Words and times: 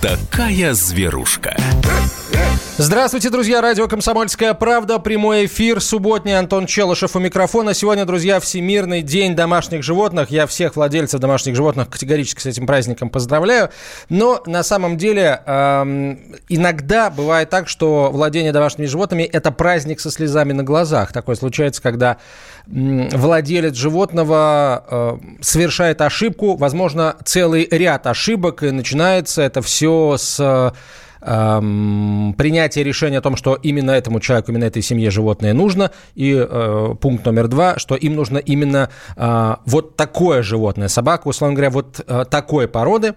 такая 0.00 0.74
зверушка. 0.74 1.56
Здравствуйте, 2.80 3.28
друзья. 3.28 3.60
Радио 3.60 3.88
«Комсомольская 3.88 4.54
правда». 4.54 5.00
Прямой 5.00 5.46
эфир. 5.46 5.80
Субботний. 5.80 6.38
Антон 6.38 6.66
Челышев 6.66 7.16
у 7.16 7.18
микрофона. 7.18 7.74
Сегодня, 7.74 8.04
друзья, 8.04 8.38
Всемирный 8.38 9.02
день 9.02 9.34
домашних 9.34 9.82
животных. 9.82 10.30
Я 10.30 10.46
всех 10.46 10.76
владельцев 10.76 11.18
домашних 11.18 11.56
животных 11.56 11.90
категорически 11.90 12.40
с 12.40 12.46
этим 12.46 12.68
праздником 12.68 13.10
поздравляю. 13.10 13.70
Но 14.10 14.44
на 14.46 14.62
самом 14.62 14.96
деле 14.96 15.42
эм, 15.44 16.20
иногда 16.48 17.10
бывает 17.10 17.50
так, 17.50 17.66
что 17.66 18.10
владение 18.12 18.52
домашними 18.52 18.86
животными– 18.86 19.22
это 19.32 19.50
праздник 19.50 19.98
со 19.98 20.12
слезами 20.12 20.52
на 20.52 20.62
глазах. 20.62 21.12
Такое 21.12 21.34
случается, 21.34 21.82
когда 21.82 22.18
владелец 22.68 23.74
животного 23.74 24.84
э, 24.88 25.40
совершает 25.40 26.00
ошибку, 26.00 26.54
возможно, 26.54 27.16
целый 27.24 27.66
ряд 27.68 28.06
ошибок, 28.06 28.62
и 28.62 28.70
начинается 28.70 29.42
это 29.42 29.62
все 29.62 30.16
с 30.16 30.72
эм, 31.20 32.34
принятие 32.36 32.84
решения 32.84 33.18
о 33.18 33.22
том, 33.22 33.36
что 33.36 33.54
именно 33.54 33.90
этому 33.92 34.20
человеку, 34.20 34.50
именно 34.52 34.64
этой 34.64 34.82
семье 34.82 35.10
животное 35.10 35.52
нужно. 35.54 35.90
И 36.14 36.34
э, 36.34 36.94
пункт 37.00 37.24
номер 37.26 37.48
два, 37.48 37.78
что 37.78 37.94
им 37.94 38.14
нужно 38.14 38.38
именно 38.38 38.90
э, 39.16 39.54
вот 39.64 39.96
такое 39.96 40.42
животное, 40.42 40.88
собака, 40.88 41.28
условно 41.28 41.54
говоря, 41.54 41.70
вот 41.70 42.00
э, 42.06 42.24
такой 42.30 42.68
породы. 42.68 43.14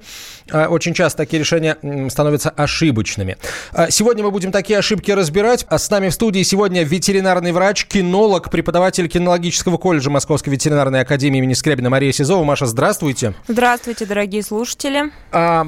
Э, 0.51 0.67
очень 0.67 0.93
часто 0.93 1.19
такие 1.19 1.39
решения 1.39 1.77
э, 1.81 2.09
становятся 2.09 2.49
ошибочными. 2.49 3.37
Э, 3.73 3.87
сегодня 3.89 4.23
мы 4.23 4.31
будем 4.31 4.51
такие 4.51 4.79
ошибки 4.79 5.11
разбирать. 5.11 5.65
А 5.69 5.77
с 5.77 5.89
нами 5.89 6.09
в 6.09 6.13
студии 6.13 6.43
сегодня 6.43 6.83
ветеринарный 6.83 7.51
врач, 7.51 7.85
кинолог, 7.85 8.49
преподаватель 8.49 9.07
кинологического 9.07 9.77
колледжа 9.77 10.09
Московской 10.09 10.53
ветеринарной 10.53 11.01
академии 11.01 11.37
имени 11.39 11.53
Скрябина 11.53 11.89
Мария 11.89 12.11
Сизова. 12.11 12.43
Маша, 12.43 12.65
здравствуйте. 12.65 13.33
Здравствуйте, 13.47 14.05
дорогие 14.05 14.43
слушатели. 14.43 15.11
А, 15.31 15.65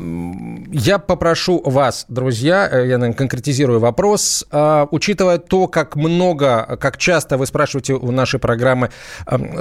я 0.72 1.00
попрошу 1.00 1.62
вас, 1.64 2.06
друзья, 2.08 2.23
э, 2.30 2.88
я, 2.88 2.98
наверное, 2.98 3.14
конкретизирую 3.14 3.80
вопрос. 3.80 4.46
А, 4.52 4.88
учитывая 4.92 5.38
то, 5.38 5.68
как 5.68 5.96
много, 5.96 6.78
как 6.80 6.98
часто 6.98 7.38
вы 7.38 7.46
спрашиваете 7.46 7.94
у 7.94 8.12
нашей 8.12 8.40
программы, 8.40 8.90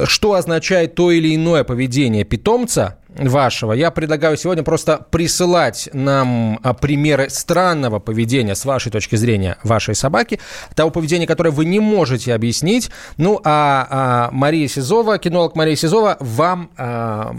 что 0.05 0.35
означает 0.35 0.95
то 0.95 1.11
или 1.11 1.35
иное 1.35 1.65
поведение 1.65 2.25
питомца, 2.25 2.99
вашего. 3.17 3.73
Я 3.73 3.91
предлагаю 3.91 4.37
сегодня 4.37 4.63
просто 4.63 5.05
присылать 5.11 5.89
нам 5.93 6.59
а, 6.63 6.73
примеры 6.75 7.29
странного 7.31 7.99
поведения 7.99 8.55
с 8.55 8.65
вашей 8.65 8.91
точки 8.91 9.17
зрения 9.17 9.59
вашей 9.63 9.95
собаки, 9.95 10.41
того 10.75 10.91
поведения, 10.91 11.27
которое 11.27 11.51
вы 11.51 11.65
не 11.65 11.81
можете 11.81 12.35
объяснить. 12.35 12.91
Ну, 13.17 13.41
а, 13.45 13.87
а 13.91 14.31
Мария 14.33 14.69
Сизова, 14.69 15.19
кинолог 15.19 15.55
Мария 15.57 15.77
Сизова, 15.77 16.17
вам 16.21 16.71
а, 16.77 17.35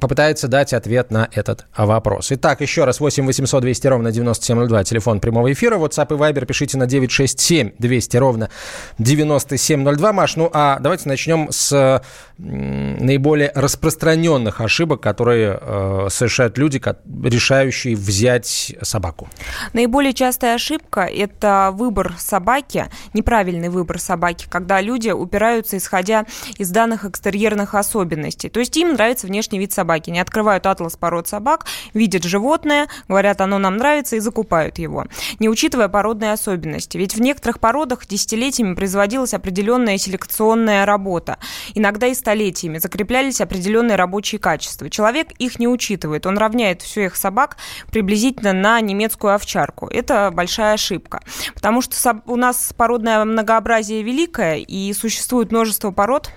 попытается 0.00 0.48
дать 0.48 0.72
ответ 0.72 1.10
на 1.10 1.28
этот 1.32 1.66
вопрос. 1.76 2.32
Итак, 2.32 2.60
еще 2.60 2.84
раз, 2.84 3.00
8 3.00 3.26
800 3.26 3.62
200 3.62 3.86
ровно 3.86 4.12
9702, 4.12 4.84
телефон 4.84 5.20
прямого 5.20 5.52
эфира, 5.52 5.76
WhatsApp 5.76 6.14
и 6.14 6.18
Viber 6.18 6.46
пишите 6.46 6.78
на 6.78 6.86
967 6.86 7.72
200 7.78 8.16
ровно 8.16 8.50
9702. 8.98 10.12
Маш, 10.12 10.36
ну 10.36 10.50
а 10.52 10.78
давайте 10.80 11.08
начнем 11.08 11.48
с 11.50 12.02
наиболее 12.38 13.50
распространенных 13.54 14.60
ошибок, 14.60 15.00
которые 15.18 15.58
э, 15.60 16.06
совершают 16.10 16.58
люди, 16.58 16.80
решающие 17.24 17.96
взять 17.96 18.76
собаку? 18.82 19.28
Наиболее 19.72 20.12
частая 20.12 20.54
ошибка– 20.54 21.00
это 21.12 21.70
выбор 21.72 22.14
собаки, 22.18 22.86
неправильный 23.14 23.68
выбор 23.68 23.98
собаки, 23.98 24.46
когда 24.48 24.80
люди 24.80 25.10
упираются, 25.10 25.76
исходя 25.76 26.24
из 26.56 26.70
данных 26.70 27.04
экстерьерных 27.04 27.74
особенностей. 27.74 28.48
То 28.48 28.60
есть 28.60 28.76
им 28.76 28.92
нравится 28.92 29.26
внешний 29.26 29.58
вид 29.58 29.72
собаки. 29.72 30.10
Не 30.10 30.20
открывают 30.20 30.66
атлас 30.66 30.96
пород 30.96 31.26
собак, 31.26 31.66
видят 31.94 32.22
животное, 32.22 32.86
говорят, 33.08 33.40
оно 33.40 33.58
нам 33.58 33.76
нравится, 33.76 34.14
и 34.14 34.20
закупают 34.20 34.78
его, 34.78 35.06
не 35.40 35.48
учитывая 35.48 35.88
породные 35.88 36.32
особенности. 36.32 36.96
Ведь 36.96 37.16
в 37.16 37.20
некоторых 37.20 37.58
породах 37.58 38.06
десятилетиями 38.06 38.74
производилась 38.74 39.34
определенная 39.34 39.98
селекционная 39.98 40.86
работа. 40.86 41.38
Иногда 41.74 42.06
и 42.06 42.14
столетиями 42.14 42.78
закреплялись 42.78 43.40
определенные 43.40 43.96
рабочие 43.96 44.38
качества. 44.38 44.88
Человек 44.88 45.07
их 45.16 45.58
не 45.58 45.68
учитывает. 45.68 46.26
Он 46.26 46.38
равняет 46.38 46.82
всех 46.82 47.08
их 47.08 47.16
собак 47.16 47.56
приблизительно 47.90 48.52
на 48.52 48.80
немецкую 48.80 49.34
овчарку. 49.34 49.88
Это 49.88 50.30
большая 50.32 50.74
ошибка. 50.74 51.22
Потому 51.54 51.82
что 51.82 52.22
у 52.26 52.36
нас 52.36 52.72
породное 52.76 53.24
многообразие 53.24 54.02
великое, 54.02 54.56
и 54.56 54.92
существует 54.92 55.50
множество 55.50 55.90
пород, 55.90 56.30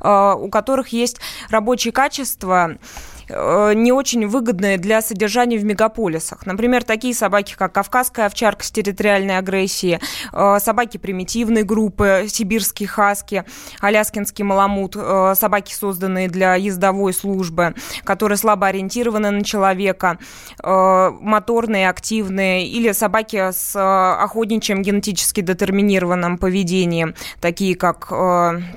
э, 0.00 0.34
у 0.36 0.48
которых 0.48 0.88
есть 0.88 1.18
рабочие 1.50 1.92
качества, 1.92 2.76
не 3.74 3.92
очень 3.92 4.26
выгодные 4.26 4.78
для 4.78 5.02
содержания 5.02 5.58
в 5.58 5.64
мегаполисах. 5.64 6.46
Например, 6.46 6.84
такие 6.84 7.14
собаки, 7.14 7.54
как 7.56 7.72
кавказская 7.72 8.26
овчарка 8.26 8.64
с 8.64 8.70
территориальной 8.70 9.38
агрессией, 9.38 10.00
э, 10.32 10.58
собаки 10.60 10.98
примитивной 10.98 11.62
группы, 11.62 12.26
сибирские 12.28 12.88
хаски, 12.88 13.44
аляскинский 13.80 14.44
маламут, 14.44 14.96
э, 14.96 15.34
собаки, 15.36 15.72
созданные 15.72 16.28
для 16.28 16.54
ездовой 16.54 17.12
службы, 17.12 17.74
которые 18.04 18.38
слабо 18.38 18.66
ориентированы 18.66 19.30
на 19.30 19.44
человека, 19.44 20.18
моторные, 20.62 21.88
активные, 21.88 22.66
или 22.66 22.92
собаки 22.92 23.50
с 23.52 23.74
охотничьим 23.76 24.82
генетически 24.82 25.40
детерминированным 25.40 26.38
поведением, 26.38 27.14
такие 27.40 27.74
как 27.76 28.12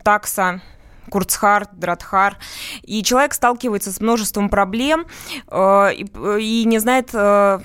такса, 0.03 0.61
Курцхар, 1.09 1.67
Дратхар. 1.73 2.38
И 2.83 3.03
человек 3.03 3.33
сталкивается 3.33 3.91
с 3.91 3.99
множеством 3.99 4.49
проблем 4.49 5.05
э, 5.49 5.93
и, 5.93 6.05
и 6.39 6.66
не 6.66 6.79
знает, 6.79 7.09
э, 7.13 7.59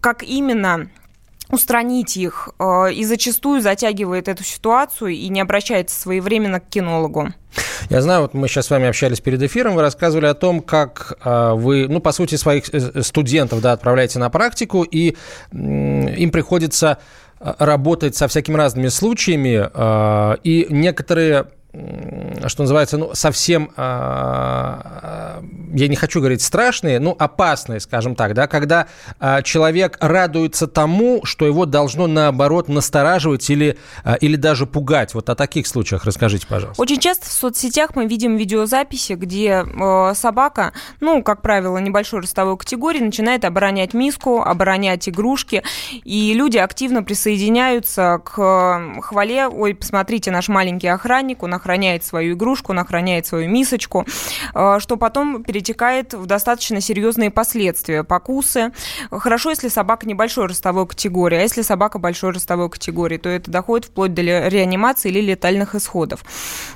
как 0.00 0.22
именно 0.22 0.88
устранить 1.50 2.16
их, 2.16 2.50
э, 2.58 2.92
и 2.92 3.04
зачастую 3.04 3.62
затягивает 3.62 4.28
эту 4.28 4.44
ситуацию 4.44 5.12
и 5.12 5.28
не 5.28 5.40
обращается 5.40 5.98
своевременно 5.98 6.60
к 6.60 6.68
кинологу. 6.68 7.28
Я 7.88 8.02
знаю, 8.02 8.22
вот 8.22 8.34
мы 8.34 8.48
сейчас 8.48 8.66
с 8.66 8.70
вами 8.70 8.86
общались 8.86 9.20
перед 9.20 9.42
эфиром, 9.42 9.74
вы 9.74 9.82
рассказывали 9.82 10.26
о 10.26 10.34
том, 10.34 10.60
как 10.60 11.18
э, 11.24 11.52
вы, 11.54 11.88
ну, 11.88 12.00
по 12.00 12.12
сути, 12.12 12.34
своих 12.34 12.72
э, 12.72 13.02
студентов, 13.02 13.62
да, 13.62 13.72
отправляете 13.72 14.18
на 14.18 14.28
практику, 14.30 14.82
и 14.82 15.16
им 15.52 16.30
приходится 16.30 16.98
работать 17.40 18.16
со 18.16 18.26
всякими 18.26 18.56
разными 18.56 18.88
случаями, 18.88 19.68
и 20.42 20.66
некоторые 20.70 21.46
что 21.72 22.62
называется, 22.62 22.96
ну, 22.96 23.10
совсем, 23.14 23.70
а, 23.76 25.42
я 25.74 25.88
не 25.88 25.96
хочу 25.96 26.20
говорить 26.20 26.40
страшные, 26.40 26.98
но 26.98 27.14
опасные, 27.18 27.78
скажем 27.80 28.14
так, 28.14 28.32
да, 28.32 28.46
когда 28.46 28.86
а, 29.20 29.42
человек 29.42 29.98
радуется 30.00 30.66
тому, 30.66 31.24
что 31.24 31.46
его 31.46 31.66
должно, 31.66 32.06
наоборот, 32.06 32.68
настораживать 32.68 33.50
или, 33.50 33.76
а, 34.02 34.14
или 34.14 34.36
даже 34.36 34.64
пугать. 34.64 35.12
Вот 35.14 35.28
о 35.28 35.34
таких 35.34 35.66
случаях 35.66 36.04
расскажите, 36.04 36.46
пожалуйста. 36.46 36.80
Очень 36.80 37.00
часто 37.00 37.26
в 37.26 37.32
соцсетях 37.32 37.94
мы 37.94 38.06
видим 38.06 38.36
видеозаписи, 38.36 39.12
где 39.12 39.64
э, 39.64 40.14
собака, 40.14 40.72
ну, 41.00 41.22
как 41.22 41.42
правило, 41.42 41.76
небольшой 41.78 42.20
ростовой 42.20 42.56
категории, 42.56 43.00
начинает 43.00 43.44
оборонять 43.44 43.92
миску, 43.92 44.40
оборонять 44.42 45.08
игрушки, 45.08 45.62
и 46.04 46.32
люди 46.32 46.56
активно 46.56 47.02
присоединяются 47.02 48.22
к 48.24 49.02
хвале, 49.02 49.48
ой, 49.48 49.74
посмотрите, 49.74 50.30
наш 50.30 50.48
маленький 50.48 50.88
охранник, 50.88 51.42
он 51.42 51.57
охраняет 51.58 52.04
свою 52.04 52.34
игрушку, 52.34 52.72
он 52.72 52.78
охраняет 52.78 53.26
свою 53.26 53.48
мисочку, 53.48 54.06
э, 54.54 54.78
что 54.80 54.96
потом 54.96 55.44
перетекает 55.44 56.14
в 56.14 56.26
достаточно 56.26 56.80
серьезные 56.80 57.30
последствия, 57.30 58.04
покусы. 58.04 58.72
Хорошо, 59.10 59.50
если 59.50 59.68
собака 59.68 60.06
небольшой 60.08 60.46
ростовой 60.46 60.86
категории, 60.86 61.36
а 61.36 61.42
если 61.42 61.62
собака 61.62 61.98
большой 61.98 62.32
ростовой 62.32 62.70
категории, 62.70 63.18
то 63.18 63.28
это 63.28 63.50
доходит 63.50 63.86
вплоть 63.86 64.14
до 64.14 64.22
реанимации 64.22 65.10
или 65.10 65.20
летальных 65.20 65.74
исходов. 65.74 66.24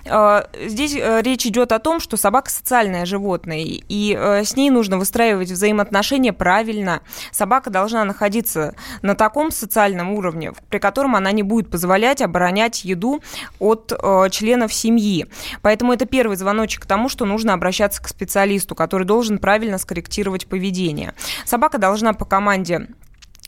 Э, 0.04 0.42
здесь 0.66 0.94
э, 0.94 1.22
речь 1.22 1.46
идет 1.46 1.72
о 1.72 1.78
том, 1.78 2.00
что 2.00 2.16
собака 2.16 2.50
социальное 2.50 3.06
животное, 3.06 3.62
и 3.64 4.42
с 4.44 4.56
ней 4.56 4.70
нужно 4.70 4.98
выстраивать 4.98 5.50
взаимоотношения 5.50 6.32
правильно. 6.32 7.00
Собака 7.30 7.70
должна 7.70 8.04
находиться 8.04 8.74
на 9.02 9.14
таком 9.14 9.50
социальном 9.50 10.12
уровне, 10.12 10.52
при 10.68 10.78
котором 10.78 11.16
она 11.16 11.32
не 11.32 11.42
будет 11.42 11.70
позволять 11.70 12.20
оборонять 12.20 12.84
еду 12.84 13.22
от 13.58 13.92
членов 14.30 14.71
семьи. 14.72 15.26
Поэтому 15.62 15.92
это 15.92 16.06
первый 16.06 16.36
звоночек 16.36 16.82
к 16.82 16.86
тому, 16.86 17.08
что 17.08 17.24
нужно 17.24 17.54
обращаться 17.54 18.02
к 18.02 18.08
специалисту, 18.08 18.74
который 18.74 19.06
должен 19.06 19.38
правильно 19.38 19.78
скорректировать 19.78 20.46
поведение. 20.46 21.14
Собака 21.44 21.78
должна 21.78 22.12
по 22.12 22.24
команде 22.24 22.88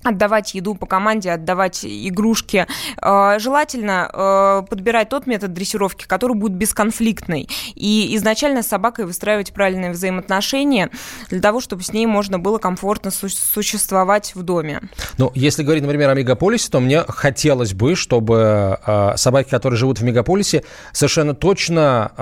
отдавать 0.04 0.54
еду 0.54 0.74
по 0.74 0.86
команде, 0.86 1.30
отдавать 1.30 1.84
игрушки. 1.84 2.66
Э, 3.02 3.38
желательно 3.38 4.10
э, 4.12 4.62
подбирать 4.68 5.08
тот 5.08 5.26
метод 5.26 5.52
дрессировки, 5.52 6.04
который 6.06 6.36
будет 6.36 6.52
бесконфликтный. 6.52 7.48
И 7.74 8.14
изначально 8.16 8.62
с 8.62 8.68
собакой 8.68 9.06
выстраивать 9.06 9.52
правильные 9.52 9.90
взаимоотношения 9.90 10.90
для 11.30 11.40
того, 11.40 11.60
чтобы 11.60 11.82
с 11.82 11.92
ней 11.92 12.06
можно 12.06 12.38
было 12.38 12.58
комфортно 12.58 13.10
существовать 13.10 14.34
в 14.34 14.42
доме. 14.42 14.82
Ну, 15.18 15.32
если 15.34 15.62
говорить, 15.62 15.82
например, 15.82 16.10
о 16.10 16.14
мегаполисе, 16.14 16.70
то 16.70 16.80
мне 16.80 17.02
хотелось 17.08 17.72
бы, 17.72 17.96
чтобы 17.96 18.78
э, 18.84 19.12
собаки, 19.16 19.48
которые 19.48 19.78
живут 19.78 20.00
в 20.00 20.04
мегаполисе, 20.04 20.64
совершенно 20.92 21.34
точно 21.34 22.12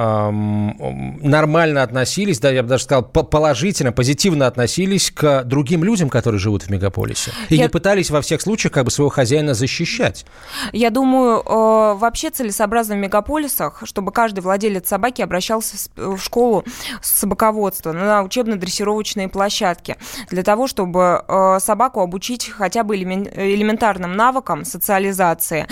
нормально 1.23 1.83
относились, 1.83 2.39
да, 2.39 2.51
я 2.51 2.63
бы 2.63 2.69
даже 2.69 2.85
сказал, 2.85 3.03
положительно, 3.05 3.93
позитивно 3.93 4.47
относились 4.47 5.11
к 5.11 5.45
другим 5.45 5.85
людям, 5.85 6.09
которые 6.09 6.39
живут 6.39 6.65
в 6.65 6.71
мегаполисе. 6.71 7.33
И 7.49 7.57
я 7.57 7.69
пытались 7.73 8.11
во 8.11 8.21
всех 8.21 8.41
случаях 8.41 8.73
как 8.73 8.85
бы 8.85 8.91
своего 8.91 9.11
хозяина 9.11 9.55
защищать. 9.55 10.25
Я 10.73 10.91
думаю, 10.91 11.41
э, 11.41 11.95
вообще 11.95 12.31
целесообразно 12.31 12.95
в 12.95 12.99
мегаполисах, 12.99 13.83
чтобы 13.85 14.13
каждый 14.13 14.41
владелец 14.41 14.87
собаки 14.87 15.23
обращался 15.23 15.77
в 15.97 16.19
школу 16.19 16.65
собаководства 17.01 17.93
на 17.93 18.23
учебно-дрессировочные 18.23 19.29
площадки 19.29 19.97
для 20.31 20.43
того, 20.43 20.67
чтобы 20.67 21.25
э, 21.27 21.59
собаку 21.61 22.01
обучить 22.01 22.51
хотя 22.51 22.85
бы 22.85 22.97
элементарным 22.97 24.15
навыкам 24.15 24.65
социализации 24.65 25.67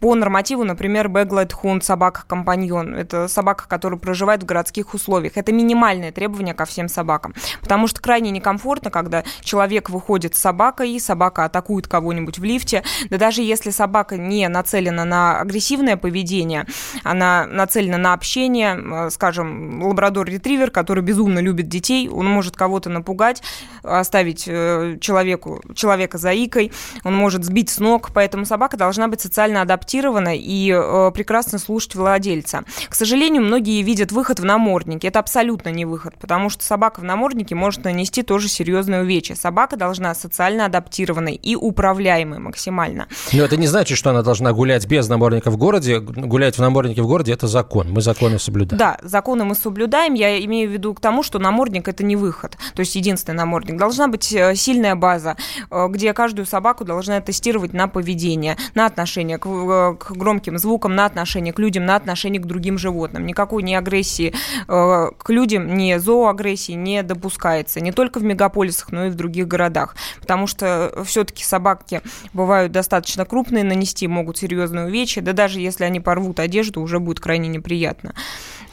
по 0.00 0.14
нормативу, 0.14 0.64
например, 0.64 1.08
Бэглайт 1.08 1.52
Хунд, 1.52 1.82
собака-компаньон. 1.82 2.94
Это 2.94 3.28
собака, 3.28 3.66
которая 3.66 3.98
проживает 3.98 4.42
в 4.42 4.46
городских 4.46 4.92
условиях. 4.94 5.36
Это 5.36 5.52
минимальное 5.52 6.12
требование 6.12 6.54
ко 6.54 6.66
всем 6.66 6.88
собакам. 6.88 7.34
Потому 7.62 7.86
что 7.86 8.00
крайне 8.02 8.30
некомфортно, 8.30 8.90
когда 8.90 9.24
человек 9.40 9.88
выходит 9.88 10.34
с 10.34 10.38
собакой, 10.38 10.90
и 10.90 11.00
собака 11.00 11.45
атакует 11.46 11.88
кого-нибудь 11.88 12.38
в 12.38 12.44
лифте. 12.44 12.82
Да 13.10 13.18
даже 13.18 13.42
если 13.42 13.70
собака 13.70 14.16
не 14.16 14.48
нацелена 14.48 15.04
на 15.04 15.40
агрессивное 15.40 15.96
поведение, 15.96 16.66
она 17.02 17.46
нацелена 17.46 17.98
на 17.98 18.12
общение, 18.12 19.10
скажем, 19.10 19.82
лабрадор-ретривер, 19.82 20.70
который 20.70 21.02
безумно 21.02 21.38
любит 21.38 21.68
детей, 21.68 22.08
он 22.08 22.26
может 22.26 22.56
кого-то 22.56 22.90
напугать, 22.90 23.42
оставить 23.82 24.44
э, 24.46 24.98
человеку, 25.00 25.62
человека 25.74 26.18
заикой, 26.18 26.72
он 27.04 27.14
может 27.14 27.44
сбить 27.44 27.70
с 27.70 27.78
ног, 27.78 28.10
поэтому 28.12 28.44
собака 28.44 28.76
должна 28.76 29.08
быть 29.08 29.20
социально 29.20 29.62
адаптирована 29.62 30.36
и 30.36 30.72
э, 30.72 31.10
прекрасно 31.14 31.58
слушать 31.58 31.94
владельца. 31.94 32.64
К 32.88 32.94
сожалению, 32.94 33.42
многие 33.42 33.82
видят 33.82 34.12
выход 34.12 34.40
в 34.40 34.44
наморднике. 34.44 35.08
Это 35.08 35.20
абсолютно 35.20 35.70
не 35.70 35.84
выход, 35.84 36.14
потому 36.18 36.50
что 36.50 36.64
собака 36.64 37.00
в 37.00 37.04
наморднике 37.04 37.54
может 37.54 37.84
нанести 37.84 38.22
тоже 38.22 38.48
серьезное 38.48 39.02
увечье. 39.02 39.36
Собака 39.36 39.76
должна 39.76 40.14
социально 40.14 40.66
адаптированной 40.66 41.35
и 41.36 41.56
управляемой 41.56 42.38
максимально. 42.38 43.06
Но 43.32 43.44
это 43.44 43.56
не 43.56 43.66
значит, 43.66 43.98
что 43.98 44.10
она 44.10 44.22
должна 44.22 44.52
гулять 44.52 44.86
без 44.86 45.08
намордника 45.08 45.50
в 45.50 45.56
городе. 45.56 46.00
Гулять 46.00 46.56
в 46.56 46.60
наморднике 46.60 47.02
в 47.02 47.06
городе– 47.06 47.32
это 47.34 47.46
закон. 47.46 47.92
Мы 47.92 48.00
законы 48.00 48.38
соблюдаем. 48.38 48.78
Да, 48.78 48.98
законы 49.02 49.44
мы 49.44 49.54
соблюдаем. 49.54 50.14
Я 50.14 50.42
имею 50.44 50.68
в 50.68 50.72
виду 50.72 50.94
к 50.94 51.00
тому, 51.00 51.22
что 51.22 51.38
намордник– 51.38 51.88
это 51.88 52.04
не 52.04 52.16
выход. 52.16 52.56
То 52.74 52.80
есть 52.80 52.94
единственный 52.96 53.36
намордник. 53.36 53.76
Должна 53.76 54.08
быть 54.08 54.32
э, 54.32 54.54
сильная 54.54 54.94
база, 54.94 55.36
э, 55.70 55.86
где 55.88 56.12
каждую 56.12 56.46
собаку 56.46 56.84
должна 56.84 57.20
тестировать 57.20 57.72
на 57.72 57.88
поведение, 57.88 58.56
на 58.74 58.86
отношение 58.86 59.38
к, 59.38 59.46
э, 59.46 59.96
к 59.98 60.12
громким 60.12 60.58
звукам, 60.58 60.94
на 60.94 61.06
отношение 61.06 61.52
к 61.52 61.58
людям, 61.58 61.86
на 61.86 61.96
отношение 61.96 62.40
к 62.40 62.46
другим 62.46 62.78
животным. 62.78 63.26
Никакой 63.26 63.62
не 63.62 63.74
агрессии 63.74 64.34
к 64.66 65.28
людям, 65.28 65.76
ни 65.76 65.96
зооагрессии 65.96 66.72
не 66.72 67.02
допускается. 67.02 67.80
Не 67.80 67.92
только 67.92 68.18
в 68.18 68.24
мегаполисах, 68.24 68.92
но 68.92 69.06
и 69.06 69.10
в 69.10 69.14
других 69.14 69.46
городах. 69.46 69.96
Потому 70.20 70.46
что 70.46 71.04
все-таки 71.26 71.44
собаки 71.44 72.02
бывают 72.32 72.72
достаточно 72.72 73.24
крупные, 73.24 73.64
нанести 73.64 74.06
могут 74.06 74.38
серьезные 74.38 74.86
увечья, 74.86 75.22
да 75.22 75.32
даже 75.32 75.60
если 75.60 75.84
они 75.84 76.00
порвут 76.00 76.40
одежду, 76.40 76.80
уже 76.80 77.00
будет 77.00 77.20
крайне 77.20 77.48
неприятно. 77.48 78.14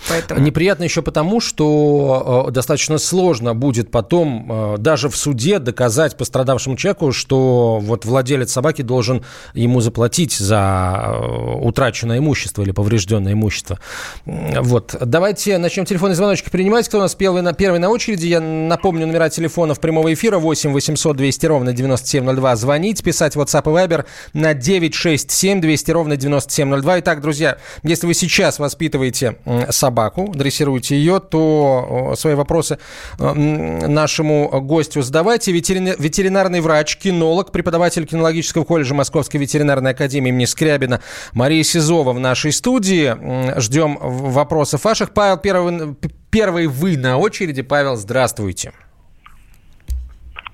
Поэтому... 0.10 0.42
Неприятно 0.42 0.84
еще 0.84 1.02
потому, 1.02 1.40
что 1.40 2.46
э, 2.48 2.52
достаточно 2.52 2.98
сложно 2.98 3.56
будет 3.56 3.92
потом 3.92 4.76
э, 4.76 4.78
даже 4.78 5.10
в 5.10 5.16
суде 5.16 5.60
доказать 5.60 6.18
пострадавшему 6.18 6.76
человеку, 6.76 7.12
что 7.12 7.80
вот 7.82 8.06
владелец 8.06 8.52
собаки 8.52 8.82
должен 8.82 9.24
ему 9.54 9.82
заплатить 9.82 10.34
за 10.34 11.04
э, 11.06 11.56
утраченное 11.62 12.18
имущество 12.18 12.64
или 12.64 12.72
поврежденное 12.72 13.34
имущество. 13.34 13.80
Вот. 14.26 14.96
Давайте 15.00 15.58
начнем 15.58 15.86
телефонный 15.86 16.16
звоночек 16.16 16.52
принимать. 16.52 16.88
Кто 16.88 16.98
у 16.98 17.02
нас 17.02 17.16
первый 17.16 17.42
на, 17.42 17.54
первый 17.54 17.80
на 17.80 17.90
очереди? 17.90 18.28
Я 18.28 18.42
напомню 18.42 19.08
номера 19.08 19.30
телефонов 19.30 19.80
прямого 19.80 20.14
эфира 20.14 20.38
8 20.38 20.72
800 20.72 21.16
200 21.16 21.46
ровно 21.46 21.74
9702. 21.74 22.56
Звонить, 22.56 23.04
писать 23.04 23.36
WhatsApp 23.36 23.64
и 23.64 23.88
Viber 23.88 24.06
на 24.34 24.54
967 24.54 25.62
200 25.62 25.92
ровно 25.92 26.18
9702. 26.18 27.00
Итак, 27.00 27.22
друзья, 27.22 27.58
если 27.84 28.08
вы 28.08 28.14
сейчас 28.14 28.60
воспитываете 28.60 29.38
собаку, 29.70 29.93
собаку, 29.94 30.32
дрессируете 30.34 30.96
ее, 30.96 31.20
то 31.20 32.14
свои 32.16 32.34
вопросы 32.34 32.80
э, 33.20 33.34
нашему 33.34 34.50
гостю 34.62 35.02
задавайте. 35.02 35.52
Ветеринарный 35.52 36.62
врач, 36.62 36.98
кинолог, 36.98 37.52
преподаватель 37.52 38.06
кинологического 38.06 38.64
колледжа 38.64 38.96
Московской 38.96 39.40
ветеринарной 39.40 39.92
академии 39.92 40.30
имени 40.30 40.46
Скрябина 40.46 41.02
Мария 41.34 41.64
Сизова 41.64 42.14
в 42.14 42.20
нашей 42.20 42.52
студии. 42.52 43.60
Ждем 43.60 43.98
вопросов 44.02 44.84
ваших. 44.84 45.14
Павел, 45.14 45.38
первый, 45.38 45.96
первый 46.32 46.68
вы 46.68 46.98
на 46.98 47.18
очереди. 47.18 47.62
Павел, 47.62 47.96
здравствуйте. 47.96 48.72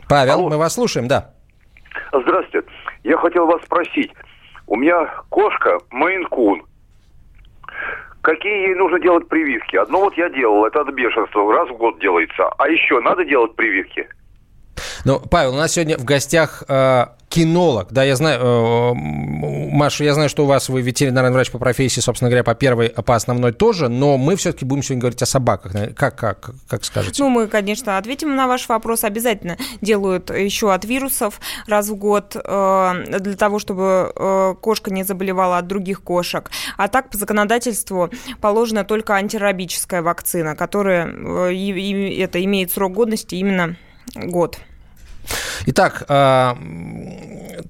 Павел, 0.09 0.33
Алло. 0.33 0.49
мы 0.49 0.57
вас 0.57 0.73
слушаем, 0.73 1.07
да. 1.07 1.33
Здравствуйте. 2.11 2.67
Я 3.03 3.17
хотел 3.17 3.45
вас 3.45 3.61
спросить. 3.63 4.11
У 4.67 4.75
меня 4.75 5.05
кошка 5.29 5.77
Мейн-кун 5.91 6.61
какие 8.21 8.67
ей 8.67 8.75
нужно 8.75 8.99
делать 8.99 9.27
прививки. 9.27 9.75
Одно 9.75 10.01
вот 10.01 10.15
я 10.15 10.29
делал, 10.29 10.65
это 10.65 10.81
от 10.81 10.89
бешенства, 10.93 11.51
раз 11.53 11.69
в 11.69 11.77
год 11.77 11.99
делается. 11.99 12.49
А 12.57 12.69
еще 12.69 12.99
надо 13.01 13.25
делать 13.25 13.55
прививки? 13.55 14.07
Ну, 15.05 15.19
Павел, 15.19 15.53
у 15.53 15.57
нас 15.57 15.73
сегодня 15.73 15.97
в 15.97 16.03
гостях 16.03 16.63
э, 16.67 17.05
кинолог. 17.29 17.87
Да, 17.91 18.03
я 18.03 18.15
знаю, 18.15 18.39
э, 18.41 18.93
Маша, 18.95 20.03
я 20.03 20.13
знаю, 20.13 20.29
что 20.29 20.43
у 20.43 20.45
вас 20.47 20.67
вы 20.67 20.81
ветеринарный 20.81 21.31
врач 21.31 21.51
по 21.51 21.59
профессии, 21.59 22.01
собственно 22.01 22.29
говоря, 22.29 22.43
по 22.43 22.55
первой, 22.55 22.89
по 22.89 23.15
основной 23.15 23.53
тоже, 23.53 23.87
но 23.87 24.17
мы 24.17 24.35
все-таки 24.35 24.65
будем 24.65 24.83
сегодня 24.83 25.01
говорить 25.01 25.21
о 25.21 25.25
собаках. 25.25 25.73
Как, 25.95 26.15
как, 26.15 26.51
как 26.67 26.83
скажете? 26.83 27.23
Ну, 27.23 27.29
мы, 27.29 27.47
конечно, 27.47 27.97
ответим 27.97 28.35
на 28.35 28.47
ваш 28.47 28.67
вопрос. 28.67 29.03
Обязательно 29.03 29.57
делают 29.81 30.31
еще 30.31 30.73
от 30.73 30.83
вирусов 30.85 31.39
раз 31.67 31.89
в 31.89 31.95
год 31.95 32.35
э, 32.35 33.19
для 33.19 33.35
того, 33.35 33.59
чтобы 33.59 34.11
э, 34.15 34.55
кошка 34.59 34.91
не 34.91 35.03
заболевала 35.03 35.59
от 35.59 35.67
других 35.67 36.01
кошек. 36.01 36.49
А 36.77 36.87
так, 36.87 37.09
по 37.09 37.17
законодательству 37.17 38.09
положена 38.41 38.83
только 38.83 39.13
антирабическая 39.13 40.01
вакцина, 40.01 40.55
которая 40.55 41.07
это 41.07 42.43
имеет 42.43 42.71
срок 42.71 42.93
годности 42.93 43.35
именно 43.35 43.77
год. 44.15 44.59
Итак, 45.65 46.03
э, 46.07 46.53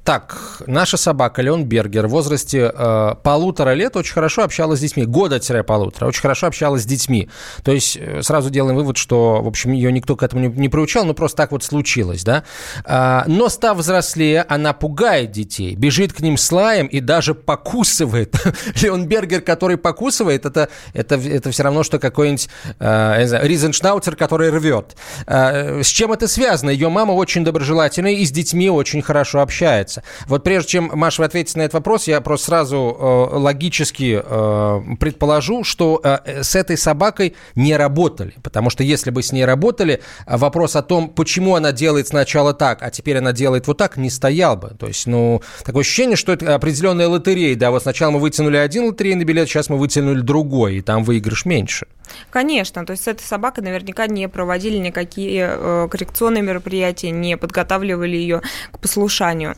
так, 0.04 0.62
наша 0.68 0.98
собака 0.98 1.42
Леон 1.42 1.66
Бергер 1.66 2.08
в 2.08 2.12
возрасте 2.12 2.72
э, 2.74 3.16
полутора 3.24 3.74
лет 3.74 3.96
очень 3.96 4.14
хорошо 4.14 4.44
общалась 4.44 4.80
с 4.80 4.82
детьми, 4.82 5.06
года-полутора, 5.06 6.08
очень 6.08 6.22
хорошо 6.22 6.48
общалась 6.48 6.84
с 6.84 6.86
детьми. 6.86 7.30
То 7.64 7.72
есть 7.72 7.98
э, 8.00 8.22
сразу 8.22 8.50
делаем 8.50 8.76
вывод, 8.76 8.98
что, 8.98 9.42
в 9.42 9.48
общем, 9.48 9.72
ее 9.72 9.92
никто 9.92 10.16
к 10.16 10.24
этому 10.24 10.48
не, 10.48 10.48
не 10.48 10.70
приучал, 10.70 11.06
но 11.06 11.14
просто 11.14 11.38
так 11.38 11.52
вот 11.52 11.64
случилось, 11.64 12.24
да. 12.24 12.44
Э, 12.86 13.24
но 13.28 13.50
став 13.50 13.78
взрослее, 13.78 14.46
она 14.48 14.74
пугает 14.74 15.32
детей, 15.32 15.76
бежит 15.76 16.14
к 16.14 16.20
ним 16.22 16.38
с 16.38 16.52
лаем 16.52 16.88
и 16.88 17.00
даже 17.00 17.36
покусывает. 17.36 18.36
Леон 18.82 19.08
Бергер, 19.08 19.42
который 19.42 19.78
покусывает, 19.78 20.46
это, 20.46 20.70
это, 20.94 21.16
это 21.16 21.52
все 21.52 21.64
равно, 21.64 21.84
что 21.84 22.00
какой-нибудь, 22.00 22.50
э, 22.80 23.48
Ризеншнауцер, 23.48 24.16
который 24.16 24.50
рвет. 24.50 24.96
Э, 25.28 25.82
с 25.84 25.88
чем 25.88 26.12
это 26.12 26.28
связано? 26.28 26.70
Ее 26.70 26.90
мама 26.90 27.14
очень 27.14 27.44
доброжелательная 27.50 28.14
и 28.14 28.26
с 28.26 28.32
детьми 28.32 28.70
очень 28.70 29.02
хорошо 29.02 29.42
общается. 29.42 30.04
Вот 30.28 30.44
прежде 30.44 30.70
чем, 30.70 30.92
Маша, 30.94 31.22
вы 31.22 31.26
ответите 31.26 31.58
на 31.58 31.64
этот 31.64 31.74
вопрос, 31.74 32.08
я 32.08 32.22
просто 32.22 32.48
сразу 32.48 32.78
э, 32.78 33.38
логически 33.38 34.22
э, 34.24 34.82
предположу, 35.00 35.64
что 35.64 36.00
э, 36.04 36.44
с 36.44 36.56
этой 36.56 36.78
собакой 36.78 37.36
не 37.56 37.76
работали. 37.76 38.34
Потому 38.44 38.70
что 38.70 38.84
если 38.84 39.10
бы 39.10 39.24
с 39.24 39.32
ней 39.32 39.46
работали, 39.46 40.02
вопрос 40.28 40.76
о 40.76 40.82
том, 40.82 41.10
почему 41.10 41.56
она 41.56 41.72
делает 41.72 42.08
сначала 42.08 42.54
так, 42.54 42.84
а 42.84 42.92
теперь 42.92 43.18
она 43.18 43.34
делает 43.34 43.68
вот 43.68 43.78
так, 43.78 43.98
не 43.98 44.10
стоял 44.10 44.56
бы. 44.56 44.76
То 44.80 44.88
есть, 44.88 45.08
ну, 45.08 45.42
такое 45.64 45.82
ощущение, 45.82 46.16
что 46.16 46.34
это 46.34 46.56
определенная 46.56 47.08
лотерея. 47.08 47.56
Да, 47.56 47.72
вот 47.72 47.82
сначала 47.82 48.12
мы 48.12 48.20
вытянули 48.20 48.58
один 48.58 48.86
лотерейный 48.86 49.26
билет, 49.26 49.50
сейчас 49.50 49.70
мы 49.70 49.78
вытянули 49.78 50.22
другой, 50.22 50.78
и 50.78 50.82
там 50.82 51.04
выигрыш 51.04 51.46
меньше. 51.46 51.88
Конечно, 52.30 52.86
то 52.86 52.92
есть 52.92 53.04
с 53.04 53.08
этой 53.08 53.24
собакой 53.24 53.64
наверняка 53.64 54.08
не 54.08 54.28
проводили 54.28 54.78
никакие 54.78 55.50
э, 55.52 55.88
коррекционные 55.90 56.44
мероприятия, 56.44 57.12
не 57.12 57.38
подготавливали 57.38 58.16
ее 58.16 58.42
к 58.72 58.80
послушанию. 58.80 59.56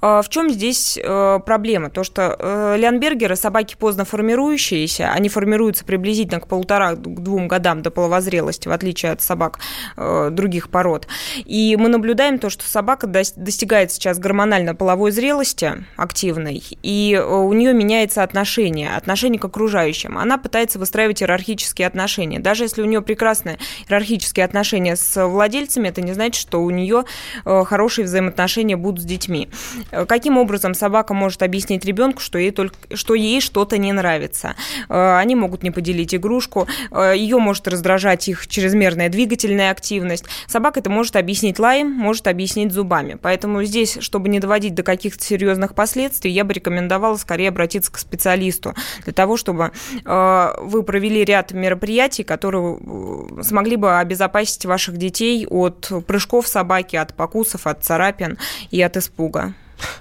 Э, 0.00 0.22
в 0.22 0.28
чем 0.28 0.50
здесь 0.50 0.98
э, 1.02 1.40
проблема? 1.44 1.90
То, 1.90 2.04
что 2.04 2.36
э, 2.38 2.76
леонбергеры 2.78 3.36
собаки 3.36 3.76
поздно 3.78 4.04
формирующиеся, 4.04 5.10
они 5.12 5.28
формируются 5.28 5.84
приблизительно 5.84 6.40
к 6.40 6.46
полутора-двум 6.46 7.48
годам 7.48 7.82
до 7.82 7.90
половозрелости, 7.90 8.68
в 8.68 8.72
отличие 8.72 9.12
от 9.12 9.22
собак 9.22 9.58
других 9.96 10.68
пород. 10.68 11.06
И 11.44 11.76
мы 11.78 11.88
наблюдаем 11.88 12.38
то, 12.38 12.50
что 12.50 12.64
собака 12.64 13.06
достигает 13.06 13.92
сейчас 13.92 14.18
гормонально-половой 14.18 15.10
зрелости 15.10 15.84
активной, 15.96 16.62
и 16.82 17.18
у 17.18 17.52
нее 17.52 17.72
меняется 17.72 18.22
отношение, 18.22 18.94
отношение 18.94 19.40
к 19.40 19.44
окружающим. 19.44 20.18
Она 20.18 20.38
пытается 20.38 20.78
выстраивать 20.78 21.22
иерархические 21.22 21.86
отношения. 21.92 22.40
Даже 22.40 22.64
если 22.64 22.80
у 22.80 22.86
нее 22.86 23.02
прекрасные 23.02 23.58
иерархические 23.86 24.46
отношения 24.46 24.96
с 24.96 25.26
владельцами, 25.26 25.88
это 25.88 26.00
не 26.00 26.14
значит, 26.14 26.40
что 26.40 26.62
у 26.62 26.70
нее 26.70 27.04
э, 27.44 27.64
хорошие 27.64 28.06
взаимоотношения 28.06 28.78
будут 28.78 29.02
с 29.02 29.04
детьми. 29.04 29.50
Э, 29.90 30.06
каким 30.06 30.38
образом 30.38 30.72
собака 30.72 31.12
может 31.12 31.42
объяснить 31.42 31.84
ребенку, 31.84 32.20
что 32.20 32.38
ей, 32.38 32.50
только, 32.50 32.74
что 32.94 33.14
ей 33.14 33.42
что-то 33.42 33.76
не 33.76 33.92
нравится? 33.92 34.54
Они 34.88 35.34
могут 35.34 35.62
не 35.62 35.70
поделить 35.70 36.14
игрушку, 36.14 36.66
ее 36.90 37.38
может 37.38 37.68
раздражать 37.68 38.28
их 38.28 38.46
чрезмерная 38.46 39.08
двигательная 39.08 39.70
активность. 39.70 40.24
Собака 40.46 40.80
это 40.80 40.90
может 40.90 41.16
объяснить 41.16 41.58
лаем, 41.58 41.90
может 41.90 42.26
объяснить 42.26 42.72
зубами. 42.72 43.18
Поэтому 43.20 43.62
здесь, 43.64 43.98
чтобы 44.00 44.28
не 44.28 44.40
доводить 44.40 44.74
до 44.74 44.82
каких-то 44.82 45.22
серьезных 45.22 45.74
последствий, 45.74 46.30
я 46.30 46.44
бы 46.44 46.54
рекомендовала 46.54 47.16
скорее 47.16 47.48
обратиться 47.48 47.92
к 47.92 47.98
специалисту 47.98 48.74
для 49.04 49.12
того, 49.12 49.36
чтобы 49.36 49.72
вы 50.04 50.82
провели 50.82 51.24
ряд 51.24 51.52
мероприятий, 51.52 51.81
которые 52.22 52.78
э, 52.78 53.42
смогли 53.42 53.76
бы 53.76 53.98
обезопасить 53.98 54.64
ваших 54.64 54.96
детей 54.96 55.46
от 55.48 55.90
прыжков 56.06 56.46
собаки, 56.46 56.96
от 56.96 57.14
покусов, 57.14 57.66
от 57.66 57.84
царапин 57.84 58.38
и 58.70 58.80
от 58.82 58.96
испуга. 58.96 59.54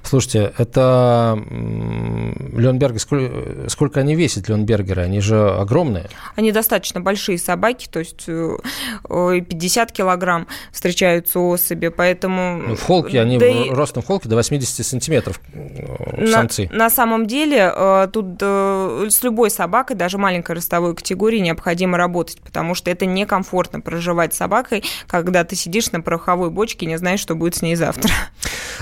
Слушайте, 0.03 0.53
это 0.57 1.41
Леонберги, 2.53 2.97
сколько, 2.97 3.69
сколько 3.69 4.00
они 4.00 4.15
весят, 4.15 4.50
Леонбергеры? 4.50 5.01
Они 5.01 5.21
же 5.21 5.51
огромные. 5.51 6.09
Они 6.35 6.51
достаточно 6.51 7.01
большие 7.01 7.38
собаки, 7.38 7.88
то 7.89 8.00
есть 8.00 8.25
50 8.25 9.05
э, 9.07 9.93
килограмм 9.93 10.47
встречаются 10.71 11.39
особи, 11.39 11.88
поэтому... 11.89 12.57
Ну, 12.67 12.75
в 12.75 12.83
холке, 12.83 13.21
они 13.21 13.38
да 13.38 13.47
и... 13.47 13.69
ростом 13.69 14.03
в 14.03 14.07
холке 14.07 14.27
до 14.27 14.35
80 14.35 14.85
сантиметров 14.85 15.39
э, 15.53 16.27
самцы. 16.27 16.67
На, 16.71 16.85
на 16.85 16.89
самом 16.89 17.25
деле, 17.25 17.71
э, 17.73 18.07
тут 18.11 18.41
с 18.41 19.23
любой 19.23 19.50
собакой, 19.50 19.95
даже 19.95 20.17
маленькой 20.17 20.55
ростовой 20.55 20.95
категории, 20.95 21.39
необходимо 21.39 21.97
работать, 21.97 22.41
потому 22.41 22.75
что 22.75 22.91
это 22.91 23.05
некомфортно 23.05 23.81
проживать 23.81 24.33
с 24.33 24.38
собакой, 24.38 24.83
когда 25.07 25.43
ты 25.43 25.55
сидишь 25.55 25.91
на 25.91 26.01
пороховой 26.01 26.50
бочке 26.50 26.85
и 26.85 26.89
не 26.89 26.97
знаешь, 26.97 27.19
что 27.19 27.35
будет 27.35 27.55
с 27.55 27.61
ней 27.61 27.75
завтра. 27.75 28.11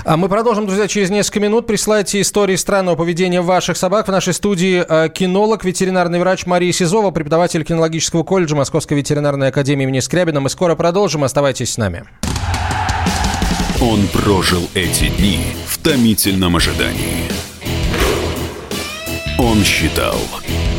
А 0.04 0.16
мы 0.16 0.28
продолжим, 0.28 0.66
друзья, 0.66 0.88
через 0.90 1.08
несколько 1.10 1.40
минут. 1.40 1.66
Присылайте 1.66 2.20
истории 2.20 2.56
странного 2.56 2.96
поведения 2.96 3.40
ваших 3.40 3.76
собак. 3.76 4.08
В 4.08 4.10
нашей 4.10 4.34
студии 4.34 4.84
э, 4.86 5.08
кинолог, 5.08 5.64
ветеринарный 5.64 6.18
врач 6.18 6.44
Мария 6.44 6.72
Сизова, 6.72 7.10
преподаватель 7.12 7.64
кинологического 7.64 8.24
колледжа 8.24 8.56
Московской 8.56 8.96
ветеринарной 8.98 9.48
академии 9.48 9.84
имени 9.84 10.00
Скрябина. 10.00 10.40
Мы 10.40 10.50
скоро 10.50 10.74
продолжим. 10.74 11.24
Оставайтесь 11.24 11.72
с 11.72 11.78
нами. 11.78 12.04
Он 13.80 14.06
прожил 14.08 14.68
эти 14.74 15.08
дни 15.08 15.40
в 15.66 15.78
томительном 15.78 16.56
ожидании. 16.56 17.30
Он 19.38 19.64
считал 19.64 20.18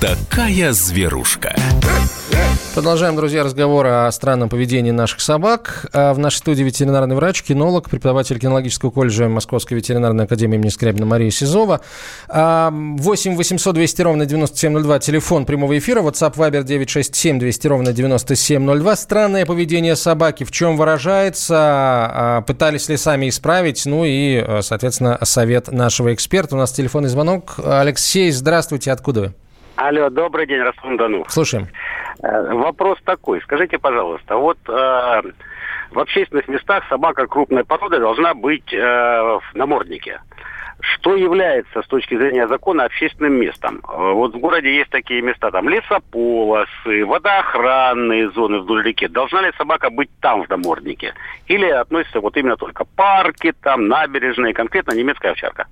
Такая 0.00 0.72
зверушка. 0.72 1.54
Продолжаем, 2.74 3.16
друзья, 3.16 3.44
разговор 3.44 3.86
о 3.86 4.10
странном 4.12 4.48
поведении 4.48 4.92
наших 4.92 5.20
собак. 5.20 5.84
А 5.92 6.14
в 6.14 6.18
нашей 6.18 6.38
студии 6.38 6.62
ветеринарный 6.62 7.16
врач, 7.16 7.42
кинолог, 7.42 7.90
преподаватель 7.90 8.38
кинологического 8.38 8.90
колледжа 8.90 9.28
Московской 9.28 9.76
ветеринарной 9.76 10.24
академии 10.24 10.54
имени 10.54 10.70
Скрябина 10.70 11.04
Мария 11.04 11.30
Сизова. 11.30 11.82
8 12.28 13.36
800 13.36 13.74
200 13.74 14.00
ровно 14.00 14.24
9702, 14.24 15.00
телефон 15.00 15.44
прямого 15.44 15.76
эфира, 15.76 16.00
WhatsApp 16.00 16.34
Viber 16.34 16.64
967 16.64 17.38
200 17.38 17.66
ровно 17.66 17.92
9702. 17.92 18.96
Странное 18.96 19.44
поведение 19.44 19.96
собаки, 19.96 20.44
в 20.44 20.50
чем 20.50 20.78
выражается, 20.78 21.56
а, 21.58 22.40
пытались 22.46 22.88
ли 22.88 22.96
сами 22.96 23.28
исправить, 23.28 23.84
ну 23.84 24.06
и, 24.06 24.62
соответственно, 24.62 25.18
совет 25.24 25.70
нашего 25.70 26.14
эксперта. 26.14 26.56
У 26.56 26.58
нас 26.58 26.72
телефонный 26.72 27.10
звонок. 27.10 27.56
Алексей, 27.62 28.30
здравствуйте, 28.30 28.92
откуда 28.92 29.20
вы? 29.20 29.34
Алло, 29.82 30.10
добрый 30.10 30.46
день, 30.46 30.60
Ростов-на-Дону. 30.60 31.24
Слушаем. 31.28 31.68
Э, 32.22 32.52
вопрос 32.52 32.98
такой. 33.02 33.40
Скажите, 33.40 33.78
пожалуйста, 33.78 34.36
вот 34.36 34.58
э, 34.68 35.22
в 35.90 35.98
общественных 35.98 36.48
местах 36.48 36.84
собака 36.90 37.26
крупной 37.26 37.64
породы 37.64 37.98
должна 37.98 38.34
быть 38.34 38.74
э, 38.74 38.78
в 38.78 39.42
наморднике. 39.54 40.20
Что 40.80 41.16
является 41.16 41.80
с 41.80 41.86
точки 41.86 42.14
зрения 42.14 42.46
закона 42.46 42.84
общественным 42.84 43.40
местом? 43.40 43.80
Э, 43.88 44.12
вот 44.12 44.34
в 44.34 44.38
городе 44.38 44.76
есть 44.76 44.90
такие 44.90 45.22
места, 45.22 45.50
там 45.50 45.66
лесополосы, 45.66 47.06
водоохранные 47.06 48.30
зоны 48.32 48.58
вдоль 48.58 48.84
реки. 48.84 49.08
Должна 49.08 49.40
ли 49.40 49.52
собака 49.56 49.88
быть 49.88 50.10
там 50.20 50.42
в 50.42 50.48
наморднике? 50.50 51.14
Или 51.46 51.70
относится 51.70 52.20
вот 52.20 52.36
именно 52.36 52.58
только 52.58 52.84
парки, 52.84 53.54
там 53.62 53.88
набережные, 53.88 54.52
конкретно 54.52 54.92
немецкая 54.92 55.30
овчарка? 55.30 55.68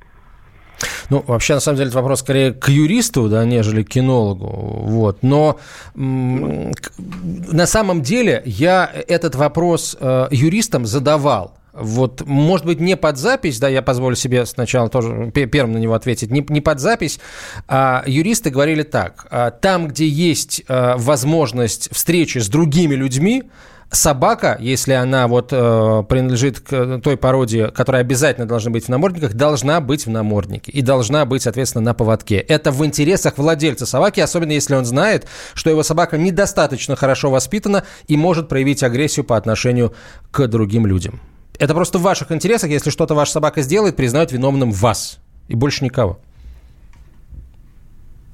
Ну, 1.11 1.25
вообще, 1.27 1.55
на 1.55 1.61
самом 1.61 1.79
деле, 1.79 1.89
это 1.89 1.99
вопрос 1.99 2.21
скорее 2.21 2.53
к 2.53 2.69
юристу, 2.69 3.29
да, 3.29 3.45
нежели 3.45 3.83
к 3.83 3.89
кинологу. 3.89 4.47
Вот. 4.47 5.23
Но 5.23 5.59
на 5.95 7.67
самом 7.67 8.03
деле 8.03 8.43
я 8.45 8.91
этот 9.09 9.35
вопрос 9.35 9.97
э, 9.99 10.29
юристам 10.31 10.87
задавал. 10.87 11.59
Вот, 11.73 12.27
может 12.27 12.67
быть, 12.67 12.81
не 12.81 12.97
под 12.97 13.19
запись, 13.19 13.61
да, 13.61 13.69
я 13.69 13.83
позволю 13.83 14.17
себе 14.17 14.47
сначала 14.47 14.89
тоже 14.89 15.31
первым 15.31 15.75
на 15.75 15.79
него 15.79 15.95
ответить, 15.95 16.31
не, 16.31 16.45
не 16.49 16.61
под 16.61 16.81
запись, 16.81 17.21
а 17.69 18.03
юристы 18.05 18.51
говорили 18.51 18.83
так, 18.83 19.27
а, 19.31 19.53
там, 19.53 19.87
где 19.87 20.09
есть 20.09 20.65
а, 20.67 20.97
возможность 20.97 21.89
встречи 21.93 22.39
с 22.39 22.49
другими 22.49 22.97
людьми, 22.97 23.45
собака, 23.91 24.57
если 24.61 24.93
она 24.93 25.29
вот 25.29 25.49
э, 25.53 26.05
принадлежит 26.09 26.61
к 26.61 27.01
той 27.03 27.17
породе, 27.17 27.69
которая 27.69 28.03
обязательно 28.03 28.47
должна 28.47 28.71
быть 28.71 28.85
в 28.85 28.89
намордниках, 28.89 29.35
должна 29.35 29.81
быть 29.81 30.07
в 30.07 30.11
наморднике 30.11 30.71
и 30.71 30.83
должна 30.83 31.25
быть, 31.25 31.43
соответственно, 31.43 31.85
на 31.85 31.95
поводке. 31.95 32.37
Это 32.37 32.71
в 32.71 32.85
интересах 32.85 33.39
владельца 33.39 33.87
собаки, 33.87 34.21
особенно 34.21 34.53
если 34.53 34.75
он 34.75 34.85
знает, 34.85 35.27
что 35.55 35.71
его 35.71 35.83
собака 35.83 36.19
недостаточно 36.19 36.97
хорошо 36.97 37.31
воспитана 37.31 37.85
и 38.07 38.17
может 38.17 38.49
проявить 38.49 38.83
агрессию 38.83 39.25
по 39.25 39.37
отношению 39.37 39.95
к 40.31 40.47
другим 40.47 40.87
людям. 40.87 41.21
Это 41.59 41.75
просто 41.75 41.99
в 41.99 42.03
ваших 42.03 42.31
интересах, 42.31 42.71
если 42.71 42.91
что-то 42.91 43.15
ваша 43.15 43.33
собака 43.33 43.63
сделает, 43.63 43.97
признают 43.97 44.33
виновным 44.33 44.71
вас 44.71 45.19
и 45.49 45.55
больше 45.55 45.85
никого. 45.85 46.21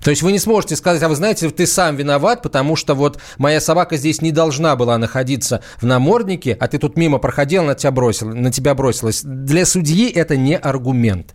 То 0.05 0.11
есть 0.11 0.23
вы 0.23 0.33
не 0.33 0.39
сможете 0.39 0.77
сказать, 0.77 1.03
а 1.03 1.09
вы 1.09 1.15
знаете, 1.15 1.49
ты 1.49 1.67
сам 1.67 1.97
виноват, 1.97 2.43
потому 2.43 2.77
что 2.77 2.95
вот 2.95 3.19
моя 3.39 3.59
собака 3.59 3.97
здесь 3.97 4.21
не 4.21 4.33
должна 4.33 4.77
была 4.77 4.99
находиться 4.99 5.63
в 5.81 5.87
наморднике, 5.87 6.55
а 6.61 6.69
ты 6.69 6.79
тут 6.79 6.99
мимо 6.99 7.19
проходил, 7.19 7.65
на 7.65 7.75
тебя, 7.75 7.91
бросил, 7.91 8.29
на 8.29 8.53
тебя 8.53 8.75
бросилась. 8.75 9.23
Для 9.23 9.65
судьи 9.65 10.13
это 10.13 10.37
не 10.37 10.59
аргумент. 10.59 11.35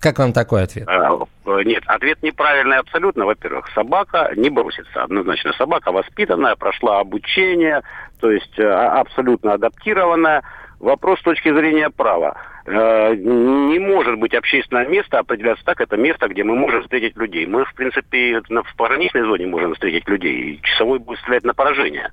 Как 0.00 0.18
вам 0.18 0.34
такой 0.34 0.64
ответ? 0.64 0.86
А, 0.86 1.18
нет, 1.64 1.82
ответ 1.86 2.22
неправильный 2.22 2.78
абсолютно. 2.78 3.24
Во-первых, 3.24 3.68
собака 3.74 4.32
не 4.36 4.50
бросится. 4.50 5.02
Однозначно, 5.02 5.52
собака 5.54 5.90
воспитанная, 5.90 6.56
прошла 6.56 7.00
обучение, 7.00 7.80
то 8.20 8.30
есть 8.30 8.58
э, 8.58 8.66
абсолютно 8.66 9.54
адаптированная. 9.54 10.42
Вопрос 10.80 11.20
с 11.20 11.22
точки 11.22 11.52
зрения 11.54 11.90
права. 11.90 12.40
Э, 12.64 13.14
не 13.14 13.78
может 13.78 14.18
быть 14.18 14.34
общественное 14.34 14.88
место 14.88 15.18
определяться 15.18 15.62
так, 15.62 15.78
это 15.82 15.98
место, 15.98 16.26
где 16.26 16.42
мы 16.42 16.56
можем 16.56 16.82
встретить 16.82 17.18
людей. 17.18 17.46
Мы, 17.46 17.66
в 17.66 17.74
принципе, 17.74 18.40
в 18.40 18.76
пограничной 18.76 19.22
зоне 19.22 19.46
можем 19.46 19.74
встретить 19.74 20.08
людей, 20.08 20.54
и 20.54 20.62
часовой 20.62 20.98
будет 20.98 21.20
стрелять 21.20 21.44
на 21.44 21.52
поражение. 21.52 22.10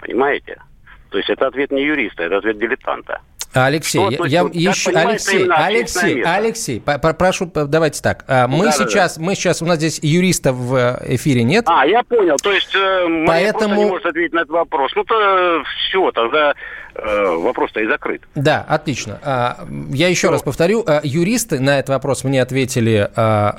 Понимаете? 0.00 0.60
То 1.08 1.16
есть 1.16 1.30
это 1.30 1.46
ответ 1.46 1.70
не 1.70 1.82
юриста, 1.82 2.24
это 2.24 2.36
ответ 2.36 2.58
дилетанта. 2.58 3.22
Алексей, 3.52 3.98
Что 4.12 4.26
я, 4.26 4.48
я 4.52 4.70
еще, 4.70 4.90
Алексей, 4.90 5.48
Алексей? 5.50 6.22
Алексей, 6.22 6.80
прошу, 6.80 7.46
давайте 7.46 8.00
так. 8.00 8.24
А, 8.28 8.46
Мы 8.46 8.66
Да-да-да. 8.66 8.84
сейчас, 8.84 9.18
мы 9.18 9.34
сейчас, 9.34 9.60
у 9.60 9.66
нас 9.66 9.78
здесь 9.78 9.98
юриста 10.02 10.52
в 10.52 10.74
э, 10.74 11.14
эфире 11.16 11.42
нет. 11.42 11.64
А, 11.66 11.84
я 11.84 12.02
понял. 12.04 12.36
То 12.36 12.52
есть 12.52 12.74
э, 12.74 13.24
Поэтому- 13.26 13.74
не 13.74 13.84
может 13.86 14.06
ответить 14.06 14.32
на 14.32 14.40
этот 14.40 14.50
вопрос. 14.50 14.92
Ну, 14.94 15.02
то 15.04 15.62
все, 15.64 16.12
тогда 16.12 16.54
э, 16.94 17.24
вопрос-то 17.38 17.80
и 17.80 17.86
закрыт. 17.88 18.22
Да, 18.36 18.64
отлично. 18.68 19.18
А, 19.24 19.66
Я 19.90 20.08
еще 20.08 20.30
раз 20.30 20.42
повторю, 20.42 20.84
юристы 21.02 21.58
на 21.58 21.78
этот 21.80 21.88
вопрос 21.90 22.22
мне 22.22 22.42
ответили, 22.42 23.10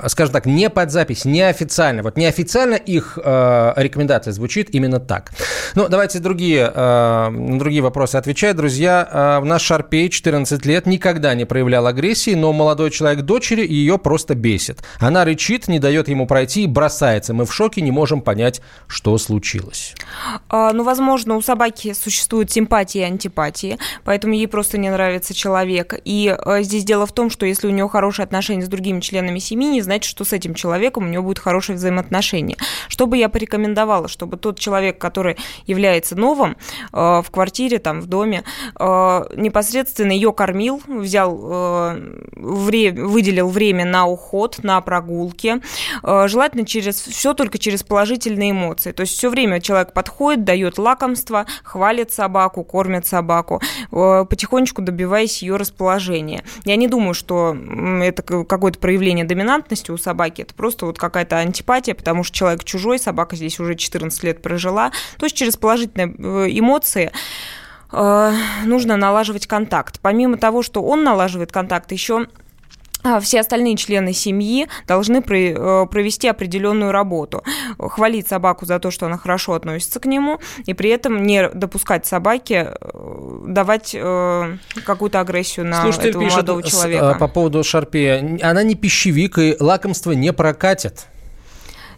скажем 0.08 0.32
так, 0.32 0.46
не 0.46 0.70
под 0.70 0.90
запись, 0.90 1.24
неофициально. 1.26 2.02
Вот 2.02 2.16
неофициально 2.16 2.74
их 2.76 3.18
рекомендация 3.18 4.32
звучит 4.32 4.70
именно 4.70 5.00
так. 5.00 5.30
Ну, 5.74 5.88
давайте 5.88 6.18
другие, 6.18 6.70
на 6.70 7.58
другие 7.58 7.82
вопросы 7.82 8.16
отвечать. 8.16 8.56
Друзья, 8.56 9.06
а, 9.10 9.40
наш 9.40 9.70
Шарпей, 9.82 10.08
14 10.08 10.64
лет, 10.64 10.86
никогда 10.86 11.34
не 11.34 11.44
проявлял 11.44 11.88
агрессии, 11.88 12.34
но 12.34 12.52
молодой 12.52 12.90
человек 12.90 13.22
дочери 13.22 13.66
ее 13.66 13.98
просто 13.98 14.36
бесит. 14.36 14.82
Она 15.00 15.24
рычит, 15.24 15.66
не 15.66 15.80
дает 15.80 16.08
ему 16.08 16.26
пройти 16.26 16.62
и 16.62 16.66
бросается. 16.68 17.34
Мы 17.34 17.46
в 17.46 17.52
шоке, 17.52 17.80
не 17.80 17.90
можем 17.90 18.20
понять, 18.20 18.60
что 18.86 19.18
случилось. 19.18 19.94
А, 20.48 20.72
Ну, 20.72 20.84
возможно, 20.84 21.36
у 21.36 21.42
собаки 21.42 21.94
существуют 21.94 22.52
симпатии 22.52 23.00
и 23.00 23.04
антипатии, 23.04 23.78
поэтому 24.04 24.34
ей 24.34 24.46
просто 24.46 24.78
не 24.78 24.88
нравится 24.88 25.34
человек. 25.34 25.94
И 26.04 26.32
э, 26.32 26.62
здесь 26.62 26.84
дело 26.84 27.04
в 27.04 27.12
том, 27.12 27.28
что 27.28 27.44
если 27.44 27.66
у 27.66 27.70
нее 27.70 27.88
хорошие 27.88 28.24
отношения 28.24 28.64
с 28.64 28.68
другими 28.68 29.00
членами 29.00 29.40
семьи, 29.40 29.68
не 29.68 29.82
значит, 29.82 30.08
что 30.08 30.24
с 30.24 30.32
этим 30.32 30.54
человеком 30.54 31.06
у 31.06 31.08
нее 31.08 31.22
будут 31.22 31.40
хорошие 31.40 31.74
взаимоотношения. 31.74 32.56
Что 32.86 33.06
бы 33.06 33.16
я 33.16 33.28
порекомендовала, 33.28 34.06
чтобы 34.06 34.36
тот 34.36 34.60
человек, 34.60 34.98
который 34.98 35.36
является 35.66 36.14
новым 36.14 36.56
э, 36.92 36.96
в 36.96 37.26
квартире, 37.32 37.78
там, 37.78 38.00
в 38.00 38.06
доме, 38.06 38.44
э, 38.78 39.24
непосредственно 39.36 39.71
ее 40.10 40.32
кормил, 40.32 40.80
взял, 40.86 41.38
э, 41.42 42.20
вре- 42.36 42.92
выделил 42.92 43.48
время 43.48 43.84
на 43.84 44.06
уход, 44.06 44.60
на 44.62 44.80
прогулки, 44.80 45.60
Э, 46.02 46.26
желательно 46.28 46.66
через 46.66 47.00
все 47.00 47.34
только 47.34 47.58
через 47.58 47.82
положительные 47.82 48.50
эмоции. 48.50 48.92
То 48.92 49.02
есть 49.02 49.16
все 49.16 49.30
время 49.30 49.60
человек 49.60 49.92
подходит, 49.92 50.44
дает 50.44 50.78
лакомство, 50.78 51.46
хвалит 51.62 52.12
собаку, 52.12 52.64
кормит 52.64 53.06
собаку, 53.06 53.60
э, 53.90 54.24
потихонечку 54.28 54.82
добиваясь 54.82 55.42
ее 55.42 55.56
расположения. 55.56 56.44
Я 56.64 56.76
не 56.76 56.88
думаю, 56.88 57.14
что 57.14 57.56
это 58.02 58.22
какое-то 58.22 58.78
проявление 58.78 59.24
доминантности 59.24 59.90
у 59.90 59.98
собаки, 59.98 60.42
это 60.42 60.54
просто 60.54 60.86
вот 60.86 60.98
какая-то 60.98 61.38
антипатия, 61.38 61.94
потому 61.94 62.24
что 62.24 62.36
человек 62.36 62.64
чужой, 62.64 62.98
собака 62.98 63.36
здесь 63.36 63.60
уже 63.60 63.74
14 63.74 64.22
лет 64.24 64.42
прожила. 64.42 64.90
То 65.18 65.26
есть 65.26 65.36
через 65.36 65.56
положительные 65.56 66.08
эмоции 66.58 67.12
нужно 67.92 68.96
налаживать 68.96 69.46
контакт. 69.46 70.00
Помимо 70.00 70.36
того, 70.38 70.62
что 70.62 70.82
он 70.82 71.04
налаживает 71.04 71.52
контакт, 71.52 71.92
еще 71.92 72.26
а, 73.04 73.18
все 73.18 73.40
остальные 73.40 73.76
члены 73.76 74.12
семьи 74.12 74.68
должны 74.86 75.16
э, 75.16 75.86
провести 75.86 76.28
определенную 76.28 76.92
работу. 76.92 77.42
Хвалить 77.78 78.28
собаку 78.28 78.64
за 78.64 78.78
то, 78.78 78.90
что 78.90 79.06
она 79.06 79.18
хорошо 79.18 79.54
относится 79.54 79.98
к 79.98 80.06
нему, 80.06 80.38
и 80.66 80.74
при 80.74 80.90
этом 80.90 81.22
не 81.22 81.48
допускать 81.48 82.06
собаке 82.06 82.74
э, 82.80 83.38
давать 83.48 83.94
э, 83.94 84.56
какую-то 84.84 85.20
агрессию 85.20 85.66
на 85.66 85.82
Слушатель 85.82 86.10
этого 86.10 86.22
пишет 86.22 86.36
молодого 86.36 86.62
человека. 86.62 87.16
по 87.18 87.28
поводу 87.28 87.64
Шарпея. 87.64 88.38
Она 88.42 88.62
не 88.62 88.76
пищевик, 88.76 89.38
и 89.38 89.56
лакомство 89.58 90.12
не 90.12 90.32
прокатит. 90.32 91.06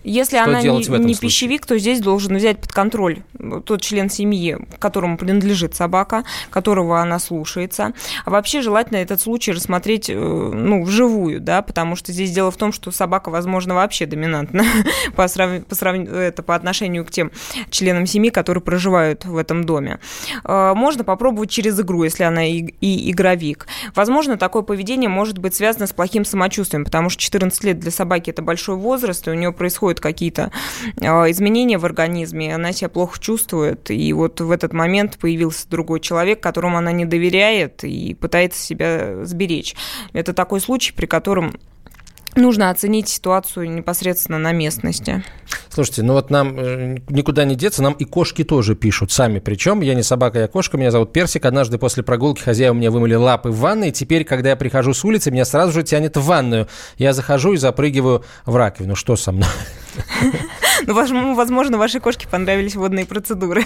Если 0.04 0.36
Что 0.36 0.44
она 0.44 0.60
не, 0.60 0.98
не 0.98 1.14
пищевик, 1.14 1.66
то 1.66 1.78
здесь 1.78 2.00
должен 2.00 2.36
взять 2.36 2.60
под 2.60 2.72
контроль 2.72 3.22
тот 3.64 3.80
член 3.80 4.10
семьи, 4.10 4.58
которому 4.78 5.16
принадлежит 5.16 5.74
собака, 5.74 6.24
которого 6.50 7.00
она 7.00 7.18
слушается. 7.18 7.92
А 8.24 8.30
вообще 8.30 8.60
желательно 8.60 8.98
этот 8.98 9.20
случай 9.20 9.52
рассмотреть 9.52 10.10
э, 10.10 10.14
ну, 10.14 10.84
вживую, 10.84 11.40
да, 11.40 11.62
потому 11.62 11.96
что 11.96 12.12
здесь 12.12 12.30
дело 12.32 12.50
в 12.50 12.56
том, 12.56 12.72
что 12.72 12.90
собака, 12.90 13.30
возможно, 13.30 13.74
вообще 13.74 14.06
доминантна 14.06 14.64
по, 15.16 15.26
срав... 15.26 15.64
по, 15.64 15.74
срав- 15.74 16.08
это 16.08 16.42
по 16.42 16.54
отношению 16.54 17.04
к 17.04 17.10
тем 17.10 17.32
членам 17.70 18.06
семьи, 18.06 18.30
которые 18.30 18.62
проживают 18.62 19.24
в 19.24 19.36
этом 19.36 19.64
доме. 19.64 20.00
Э, 20.44 20.74
Можно 20.74 21.04
попробовать 21.04 21.50
через 21.50 21.80
игру, 21.80 22.04
если 22.04 22.24
она 22.24 22.46
и, 22.46 22.74
и 22.80 23.10
игровик. 23.10 23.66
Возможно, 23.94 24.36
такое 24.36 24.62
поведение 24.62 25.08
может 25.08 25.38
быть 25.38 25.54
связано 25.54 25.86
с 25.86 25.92
плохим 25.92 26.24
самочувствием, 26.24 26.84
потому 26.84 27.08
что 27.08 27.22
14 27.22 27.64
лет 27.64 27.78
для 27.78 27.90
собаки 27.90 28.30
это 28.30 28.42
большой 28.42 28.76
возраст, 28.76 29.26
и 29.26 29.30
у 29.30 29.34
нее 29.34 29.52
происходят 29.94 30.00
какие-то 30.00 30.50
э, 31.00 31.30
изменения 31.30 31.78
в 31.78 31.84
организме, 31.84 32.54
она 32.54 32.72
себя 32.72 32.88
плохо 32.88 33.18
чувствует, 33.18 33.90
и 33.90 34.12
вот 34.12 34.40
в 34.40 34.50
этот 34.50 34.72
момент 34.72 35.18
появился 35.18 35.68
другой 35.68 36.00
человек, 36.00 36.40
которому 36.40 36.78
она 36.78 36.92
не 36.92 37.04
доверяет 37.04 37.84
и 37.84 38.14
пытается 38.14 38.60
себя 38.60 39.24
сберечь. 39.24 39.74
Это 40.12 40.32
такой 40.32 40.60
случай, 40.60 40.92
при 40.92 41.06
котором 41.06 41.54
нужно 42.36 42.70
оценить 42.70 43.08
ситуацию 43.08 43.70
непосредственно 43.70 44.38
на 44.38 44.52
местности. 44.52 45.22
Слушайте, 45.68 46.02
ну 46.02 46.12
вот 46.12 46.30
нам 46.30 46.56
э, 46.56 46.98
никуда 47.08 47.44
не 47.44 47.56
деться, 47.56 47.82
нам 47.82 47.94
и 47.94 48.04
кошки 48.04 48.44
тоже 48.44 48.76
пишут 48.76 49.10
сами. 49.10 49.40
Причем 49.40 49.80
я 49.80 49.94
не 49.94 50.02
собака, 50.02 50.38
я 50.38 50.48
кошка, 50.48 50.76
меня 50.76 50.90
зовут 50.90 51.12
Персик. 51.12 51.44
Однажды 51.44 51.78
после 51.78 52.02
прогулки 52.02 52.42
хозяева 52.42 52.74
мне 52.74 52.90
вымыли 52.90 53.14
лапы 53.14 53.50
в 53.50 53.58
ванной, 53.58 53.90
теперь, 53.90 54.24
когда 54.24 54.50
я 54.50 54.56
прихожу 54.56 54.94
с 54.94 55.04
улицы, 55.04 55.30
меня 55.30 55.44
сразу 55.44 55.72
же 55.72 55.82
тянет 55.82 56.16
в 56.16 56.22
ванную. 56.22 56.68
Я 56.96 57.12
захожу 57.12 57.54
и 57.54 57.56
запрыгиваю 57.56 58.24
в 58.46 58.54
раковину. 58.54 58.94
Что 58.94 59.16
со 59.16 59.32
мной? 59.32 59.48
Ну, 60.86 60.94
ну, 60.94 61.34
возможно, 61.34 61.78
вашей 61.78 62.00
кошке 62.00 62.26
понравились 62.28 62.74
водные 62.74 63.06
процедуры. 63.06 63.64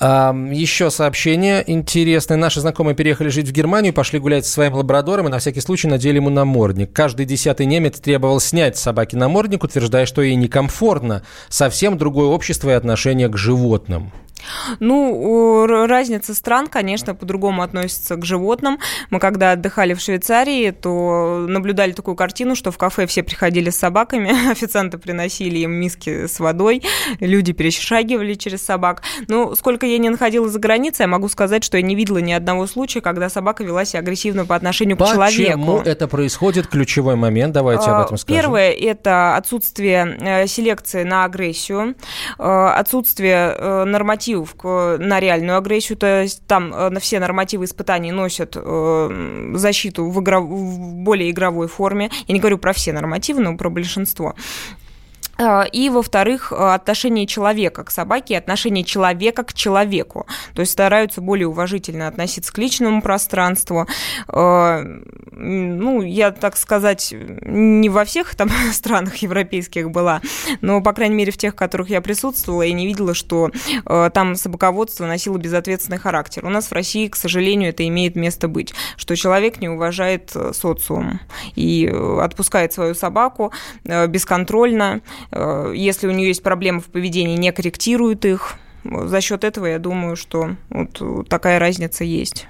Еще 0.00 0.90
сообщение 0.90 1.62
интересное. 1.64 2.36
Наши 2.36 2.60
знакомые 2.60 2.96
переехали 2.96 3.28
жить 3.28 3.48
в 3.48 3.52
Германию, 3.52 3.92
пошли 3.92 4.18
гулять 4.18 4.44
со 4.44 4.52
своим 4.52 4.74
лабрадором 4.74 5.28
и 5.28 5.30
на 5.30 5.38
всякий 5.38 5.60
случай 5.60 5.86
надели 5.86 6.16
ему 6.16 6.28
намордник. 6.28 6.92
Каждый 6.92 7.24
десятый 7.24 7.66
немец 7.66 8.00
требовал 8.00 8.40
снять 8.40 8.76
с 8.76 8.82
собаки 8.82 9.14
намордник, 9.14 9.62
утверждая, 9.62 10.06
что 10.06 10.22
ей 10.22 10.34
некомфортно. 10.34 11.22
Совсем 11.48 11.98
другое 11.98 12.26
общество 12.26 12.70
и 12.70 12.72
отношение 12.72 13.28
к 13.28 13.36
животным. 13.36 14.10
Ну, 14.80 15.66
разница 15.66 16.34
стран, 16.34 16.66
конечно, 16.66 17.14
по-другому 17.14 17.62
относится 17.62 18.16
к 18.16 18.24
животным. 18.24 18.78
Мы 19.10 19.18
когда 19.18 19.52
отдыхали 19.52 19.94
в 19.94 20.00
Швейцарии, 20.00 20.70
то 20.70 21.44
наблюдали 21.48 21.92
такую 21.92 22.16
картину, 22.16 22.54
что 22.54 22.70
в 22.70 22.78
кафе 22.78 23.06
все 23.06 23.22
приходили 23.22 23.70
с 23.70 23.76
собаками, 23.76 24.50
официанты 24.50 24.98
приносили 24.98 25.58
им 25.58 25.72
миски 25.72 26.26
с 26.26 26.40
водой, 26.40 26.82
люди 27.20 27.52
перешагивали 27.52 28.34
через 28.34 28.62
собак. 28.62 29.02
Но 29.28 29.54
сколько 29.54 29.86
я 29.86 29.98
не 29.98 30.10
находила 30.10 30.48
за 30.48 30.58
границей, 30.58 31.04
я 31.04 31.08
могу 31.08 31.28
сказать, 31.28 31.64
что 31.64 31.76
я 31.76 31.82
не 31.82 31.94
видела 31.94 32.18
ни 32.18 32.32
одного 32.32 32.66
случая, 32.66 33.00
когда 33.00 33.28
собака 33.28 33.64
вела 33.64 33.84
себя 33.84 34.00
агрессивно 34.00 34.46
по 34.46 34.56
отношению 34.56 34.96
к 34.96 35.00
Почему 35.00 35.14
человеку. 35.14 35.82
это 35.84 36.08
происходит? 36.08 36.66
Ключевой 36.66 37.16
момент. 37.16 37.52
Давайте 37.52 37.90
об 37.90 38.02
этом 38.02 38.14
А, 38.14 38.18
скажем. 38.18 38.40
Первое– 38.40 38.70
это 38.72 39.36
отсутствие 39.36 40.16
э, 40.20 40.46
селекции 40.46 41.02
на 41.02 41.24
агрессию, 41.24 41.94
э, 42.38 42.42
отсутствие 42.42 43.54
э, 43.56 43.84
нормативов 44.32 44.54
на 44.98 45.20
реальную 45.20 45.56
агрессию, 45.58 45.98
то 45.98 46.22
есть 46.22 46.46
там 46.46 46.72
э, 46.74 46.88
на 46.90 47.00
все 47.00 47.20
нормативы 47.20 47.64
испытаний 47.64 48.12
носят 48.12 48.56
э, 48.56 49.52
защиту 49.54 50.08
в, 50.08 50.18
игро- 50.18 50.40
в 50.40 50.94
более 51.02 51.30
игровой 51.30 51.68
форме. 51.68 52.10
Я 52.26 52.34
не 52.34 52.40
говорю 52.40 52.58
про 52.58 52.72
все 52.72 52.92
нормативы, 52.92 53.40
но 53.40 53.56
про 53.56 53.70
большинство. 53.70 54.34
А, 55.44 55.64
И, 55.64 55.88
во-вторых, 55.88 56.52
э, 56.52 56.54
отношение 56.54 57.26
человека 57.26 57.82
к 57.84 57.90
собаке 57.90 58.38
отношение 58.38 58.84
человека 58.84 59.42
к 59.42 59.52
человеку. 59.54 60.26
То 60.54 60.60
есть 60.60 60.72
стараются 60.72 61.20
более 61.20 61.48
уважительно 61.48 62.06
относиться 62.06 62.52
к 62.52 62.58
личному 62.58 63.02
пространству. 63.02 63.86
Э, 64.28 64.84
Ну, 65.34 66.02
я, 66.02 66.30
так 66.30 66.56
сказать, 66.56 67.14
не 67.42 67.88
во 67.88 68.04
всех 68.04 68.34
там 68.34 68.50
странах 68.72 69.16
европейских 69.16 69.90
была, 69.90 70.20
но, 70.60 70.80
по 70.82 70.92
крайней 70.92 71.16
мере, 71.16 71.32
в 71.32 71.36
тех, 71.36 71.54
в 71.54 71.56
которых 71.56 71.88
я 71.90 72.00
присутствовала, 72.00 72.62
я 72.62 72.72
не 72.72 72.86
видела, 72.86 73.14
что 73.14 73.50
э, 73.86 74.10
там 74.12 74.34
собаководство 74.36 75.06
носило 75.06 75.38
безответственный 75.38 75.98
характер. 75.98 76.44
У 76.46 76.50
нас 76.50 76.68
в 76.68 76.72
России, 76.72 77.08
к 77.08 77.16
сожалению, 77.16 77.70
это 77.70 77.86
имеет 77.88 78.14
место 78.14 78.46
быть, 78.46 78.74
что 78.96 79.16
человек 79.16 79.60
не 79.60 79.68
уважает 79.68 80.30
э, 80.34 80.52
социум 80.52 81.18
и 81.56 81.86
э, 81.90 82.20
отпускает 82.20 82.72
свою 82.72 82.94
собаку 82.94 83.52
э, 83.84 84.06
бесконтрольно, 84.06 85.00
э, 85.30 85.31
если 85.34 86.06
у 86.06 86.10
нее 86.10 86.28
есть 86.28 86.42
проблемы 86.42 86.80
в 86.80 86.86
поведении, 86.86 87.36
не 87.36 87.52
корректирует 87.52 88.24
их. 88.24 88.54
За 88.84 89.20
счет 89.20 89.44
этого 89.44 89.66
я 89.66 89.78
думаю, 89.78 90.16
что 90.16 90.56
вот 90.68 90.98
э, 91.00 91.22
такая 91.28 91.58
разница 91.58 92.04
есть. 92.04 92.46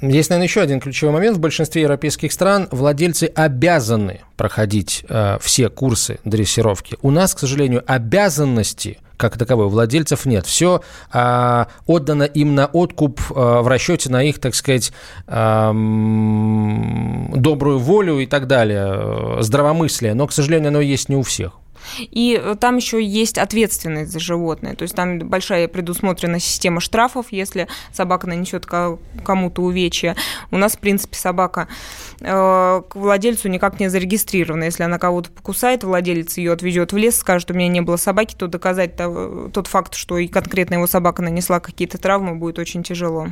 Есть, 0.00 0.30
наверное, 0.30 0.46
еще 0.46 0.60
один 0.60 0.80
ключевой 0.80 1.14
момент. 1.14 1.36
В 1.36 1.40
большинстве 1.40 1.82
европейских 1.82 2.32
стран 2.32 2.68
владельцы 2.70 3.30
обязаны 3.34 4.22
проходить 4.36 5.04
э, 5.08 5.38
все 5.40 5.68
курсы 5.68 6.18
дрессировки. 6.24 6.96
У 7.02 7.10
нас, 7.10 7.34
к 7.34 7.38
сожалению, 7.38 7.84
обязанности 7.86 8.98
как 9.22 9.38
таковой 9.38 9.68
владельцев 9.68 10.26
нет. 10.26 10.46
Все 10.46 10.82
а, 11.12 11.68
отдано 11.86 12.24
им 12.24 12.56
на 12.56 12.66
откуп 12.66 13.20
а, 13.30 13.62
в 13.62 13.68
расчете 13.68 14.10
на 14.10 14.24
их, 14.24 14.40
так 14.40 14.56
сказать, 14.56 14.92
ам, 15.28 17.32
добрую 17.36 17.78
волю 17.78 18.18
и 18.18 18.26
так 18.26 18.48
далее, 18.48 18.84
э, 18.88 19.36
здравомыслие. 19.42 20.14
Но, 20.14 20.26
к 20.26 20.32
сожалению, 20.32 20.70
оно 20.70 20.80
есть 20.80 21.08
не 21.08 21.14
у 21.14 21.22
всех. 21.22 21.61
И 21.98 22.40
э, 22.42 22.56
там 22.58 22.76
еще 22.76 23.02
есть 23.02 23.38
ответственность 23.38 24.12
за 24.12 24.18
животное. 24.18 24.74
То 24.74 24.82
есть 24.82 24.94
там 24.94 25.18
большая 25.18 25.68
предусмотрена 25.68 26.38
система 26.38 26.80
штрафов, 26.80 27.26
если 27.30 27.68
собака 27.92 28.26
нанесет 28.26 28.66
кому-то 28.66 29.62
увечья. 29.62 30.16
У 30.50 30.58
нас, 30.58 30.74
в 30.74 30.78
принципе, 30.78 31.16
собака 31.16 31.68
э, 32.20 32.82
к 32.88 32.94
владельцу 32.94 33.48
никак 33.48 33.80
не 33.80 33.88
зарегистрирована. 33.88 34.64
Если 34.64 34.82
она 34.82 34.98
кого-то 34.98 35.30
покусает, 35.30 35.84
владелец 35.84 36.36
ее 36.38 36.52
отвезет 36.52 36.92
в 36.92 36.96
лес, 36.96 37.16
скажет, 37.16 37.50
у 37.50 37.54
меня 37.54 37.68
не 37.68 37.80
было 37.80 37.96
собаки, 37.96 38.34
то 38.36 38.46
доказать 38.46 38.96
тот 38.96 39.66
факт, 39.66 39.94
что 39.94 40.18
и 40.18 40.28
конкретно 40.28 40.74
его 40.74 40.86
собака 40.86 41.22
нанесла 41.22 41.60
какие-то 41.60 41.98
травмы, 41.98 42.36
будет 42.36 42.58
очень 42.58 42.82
тяжело. 42.82 43.28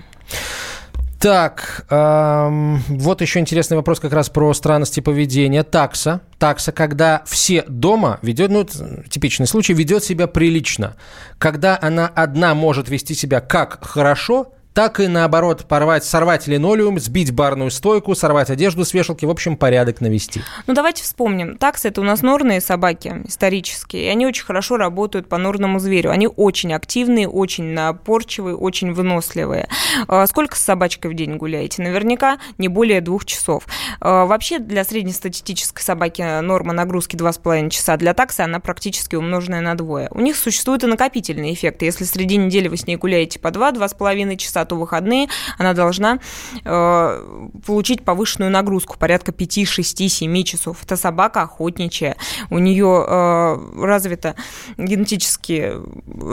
Так, 1.21 1.85
эм, 1.91 2.79
вот 2.89 3.21
еще 3.21 3.41
интересный 3.41 3.77
вопрос 3.77 4.01
как 4.01 4.15
раз 4.15 4.31
про 4.31 4.55
странности 4.55 5.01
поведения. 5.01 5.63
Такса. 5.65 6.23
Такса, 6.39 6.73
когда 6.73 7.23
все 7.27 7.63
дома 7.69 8.19
ведет, 8.23 8.51
ну, 8.51 8.65
типичный 8.65 9.47
случай, 9.47 9.75
ведет 9.75 10.03
себя 10.03 10.27
прилично. 10.29 10.97
Когда 11.37 11.79
она 11.83 12.07
одна 12.07 12.55
может 12.55 12.89
вести 12.89 13.13
себя 13.13 13.43
как 13.43 13.85
хорошо, 13.85 14.55
так 14.75 15.01
и 15.01 15.09
наоборот 15.09 15.67
порвать, 15.69 16.05
сорвать 16.05 16.47
линолеум, 16.47 16.99
сбить 16.99 17.33
барную 17.33 17.71
стойку, 17.71 18.15
сорвать 18.15 18.51
одежду 18.51 18.85
с 18.85 18.95
вешалки, 18.95 19.25
в 19.25 19.31
общем, 19.31 19.57
порядок 19.57 20.01
навести. 20.01 20.43
Ну, 20.67 20.75
давайте 20.75 21.03
вспомним. 21.03 21.57
Таксы– 21.57 21.89
это 21.91 22.01
у 22.01 22.05
нас 22.05 22.23
норные 22.23 22.61
собаки 22.61 23.23
исторические, 23.27 24.05
и 24.05 24.09
они 24.09 24.27
очень 24.27 24.45
хорошо 24.45 24.77
работают 24.77 25.29
по 25.29 25.39
норному 25.39 25.79
зверю. 25.79 26.11
Они 26.11 26.29
очень 26.29 26.73
активные, 26.73 27.29
очень 27.29 27.65
напорчивые, 27.73 28.57
очень 28.57 28.93
выносливые. 28.93 29.69
А 30.07 30.27
сколько 30.27 30.57
с 30.57 30.61
собачкой 30.61 31.11
в 31.11 31.15
день 31.15 31.37
гуляете? 31.37 31.83
Наверняка 31.83 32.39
не 32.59 32.69
более 32.69 33.01
двух 33.01 33.25
часов. 33.25 33.65
А 34.01 34.25
вообще 34.27 34.59
для 34.59 34.85
среднестатистической 34.85 35.83
собаки 35.83 36.41
норма 36.41 36.73
нагрузки 36.73 37.17
2,5 37.17 37.71
часа. 37.71 37.97
Для 37.97 38.15
таксы 38.15 38.41
она 38.41 38.61
практически 38.61 39.17
умноженная 39.17 39.61
на 39.61 39.75
двое. 39.75 40.09
У 40.13 40.21
них 40.21 40.37
существуют 40.37 40.85
и 40.85 40.87
накопительные 40.87 41.55
эффекты. 41.55 41.87
Если 41.87 42.05
среди 42.05 42.37
недели 42.37 42.69
вы 42.69 42.77
с 42.77 42.87
ней 42.87 42.97
гуляете 42.97 43.39
по 43.39 43.49
2-2,5 43.49 44.37
часа, 44.37 44.60
часа, 44.61 44.65
то 44.65 44.77
выходные, 44.77 45.29
она 45.59 45.75
должна 45.75 46.19
э, 46.65 47.51
получить 47.67 48.05
повышенную 48.05 48.51
нагрузку, 48.51 48.97
порядка 48.99 49.33
5, 49.33 49.69
6, 49.69 50.11
7 50.11 50.43
часов. 50.45 50.79
Это 50.83 50.97
собака 50.97 51.43
охотничья, 51.43 52.17
у 52.51 52.59
нее 52.59 53.05
э, 53.07 53.85
развита 53.85 54.35
генетически 54.79 55.75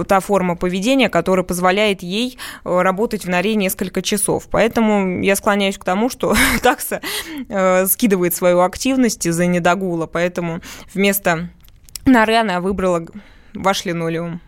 та 0.08 0.20
форма 0.20 0.56
поведения, 0.56 1.10
которая 1.10 1.44
позволяет 1.44 2.04
ей 2.04 2.38
э, 2.66 2.82
работать 2.82 3.26
в 3.26 3.30
норе 3.30 3.56
несколько 3.56 4.02
часов. 4.02 4.48
Поэтому 4.52 5.22
я 5.22 5.36
склоняюсь 5.36 5.78
к 5.78 5.84
тому, 5.84 6.10
что 6.10 6.36
такса 6.62 7.02
э, 7.50 7.88
скидывает 7.88 8.36
свою 8.36 8.62
активность 8.62 9.26
из-за 9.26 9.46
недогула, 9.46 10.08
поэтому 10.08 10.62
вместо 10.94 11.50
норы 12.06 12.36
она 12.36 12.60
выбрала 12.62 13.06
ваш 13.54 13.86
линолеум. 13.86 14.42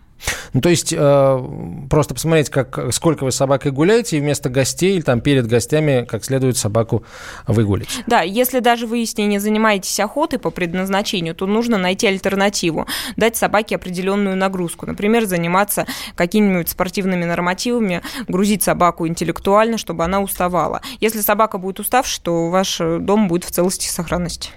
Ну, 0.53 0.62
то 0.62 0.69
есть 0.69 0.93
э, 0.95 1.43
просто 1.89 2.13
посмотреть, 2.13 2.49
как, 2.49 2.93
сколько 2.93 3.23
вы 3.23 3.32
с 3.32 3.36
собакой 3.36 3.71
гуляете, 3.71 4.17
и 4.17 4.19
вместо 4.19 4.49
гостей 4.49 4.95
или 4.95 5.01
там 5.01 5.21
перед 5.21 5.47
гостями 5.47 6.05
как 6.05 6.23
следует 6.23 6.58
собаку 6.58 7.03
выгулить. 7.47 8.03
Да, 8.08 8.21
если 8.21 8.60
даже 8.60 8.88
вы 8.88 9.05
с 9.05 9.17
ней 9.17 9.27
не 9.27 9.39
занимаетесь 9.39 9.99
охотой 9.99 10.39
по 10.39 10.49
предназначению, 10.49 11.36
то 11.36 11.45
нужно 11.45 11.77
найти 11.77 12.08
альтернативу, 12.08 12.88
дать 13.15 13.38
собаке 13.38 13.75
определенную 13.75 14.36
нагрузку. 14.36 14.86
Например, 14.86 15.25
заниматься 15.25 15.86
какими-нибудь 16.15 16.69
спортивными 16.69 17.25
нормативами, 17.25 18.01
грузить 18.27 18.63
собаку 18.63 19.08
интеллектуально, 19.08 19.77
чтобы 19.77 20.03
она 20.03 20.21
уставала. 20.21 20.82
Если 20.99 21.21
собака 21.21 21.58
будет 21.58 21.79
уставшей, 21.79 22.21
то 22.23 22.49
ваш 22.49 22.79
дом 22.79 23.27
будет 23.27 23.45
в 23.45 23.51
целости 23.51 23.86
и 23.86 23.89
сохранности. 23.89 24.49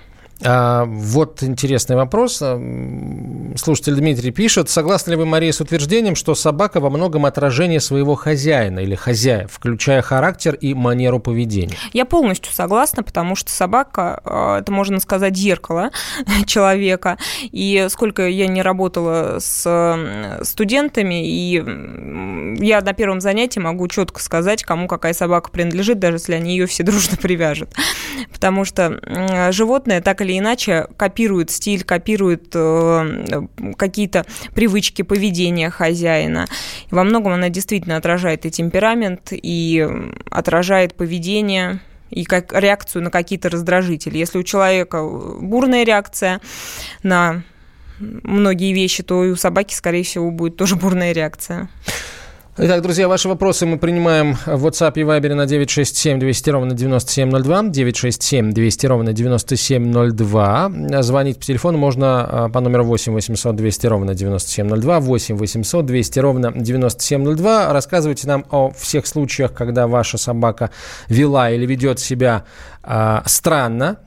А, 0.44 0.85
вот 0.87 1.42
интересный 1.42 1.96
вопрос. 1.96 2.42
Слушатель 3.57 3.94
Дмитрий 3.94 4.31
пишет, 4.31 4.68
согласны 4.68 5.12
ли 5.12 5.16
вы, 5.16 5.26
Мария, 5.26 5.52
с 5.52 5.61
утверждением, 5.61 6.16
что 6.16 6.35
собака 6.35 6.81
во 6.81 6.90
многом 6.90 7.26
отражение 7.26 7.81
своего 7.81 8.14
хозяина 8.14 8.81
или 8.81 8.94
хозяев, 8.94 9.50
включая 9.52 10.02
характер 10.02 10.55
и 10.55 10.74
манеру 10.74 11.20
поведения? 11.20 11.76
Я 11.92 12.05
полностью 12.05 12.52
согласна, 12.52 13.02
потому 13.02 13.37
что 13.37 13.50
собака, 13.50 14.20
а, 14.24 14.59
это 14.61 14.72
можно 14.72 14.98
сказать, 15.00 15.37
зеркало 15.37 15.90
человека. 16.46 17.18
И 17.42 17.87
сколько 17.90 18.26
я 18.26 18.48
не 18.48 18.62
работала 18.62 19.38
с 19.38 20.40
студентами, 20.42 21.26
и 21.26 21.62
я 22.64 22.81
на 22.81 22.92
первом 22.94 23.20
занятии 23.20 23.61
могу 23.61 23.87
четко 23.88 24.20
сказать, 24.20 24.64
кому 24.64 24.88
какая 24.88 25.12
собака 25.12 25.50
принадлежит, 25.50 25.98
даже 25.98 26.16
если 26.16 26.35
они 26.35 26.52
ее 26.52 26.66
все 26.66 26.83
дружно 26.83 27.16
привяжут. 27.20 27.70
Потому 28.33 28.64
что 28.64 28.98
животное 29.52 30.00
так 30.00 30.20
или 30.20 30.32
или 30.33 30.38
иначе 30.38 30.87
копирует 30.97 31.51
стиль, 31.51 31.85
копирует 31.85 32.53
э, 32.55 33.47
какие-то 33.77 34.25
привычки 34.55 35.03
поведения 35.03 35.68
хозяина. 35.68 36.47
Во 36.90 37.05
многом 37.05 37.35
она 37.35 37.51
действительно 37.51 37.97
отражает 37.97 38.47
и 38.47 38.51
темперамент, 38.51 39.29
и 39.33 39.87
отражает 40.31 40.95
поведение 40.95 41.81
и 42.11 42.25
как 42.25 42.53
реакцию 42.53 43.03
на 43.03 43.11
какие-то 43.11 43.51
раздражители. 43.51 44.18
Если 44.18 44.38
у 44.38 44.42
человека 44.42 45.07
бурная 45.40 45.85
реакция 45.85 46.40
на 47.03 47.42
многие 47.99 48.73
вещи, 48.73 49.03
то 49.03 49.25
и 49.25 49.31
у 49.31 49.37
собаки, 49.37 49.75
скорее 49.75 50.03
всего, 50.03 50.31
будет 50.31 50.57
тоже 50.57 50.77
бурная 50.83 51.12
реакция. 51.12 51.68
Итак, 52.64 52.81
друзья, 52.81 53.09
ваши 53.09 53.29
вопросы 53.29 53.66
мы 53.66 53.77
принимаем 53.77 54.37
в 54.46 54.68
WhatsApp 54.68 54.92
и 54.94 55.01
Viber 55.01 55.35
на 55.35 55.46
967 55.46 56.20
200 56.20 56.51
ровно 56.51 56.75
9702, 56.75 57.62
967 57.64 58.53
200 58.53 58.87
ровно 58.87 59.12
9702. 59.12 61.03
Звонить 61.03 61.38
по 61.40 61.44
телефону 61.44 61.79
можно 61.79 62.20
а, 62.22 62.48
по 62.51 62.61
номеру 62.61 62.85
8 62.85 63.14
800 63.14 63.57
200 63.57 63.87
ровно 63.88 64.14
9702, 64.14 65.01
8 65.01 65.37
800 65.38 65.87
200 65.87 66.18
ровно 66.20 66.53
9702. 66.55 67.72
Рассказывайте 67.72 68.29
нам 68.29 68.44
о 68.48 68.70
всех 68.70 69.09
случаях, 69.09 69.53
когда 69.55 69.88
ваша 69.88 70.16
собака 70.16 70.70
вела 71.09 71.51
или 71.51 71.66
ведет 71.66 71.98
себя 71.98 72.44
странно, 73.27 73.99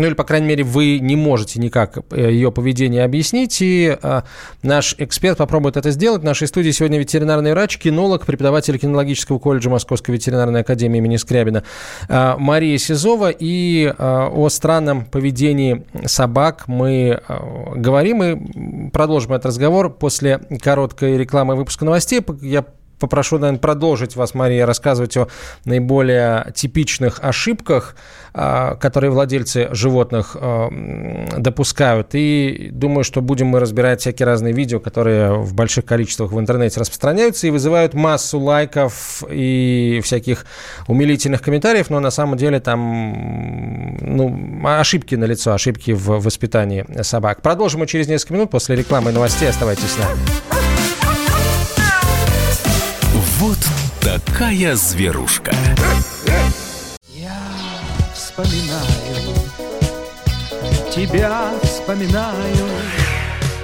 ну 0.00 0.06
или, 0.06 0.14
по 0.14 0.24
крайней 0.24 0.46
мере, 0.46 0.64
вы 0.64 0.98
не 0.98 1.14
можете 1.14 1.60
никак 1.60 1.98
э, 2.10 2.30
ее 2.30 2.50
поведение 2.50 3.04
объяснить, 3.04 3.60
и 3.60 3.98
э, 4.02 4.22
наш 4.62 4.94
эксперт 4.98 5.38
попробует 5.38 5.76
это 5.76 5.90
сделать. 5.90 6.22
В 6.22 6.24
нашей 6.24 6.48
студии 6.48 6.70
сегодня 6.70 6.98
ветеринарный 6.98 7.52
врач, 7.52 7.76
кинолог, 7.76 8.24
преподаватель 8.24 8.78
кинологического 8.78 9.38
колледжа 9.38 9.68
Московской 9.68 10.14
ветеринарной 10.14 10.60
академии 10.60 10.98
имени 10.98 11.16
Скрябина 11.16 11.64
э, 12.08 12.34
Мария 12.38 12.78
Сизова, 12.78 13.30
и 13.30 13.92
о 13.98 14.48
странном 14.48 15.04
поведении 15.04 15.84
собак 16.06 16.64
мы 16.66 17.20
говорим, 17.74 18.22
и 18.22 18.90
продолжим 18.90 19.32
этот 19.32 19.46
разговор 19.46 19.90
после 19.90 20.40
короткой 20.62 21.18
рекламы 21.18 21.56
выпуска 21.56 21.84
новостей. 21.84 22.22
Я 22.40 22.64
попрошу, 23.00 23.38
наверное, 23.38 23.58
продолжить 23.58 24.14
вас, 24.14 24.34
Мария, 24.34 24.66
рассказывать 24.66 25.16
о 25.16 25.28
наиболее 25.64 26.52
типичных 26.54 27.18
ошибках, 27.22 27.96
а, 28.32 28.76
которые 28.76 29.10
владельцы 29.10 29.68
животных 29.72 30.36
а, 30.38 30.68
допускают. 31.36 32.10
И 32.12 32.68
думаю, 32.70 33.02
что 33.02 33.20
будем 33.22 33.48
мы 33.48 33.58
разбирать 33.58 34.00
всякие 34.00 34.26
разные 34.26 34.52
видео, 34.52 34.78
которые 34.78 35.32
в 35.32 35.54
больших 35.54 35.84
количествах 35.84 36.30
в 36.30 36.38
интернете 36.38 36.78
распространяются 36.78 37.46
и 37.46 37.50
вызывают 37.50 37.94
массу 37.94 38.38
лайков 38.38 39.24
и 39.28 40.00
всяких 40.04 40.46
умилительных 40.86 41.42
комментариев, 41.42 41.90
но 41.90 41.98
на 41.98 42.10
самом 42.10 42.36
деле 42.36 42.60
там 42.60 43.96
ну, 44.00 44.60
ошибки 44.64 45.14
на 45.14 45.24
лицо, 45.24 45.52
ошибки 45.52 45.92
в 45.92 46.20
воспитании 46.20 46.84
собак. 47.02 47.42
Продолжим 47.42 47.80
мы 47.80 47.86
через 47.86 48.06
несколько 48.08 48.34
минут 48.34 48.50
после 48.50 48.76
рекламы 48.76 49.10
и 49.10 49.14
новостей. 49.14 49.48
Оставайтесь 49.48 49.90
с 49.90 49.98
нами. 49.98 50.49
Вот 53.40 53.56
такая 54.02 54.76
зверушка. 54.76 55.50
Я 57.08 57.40
вспоминаю, 58.12 59.34
тебя 60.94 61.50
вспоминаю. 61.62 62.68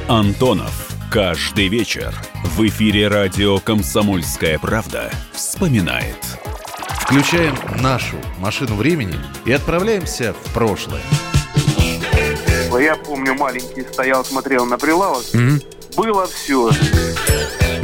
Антонов. 0.08 0.88
Каждый 1.10 1.68
вечер 1.68 2.14
в 2.56 2.66
эфире 2.66 3.08
радио 3.08 3.58
«Комсомольская 3.58 4.58
правда» 4.58 5.10
вспоминает. 5.34 6.24
Включаем 7.02 7.54
нашу 7.82 8.16
машину 8.38 8.76
времени 8.76 9.16
и 9.44 9.52
отправляемся 9.52 10.32
в 10.32 10.54
прошлое. 10.54 11.02
Я 12.80 12.96
помню, 12.96 13.34
маленький 13.34 13.82
стоял, 13.82 14.24
смотрел 14.24 14.64
на 14.64 14.78
прилавок. 14.78 15.24
Mm-hmm. 15.34 15.96
Было 15.96 16.26
все. 16.26 16.70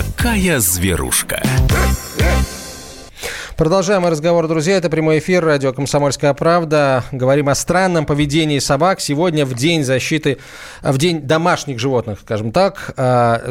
Такая 0.00 0.60
зверушка. 0.60 1.42
Продолжаем 3.60 4.06
разговор, 4.06 4.48
друзья. 4.48 4.78
Это 4.78 4.88
прямой 4.88 5.18
эфир 5.18 5.44
радио 5.44 5.74
«Комсомольская 5.74 6.32
правда». 6.32 7.04
Говорим 7.12 7.50
о 7.50 7.54
странном 7.54 8.06
поведении 8.06 8.58
собак. 8.58 9.00
Сегодня 9.02 9.44
в 9.44 9.52
день 9.52 9.84
защиты, 9.84 10.38
в 10.80 10.96
день 10.96 11.20
домашних 11.20 11.78
животных, 11.78 12.20
скажем 12.22 12.52
так. 12.52 12.94
А, 12.96 13.42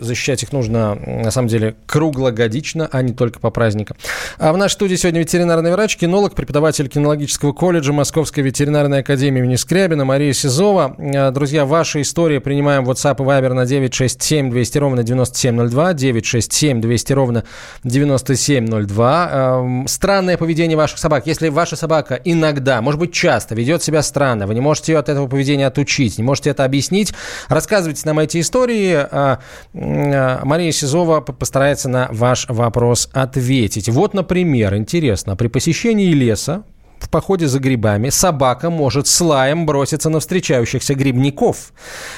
защищать 0.00 0.42
их 0.42 0.52
нужно, 0.52 0.94
на 0.94 1.30
самом 1.30 1.48
деле, 1.48 1.76
круглогодично, 1.84 2.88
а 2.90 3.02
не 3.02 3.12
только 3.12 3.38
по 3.38 3.50
праздникам. 3.50 3.98
А 4.38 4.54
в 4.54 4.56
нашей 4.56 4.72
студии 4.72 4.96
сегодня 4.96 5.20
ветеринарный 5.20 5.72
врач, 5.72 5.98
кинолог, 5.98 6.34
преподаватель 6.34 6.88
кинологического 6.88 7.52
колледжа 7.52 7.92
Московской 7.92 8.42
ветеринарной 8.42 9.00
академии 9.00 9.40
имени 9.40 9.56
Скрябина 9.56 10.06
Мария 10.06 10.32
Сизова. 10.32 10.96
А, 10.98 11.30
Друзья, 11.32 11.66
ваши 11.66 12.00
истории 12.00 12.38
принимаем 12.38 12.86
в 12.86 12.90
WhatsApp 12.90 13.16
и 13.18 13.26
Viber 13.26 13.52
на 13.52 13.66
967 13.66 14.48
200 14.48 14.78
ровно 14.78 15.02
9702, 15.02 15.92
967 15.92 16.80
200 16.80 17.12
ровно 17.12 17.44
9702 17.84 19.49
странное 19.86 20.36
поведение 20.36 20.76
ваших 20.76 20.98
собак. 20.98 21.26
Если 21.26 21.48
ваша 21.48 21.76
собака 21.76 22.20
иногда, 22.24 22.80
может 22.82 23.00
быть, 23.00 23.12
часто 23.12 23.54
ведет 23.54 23.82
себя 23.82 24.02
странно, 24.02 24.46
вы 24.46 24.54
не 24.54 24.60
можете 24.60 24.92
ее 24.92 24.98
от 24.98 25.08
этого 25.08 25.26
поведения 25.26 25.66
отучить, 25.66 26.18
не 26.18 26.24
можете 26.24 26.50
это 26.50 26.64
объяснить, 26.64 27.14
рассказывайте 27.48 28.02
нам 28.04 28.18
эти 28.18 28.40
истории. 28.40 28.94
А, 28.94 29.38
а, 29.74 30.40
Мария 30.44 30.72
Сизова 30.72 31.20
по- 31.20 31.32
постарается 31.32 31.88
на 31.88 32.08
ваш 32.10 32.46
вопрос 32.48 33.08
ответить. 33.12 33.88
Вот, 33.88 34.14
например, 34.14 34.74
интересно, 34.74 35.36
при 35.36 35.48
посещении 35.48 36.12
леса 36.12 36.64
в 37.00 37.08
походе 37.08 37.48
за 37.48 37.58
грибами 37.58 38.10
собака 38.10 38.70
может 38.70 39.06
с 39.06 39.20
лаем 39.20 39.66
броситься 39.66 40.10
на 40.10 40.20
встречающихся 40.20 40.94
грибников. 40.94 41.72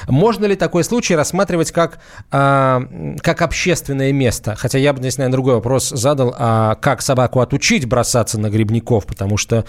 Можно 0.07 0.45
ли 0.45 0.55
такой 0.55 0.83
случай 0.83 1.15
рассматривать 1.15 1.71
как, 1.71 1.99
а, 2.31 2.83
как 3.21 3.41
общественное 3.41 4.11
место? 4.11 4.55
Хотя 4.55 4.77
я 4.77 4.93
бы 4.93 4.99
здесь, 4.99 5.17
наверное, 5.17 5.33
другой 5.33 5.55
вопрос 5.55 5.89
задал. 5.89 6.35
А 6.37 6.75
как 6.75 7.01
собаку 7.01 7.39
отучить 7.39 7.85
бросаться 7.85 8.39
на 8.39 8.49
грибников? 8.49 9.05
Потому 9.05 9.37
что... 9.37 9.65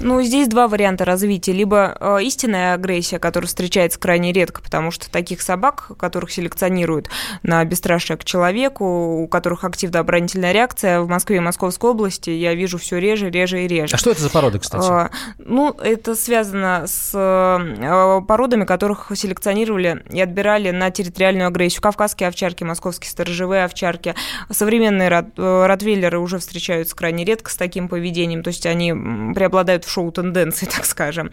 Ну, 0.00 0.22
здесь 0.22 0.48
два 0.48 0.68
варианта 0.68 1.04
развития. 1.04 1.52
Либо 1.52 1.96
э, 1.98 2.22
истинная 2.22 2.74
агрессия, 2.74 3.18
которая 3.18 3.48
встречается 3.48 3.98
крайне 3.98 4.32
редко, 4.32 4.62
потому 4.62 4.90
что 4.90 5.10
таких 5.10 5.42
собак, 5.42 5.90
которых 5.98 6.30
селекционируют 6.30 7.08
на 7.42 7.64
бесстрашие 7.64 8.16
к 8.16 8.24
человеку, 8.24 9.22
у 9.22 9.28
которых 9.28 9.64
активная 9.64 10.00
оборонительная 10.00 10.52
реакция, 10.52 11.00
в 11.00 11.08
Москве 11.08 11.36
и 11.36 11.40
Московской 11.40 11.90
области 11.90 12.30
я 12.30 12.54
вижу 12.54 12.78
все 12.78 12.98
реже, 12.98 13.30
реже 13.30 13.64
и 13.64 13.68
реже. 13.68 13.94
А 13.94 13.98
что 14.04 14.10
это 14.10 14.20
за 14.20 14.28
породы, 14.28 14.58
кстати? 14.58 14.86
А, 14.86 15.10
Ну, 15.38 15.74
это 15.82 16.14
связано 16.14 16.84
с 16.86 17.12
э, 17.14 18.20
породами, 18.28 18.66
которых 18.66 19.10
селекционировали 19.14 20.04
и 20.10 20.20
отбирали 20.20 20.72
на 20.72 20.90
территориальную 20.90 21.46
агрессию. 21.46 21.80
Кавказские 21.80 22.28
овчарки, 22.28 22.64
московские 22.64 23.10
сторожевые 23.10 23.64
овчарки. 23.64 24.14
Современные 24.50 25.08
э, 25.08 25.66
ротвейлеры 25.66 26.18
уже 26.18 26.38
встречаются 26.38 26.94
крайне 26.94 27.24
редко 27.24 27.50
с 27.50 27.56
таким 27.56 27.88
поведением, 27.88 28.42
то 28.42 28.48
есть 28.48 28.66
они 28.66 28.92
преобладают 29.32 29.86
в 29.86 29.90
шоу-тенденции, 29.90 30.66
так 30.76 30.84
скажем. 30.84 31.30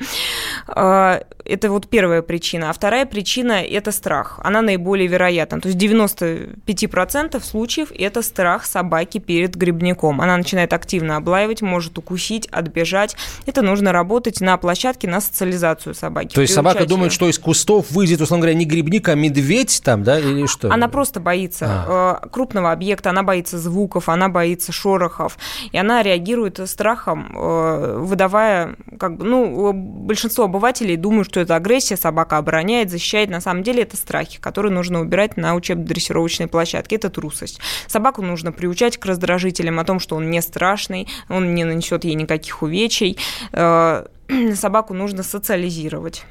А, 0.69 1.23
Это 1.43 1.69
вот 1.71 1.89
первая 1.89 2.21
причина. 2.21 2.69
А 2.69 2.73
вторая 2.73 3.05
причина– 3.05 3.61
это 3.63 3.91
страх. 3.91 4.39
Она 4.43 4.61
наиболее 4.61 5.07
вероятна. 5.07 5.59
То 5.59 5.67
есть 5.67 5.77
95% 5.77 7.43
случаев– 7.43 7.91
это 7.99 8.21
страх 8.21 8.63
собаки 8.63 9.17
перед 9.17 9.55
грибником. 9.55 10.21
Она 10.21 10.37
начинает 10.37 10.71
активно 10.71 11.17
облаивать, 11.17 11.61
может 11.61 11.97
укусить, 11.97 12.47
отбежать. 12.61 13.15
Это 13.45 13.61
нужно 13.61 13.91
работать 13.91 14.41
на 14.41 14.57
площадке 14.57 15.07
на 15.07 15.21
социализацию 15.21 15.93
собаки. 15.93 16.33
То 16.33 16.41
есть 16.41 16.53
собака 16.53 16.85
думает, 16.85 17.11
что 17.11 17.27
из 17.29 17.37
кустов 17.37 17.91
выйдет, 17.91 18.21
условно 18.21 18.43
говоря, 18.43 18.57
не 18.57 18.65
грибник, 18.65 19.09
а 19.09 19.15
медведь 19.15 19.81
там, 19.83 20.03
да, 20.03 20.19
или 20.19 20.45
что? 20.45 20.71
Она 20.71 20.87
просто 20.87 21.19
боится 21.19 22.19
э, 22.23 22.29
крупного 22.29 22.71
объекта, 22.71 23.09
она 23.09 23.23
боится 23.23 23.59
звуков, 23.59 24.09
она 24.09 24.29
боится 24.29 24.71
шорохов, 24.71 25.37
и 25.71 25.77
она 25.77 26.03
реагирует 26.03 26.59
страхом, 26.69 27.35
э, 27.35 27.97
выдавая, 27.99 28.75
как 28.99 29.17
бы, 29.17 29.25
ну, 29.25 29.73
большинство 29.73 30.45
обывателей 30.45 30.95
думают, 30.97 31.27
что 31.27 31.39
это 31.39 31.55
агрессия, 31.55 31.97
собака 31.97 32.37
обороняет, 32.37 32.89
защищает. 32.89 33.29
На 33.29 33.41
самом 33.41 33.63
деле 33.63 33.83
это 33.83 33.97
страхи, 33.97 34.39
которые 34.39 34.71
нужно 34.71 35.01
убирать 35.01 35.37
на 35.37 35.55
учебно-дрессировочной 35.55 36.47
площадке. 36.47 36.95
Это 36.95 37.09
трусость. 37.09 37.59
Собаку 37.87 38.21
нужно 38.21 38.51
приучать 38.51 38.97
к 38.97 39.05
раздражителям, 39.05 39.79
о 39.79 39.83
том, 39.83 39.99
что 39.99 40.15
он 40.15 40.29
не 40.29 40.41
страшный, 40.41 41.07
он 41.29 41.53
не 41.55 41.63
нанесет 41.63 42.03
ей 42.03 42.15
никаких 42.15 42.50
увечий. 42.61 43.17
Э, 43.53 44.05
Собаку 44.55 44.93
нужно 44.93 45.23
социализировать 45.23 46.25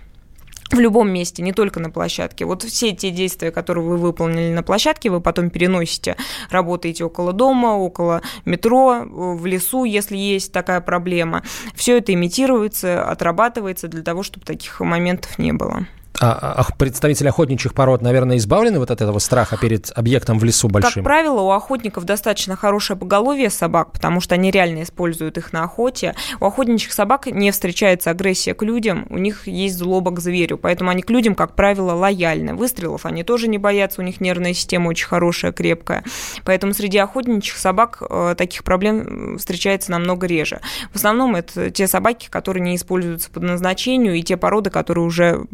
в 0.71 0.79
любом 0.79 1.11
месте, 1.11 1.43
не 1.43 1.53
только 1.53 1.81
на 1.81 1.91
площадке. 1.91 2.45
Вот 2.45 2.63
все 2.63 2.93
те 2.93 3.11
действия, 3.11 3.51
которые 3.51 3.85
вы 3.85 3.97
выполнили 3.97 4.53
на 4.53 4.63
площадке, 4.63 5.11
вы 5.11 5.21
потом 5.21 5.51
переносите, 5.51 6.17
работаете 6.49 7.05
около 7.05 7.33
дома, 7.33 7.77
около 7.77 8.23
метро, 8.45 9.05
в 9.05 9.47
лесу, 9.47 9.85
если 9.85 10.17
есть 10.17 10.53
такая 10.53 10.81
проблема. 10.81 11.43
Все 11.75 11.99
это 11.99 12.15
имитируется, 12.15 13.05
отрабатывается 13.05 13.89
для 13.89 14.03
того, 14.03 14.23
чтобы 14.23 14.47
таких 14.47 14.81
моментов 14.81 15.39
не 15.39 15.53
было. 15.53 15.87
А, 16.19 16.67
представители 16.77 17.29
охотничьих 17.29 17.73
пород, 17.73 18.03
наверное, 18.03 18.37
избавлены 18.37 18.79
вот 18.79 18.91
от 18.91 19.01
этого 19.01 19.19
страха 19.21 19.57
перед 19.57 19.91
объектом 19.95 20.39
в 20.39 20.45
лесу 20.45 20.69
большим? 20.69 21.03
Как 21.03 21.05
правило, 21.05 21.41
у 21.41 21.51
охотников 21.51 22.05
достаточно 22.05 22.57
хорошее 22.57 22.99
поголовье 22.99 23.49
собак, 23.49 23.93
потому 23.93 24.21
что 24.21 24.35
они 24.35 24.51
реально 24.51 24.83
используют 24.83 25.39
их 25.39 25.53
на 25.53 25.65
охоте. 25.65 26.15
У 26.41 26.45
охотничьих 26.45 26.93
собак 26.93 27.27
не 27.27 27.51
встречается 27.51 28.11
агрессия 28.11 28.55
к 28.55 28.63
людям, 28.63 29.07
у 29.09 29.17
них 29.17 29.47
есть 29.47 29.79
злоба 29.79 30.11
к 30.11 30.21
зверю, 30.21 30.59
поэтому 30.59 30.91
они 30.91 31.03
к 31.03 31.11
людям, 31.11 31.35
как 31.35 31.55
правило, 31.55 31.93
лояльны. 31.93 32.55
Выстрелов 32.55 33.07
они 33.07 33.25
тоже 33.25 33.49
не 33.49 33.59
боятся, 33.59 34.03
у 34.03 34.05
них 34.05 34.21
нервная 34.21 34.53
система 34.53 34.89
очень 34.89 35.07
хорошая, 35.07 35.53
крепкая. 35.53 36.05
Поэтому 36.45 36.75
среди 36.75 36.99
охотничьих 36.99 37.57
собак 37.57 38.03
э, 38.09 38.35
таких 38.37 38.65
проблем 38.65 39.39
встречается 39.39 39.91
намного 39.91 40.27
реже. 40.27 40.61
В 40.93 40.97
основном 40.97 41.37
это 41.37 41.71
те 41.71 41.87
собаки, 41.87 42.29
которые 42.29 42.63
не 42.63 42.77
используются 42.77 43.31
по 43.31 43.41
назначению, 43.41 44.17
и 44.17 44.23
те 44.23 44.37
породы, 44.37 44.69
которые 44.69 45.07
уже 45.07 45.47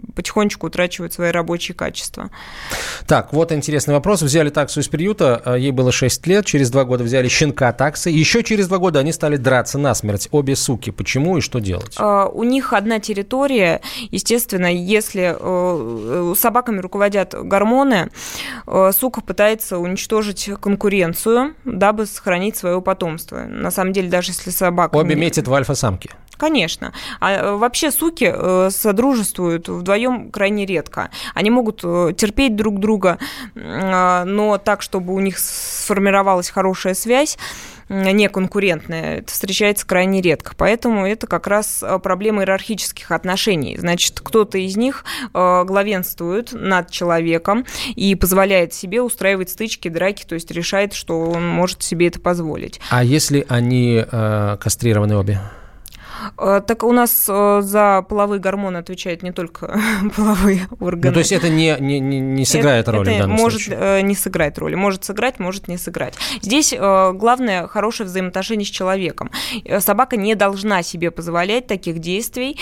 потихонечку 0.46 0.66
утрачивают 0.66 1.12
свои 1.12 1.30
рабочие 1.30 1.74
качества. 1.74 2.30
Так, 3.06 3.32
вот 3.32 3.52
интересный 3.52 3.94
вопрос. 3.94 4.22
Взяли 4.22 4.50
таксу 4.50 4.80
из 4.80 4.88
приюта, 4.88 5.42
а, 5.44 5.54
ей 5.56 5.70
было 5.70 5.92
6 5.92 6.26
лет, 6.26 6.46
через 6.46 6.70
два 6.70 6.85
года 6.85 7.04
взяли 7.04 7.28
щенка 7.28 7.72
таксы, 7.72 8.11
еще 8.11 8.42
через 8.42 8.68
два 8.68 8.78
года 8.78 9.00
они 9.00 9.12
стали 9.12 9.37
драться 9.37 9.78
насмерть, 9.78 10.28
обе 10.30 10.56
суки. 10.56 10.90
Почему 10.90 11.38
и 11.38 11.40
что 11.40 11.59
делать? 11.59 11.96
Uh, 11.98 12.30
у 12.32 12.44
них 12.44 12.72
одна 12.72 12.98
территория. 12.98 13.80
Естественно, 14.11 14.72
если 14.72 15.37
uh, 15.38 16.35
собаками 16.37 16.80
руководят 16.80 17.35
гормоны, 17.35 18.11
uh, 18.66 18.92
сука 18.92 19.20
пытается 19.20 19.78
уничтожить 19.78 20.50
конкуренцию, 20.61 21.54
дабы 21.64 22.06
сохранить 22.06 22.56
свое 22.56 22.80
потомство. 22.80 23.44
На 23.46 23.70
самом 23.70 23.92
деле, 23.92 24.09
даже 24.09 24.30
если 24.30 24.50
собака... 24.50 24.96
Обе 24.96 25.14
метят 25.14 25.48
в 25.48 25.54
альфа-самки. 25.54 26.11
Конечно. 26.37 26.92
А 27.20 27.57
вообще 27.57 27.90
суки 27.90 28.33
содружествуют 28.70 29.68
вдвоем 29.68 30.31
крайне 30.31 30.66
редко. 30.66 31.11
Они 31.35 31.51
могут 31.51 31.81
терпеть 31.81 32.57
друг 32.57 32.79
друга, 32.81 33.18
но 33.55 34.61
так, 34.64 34.83
чтобы 34.83 35.14
у 35.14 35.20
них 35.20 35.38
сформировалась 35.38 36.51
хорошая 36.51 36.94
связь, 36.94 37.38
неконкурентная, 37.88 39.18
это 39.18 39.33
встречается 39.33 39.87
крайне 39.87 40.20
редко. 40.20 40.55
Поэтому 40.57 41.07
это 41.07 41.29
как 41.29 41.46
раз 41.46 41.85
проблема 42.03 42.42
иерархических 42.42 43.12
отношений. 43.12 43.77
Значит, 43.77 44.20
кто-то 44.20 44.59
из 44.59 44.77
них 44.77 45.05
главенствует 45.33 46.53
над 46.53 46.90
человеком 46.90 47.64
и 47.94 48.16
позволяет 48.16 48.75
себе 48.75 49.03
устраивать 49.03 49.51
стычки, 49.51 49.88
драки, 49.88 50.25
то 50.25 50.35
есть 50.35 50.51
решает, 50.51 50.94
что 50.94 51.20
он 51.31 51.46
может 51.46 51.83
себе 51.85 52.09
это 52.09 52.18
позволить. 52.18 52.81
А 52.90 53.05
если 53.05 53.46
они 53.49 54.05
э, 54.05 54.57
кастрированы 54.61 55.16
обе? 55.16 55.40
Так 56.37 56.83
у 56.83 56.92
нас 56.92 57.26
за 57.26 58.05
половые 58.09 58.40
гормоны 58.40 58.79
отвечают 58.79 59.22
не 59.22 59.33
только 59.33 59.81
половые 60.16 60.68
органы. 60.81 61.09
Ну, 61.09 61.12
то 61.12 61.18
есть 61.20 61.33
это 61.33 61.48
не, 61.48 61.76
не, 61.81 62.00
не 62.00 62.44
сыграет 62.44 62.83
это, 62.83 62.92
роли 62.92 63.11
это 63.11 63.16
в 63.16 63.20
данном 63.22 63.37
может 63.37 63.62
случае? 63.62 64.02
не 64.02 64.14
сыграть 64.14 64.59
роли. 64.59 64.74
Может 64.74 65.05
сыграть, 65.05 65.38
может 65.38 65.68
не 65.68 65.79
сыграть. 65.79 66.14
Здесь 66.42 66.74
главное 66.74 67.66
хорошее 67.66 68.09
взаимоотношение 68.09 68.66
с 68.66 68.70
человеком. 68.70 69.31
Собака 69.79 70.16
не 70.16 70.35
должна 70.35 70.83
себе 70.83 71.11
позволять 71.11 71.66
таких 71.66 71.98
действий, 71.98 72.59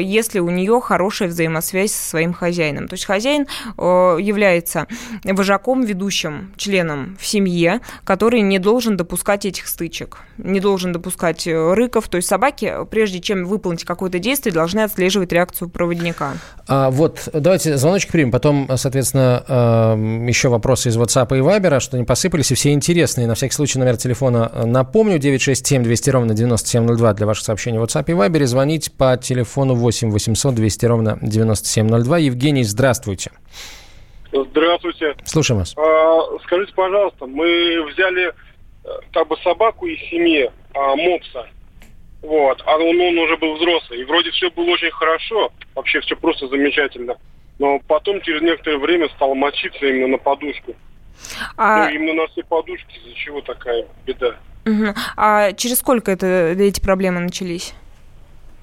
если 0.00 0.38
у 0.38 0.50
нее 0.50 0.80
хорошая 0.80 1.28
взаимосвязь 1.28 1.92
со 1.92 2.10
своим 2.10 2.32
хозяином. 2.32 2.88
То 2.88 2.94
есть 2.94 3.04
хозяин 3.04 3.46
является 3.76 4.86
вожаком, 5.24 5.82
ведущим 5.82 6.52
членом 6.56 7.16
в 7.20 7.26
семье, 7.26 7.80
который 8.04 8.40
не 8.40 8.58
должен 8.58 8.96
допускать 8.96 9.44
этих 9.44 9.68
стычек, 9.68 10.18
не 10.38 10.60
должен 10.60 10.92
допускать 10.92 11.46
рыков. 11.46 12.08
То 12.08 12.16
есть 12.16 12.28
собаки 12.28 12.85
прежде 12.86 13.20
чем 13.20 13.44
выполнить 13.44 13.84
какое-то 13.84 14.18
действие, 14.18 14.52
должны 14.52 14.80
отслеживать 14.80 15.32
реакцию 15.32 15.68
проводника. 15.68 16.34
А, 16.68 16.90
вот, 16.90 17.28
давайте 17.32 17.76
звоночек 17.76 18.12
примем, 18.12 18.30
потом, 18.30 18.68
соответственно, 18.76 19.44
э, 19.46 20.26
еще 20.28 20.48
вопросы 20.48 20.88
из 20.88 20.96
WhatsApp 20.96 21.36
и 21.36 21.40
Viber, 21.40 21.80
что 21.80 21.98
не 21.98 22.04
посыпались, 22.04 22.50
и 22.52 22.54
все 22.54 22.72
интересные. 22.72 23.26
На 23.26 23.34
всякий 23.34 23.54
случай 23.54 23.78
номер 23.78 23.96
телефона 23.96 24.50
э, 24.52 24.64
напомню, 24.64 25.18
967 25.18 25.82
200 25.82 26.10
ровно 26.10 26.34
9702 26.34 27.14
для 27.14 27.26
ваших 27.26 27.44
сообщений 27.44 27.78
в 27.78 27.82
WhatsApp 27.82 28.04
и 28.08 28.12
Viber. 28.12 28.44
Звонить 28.46 28.92
по 28.92 29.16
телефону 29.16 29.74
8 29.74 30.10
800 30.10 30.54
200 30.54 30.86
ровно 30.86 31.18
9702. 31.22 32.18
Евгений, 32.18 32.64
здравствуйте. 32.64 33.30
Здравствуйте. 34.32 35.14
Слушаем 35.24 35.60
вас. 35.60 35.74
А, 35.76 36.38
скажите, 36.44 36.72
пожалуйста, 36.74 37.26
мы 37.26 37.84
взяли 37.90 38.28
э, 38.28 38.88
как 39.12 39.28
бы 39.28 39.36
собаку 39.38 39.86
из 39.86 39.98
семьи, 40.10 40.50
а, 40.74 40.96
мопса. 40.96 41.46
Вот. 42.22 42.62
А 42.66 42.76
он, 42.76 43.00
он 43.00 43.18
уже 43.18 43.36
был 43.36 43.56
взрослый. 43.56 44.00
И 44.00 44.04
вроде 44.04 44.30
все 44.30 44.50
было 44.50 44.70
очень 44.70 44.90
хорошо. 44.90 45.52
Вообще 45.74 46.00
все 46.00 46.16
просто 46.16 46.48
замечательно. 46.48 47.16
Но 47.58 47.80
потом 47.86 48.20
через 48.20 48.42
некоторое 48.42 48.78
время 48.78 49.08
стал 49.10 49.34
мочиться 49.34 49.86
именно 49.86 50.08
на 50.08 50.18
подушку. 50.18 50.74
А... 51.56 51.86
Ну, 51.88 51.94
именно 51.94 52.22
на 52.22 52.26
все 52.28 52.42
подушки, 52.42 52.98
из-за 52.98 53.14
чего 53.14 53.40
такая 53.40 53.86
беда. 54.04 54.36
Угу. 54.66 54.94
А 55.16 55.52
через 55.52 55.78
сколько 55.78 56.10
это, 56.10 56.26
эти 56.26 56.80
проблемы 56.80 57.20
начались? 57.20 57.74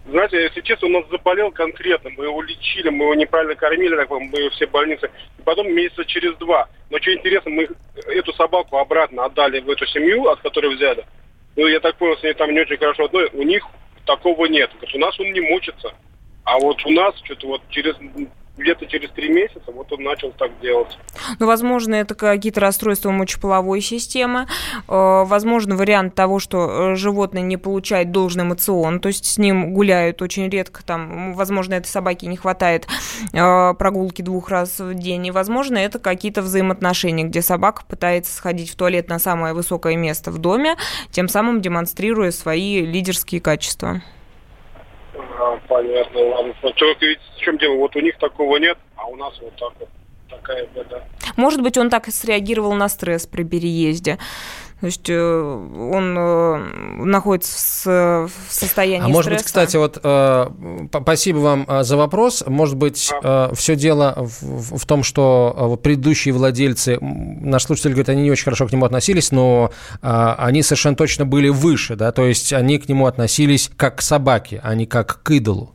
Знаете, 0.05 0.41
если 0.43 0.59
честно, 0.61 0.87
он 0.87 0.93
нас 0.93 1.05
заболел 1.09 1.49
конкретно. 1.51 2.09
Мы 2.17 2.25
его 2.25 2.41
лечили, 2.41 2.89
мы 2.89 3.05
его 3.05 3.15
неправильно 3.15 3.55
кормили, 3.55 3.95
так, 3.95 4.09
мы 4.09 4.49
все 4.49 4.67
больницы. 4.67 5.09
И 5.39 5.41
потом 5.43 5.73
месяца 5.73 6.03
через 6.03 6.35
два. 6.35 6.67
Но 6.89 6.99
что 6.99 7.13
интересно, 7.13 7.51
мы 7.51 7.69
эту 8.07 8.33
собаку 8.33 8.77
обратно 8.77 9.25
отдали 9.25 9.61
в 9.61 9.69
эту 9.69 9.85
семью, 9.87 10.27
от 10.27 10.41
которой 10.41 10.75
взяли. 10.75 11.05
Ну, 11.55 11.67
я 11.67 11.79
так 11.79 11.95
понял, 11.97 12.17
с 12.17 12.23
ней 12.23 12.33
там 12.33 12.51
не 12.51 12.61
очень 12.61 12.77
хорошо 12.77 13.05
одной. 13.05 13.29
У 13.33 13.43
них 13.43 13.65
такого 14.05 14.45
нет. 14.45 14.71
у 14.93 14.97
нас 14.97 15.19
он 15.19 15.31
не 15.31 15.41
мучится. 15.41 15.93
А 16.43 16.57
вот 16.59 16.85
у 16.85 16.91
нас 16.91 17.15
что-то 17.23 17.47
вот 17.47 17.61
через 17.69 17.95
где-то 18.57 18.85
через 18.85 19.09
три 19.11 19.29
месяца 19.29 19.63
вот 19.67 19.91
он 19.91 20.03
начал 20.03 20.31
так 20.31 20.51
делать. 20.61 20.97
Ну, 21.39 21.47
возможно, 21.47 21.95
это 21.95 22.13
какие-то 22.13 22.59
расстройства 22.59 23.09
мочеполовой 23.09 23.81
системы. 23.81 24.47
Э, 24.87 25.23
возможно, 25.25 25.75
вариант 25.75 26.13
того, 26.13 26.39
что 26.39 26.91
э, 26.91 26.95
животное 26.95 27.41
не 27.41 27.57
получает 27.57 28.11
должный 28.11 28.43
эмоцион, 28.43 28.99
то 28.99 29.07
есть 29.07 29.25
с 29.25 29.37
ним 29.37 29.73
гуляют 29.73 30.21
очень 30.21 30.49
редко, 30.49 30.83
там, 30.83 31.33
возможно, 31.33 31.73
этой 31.73 31.87
собаке 31.87 32.27
не 32.27 32.37
хватает 32.37 32.87
э, 33.33 33.73
прогулки 33.73 34.21
двух 34.21 34.49
раз 34.49 34.79
в 34.79 34.93
день, 34.93 35.27
и, 35.27 35.31
возможно, 35.31 35.77
это 35.77 35.97
какие-то 35.97 36.41
взаимоотношения, 36.41 37.23
где 37.23 37.41
собака 37.41 37.83
пытается 37.87 38.35
сходить 38.35 38.69
в 38.69 38.75
туалет 38.75 39.09
на 39.09 39.17
самое 39.17 39.53
высокое 39.53 39.95
место 39.95 40.29
в 40.29 40.37
доме, 40.37 40.75
тем 41.11 41.27
самым 41.27 41.61
демонстрируя 41.61 42.31
свои 42.31 42.85
лидерские 42.85 43.41
качества. 43.41 44.01
А, 45.15 45.59
понятно, 45.67 46.19
ладно. 46.19 46.53
Только 46.61 47.05
ведь 47.05 47.19
в 47.19 47.32
чем 47.43 47.57
дело, 47.57 47.77
вот 47.77 47.95
у 47.95 47.99
них 47.99 48.17
такого 48.17 48.57
нет, 48.57 48.77
а 48.95 49.05
у 49.07 49.15
нас 49.15 49.33
вот 49.41 49.55
так 49.55 49.73
вот 49.79 49.89
такая 50.29 50.67
беда. 50.75 51.03
Может 51.35 51.61
быть, 51.61 51.77
он 51.77 51.89
так 51.89 52.07
и 52.07 52.11
среагировал 52.11 52.73
на 52.73 52.89
стресс 52.89 53.27
при 53.27 53.43
переезде. 53.43 54.17
То 54.83 54.87
есть 54.87 55.09
э, 55.09 55.15
он 55.15 56.17
э, 56.17 56.57
находится 57.05 58.27
в 58.27 58.53
состоянии 58.53 59.05
А 59.05 59.07
может 59.07 59.27
стресса. 59.27 59.43
быть, 59.43 59.45
кстати, 59.45 59.77
вот 59.77 59.97
э, 60.03 60.49
спасибо 60.89 61.37
вам 61.37 61.65
за 61.83 61.95
вопрос. 61.95 62.43
Может 62.45 62.75
быть, 62.75 63.09
а. 63.23 63.53
все 63.55 63.77
дело 63.77 64.13
в, 64.17 64.77
в 64.77 64.85
том, 64.85 65.03
что 65.03 65.79
предыдущие 65.81 66.33
владельцы, 66.33 66.97
наш 66.99 67.63
слушатель 67.63 67.91
говорит, 67.91 68.09
они 68.09 68.23
не 68.23 68.31
очень 68.31 68.43
хорошо 68.43 68.67
к 68.67 68.73
нему 68.73 68.83
относились, 68.83 69.31
но 69.31 69.71
они 70.01 70.61
совершенно 70.63 70.97
точно 70.97 71.25
были 71.25 71.47
выше, 71.47 71.95
да, 71.95 72.11
то 72.11 72.25
есть 72.25 72.51
они 72.51 72.77
к 72.77 72.89
нему 72.89 73.05
относились 73.05 73.71
как 73.77 73.99
к 73.99 74.01
собаке, 74.01 74.59
а 74.65 74.75
не 74.75 74.85
как 74.85 75.23
к 75.23 75.31
идолу. 75.31 75.73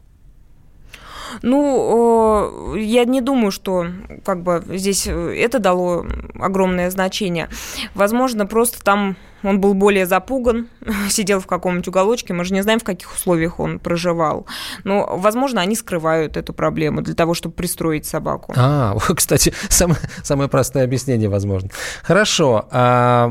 Ну, 1.43 2.75
я 2.75 3.05
не 3.05 3.21
думаю, 3.21 3.51
что 3.51 3.87
как 4.25 4.43
бы 4.43 4.63
здесь 4.69 5.07
это 5.07 5.59
дало 5.59 6.07
огромное 6.39 6.91
значение. 6.91 7.49
Возможно, 7.95 8.47
просто 8.47 8.83
там 8.83 9.17
он 9.43 9.61
был 9.61 9.75
более 9.75 10.07
запуган, 10.07 10.69
сидел 11.09 11.41
в 11.41 11.47
каком-нибудь 11.47 11.89
уголочке, 11.89 12.35
мы 12.35 12.45
же 12.45 12.55
не 12.55 12.63
знаем, 12.63 12.81
в 12.81 12.85
каких 12.85 13.13
условиях 13.13 13.61
он 13.61 13.79
проживал. 13.79 14.47
Но, 14.85 15.07
возможно, 15.17 15.61
они 15.61 15.77
скрывают 15.77 16.37
эту 16.37 16.53
проблему 16.53 17.03
для 17.03 17.15
того, 17.15 17.35
чтобы 17.35 17.55
пристроить 17.55 18.07
собаку. 18.07 18.53
А, 18.57 18.97
кстати, 19.15 19.53
самое, 19.69 20.01
самое 20.23 20.49
простое 20.49 20.85
объяснение, 20.85 21.29
возможно. 21.29 21.71
Хорошо. 22.03 22.67
А, 22.71 23.31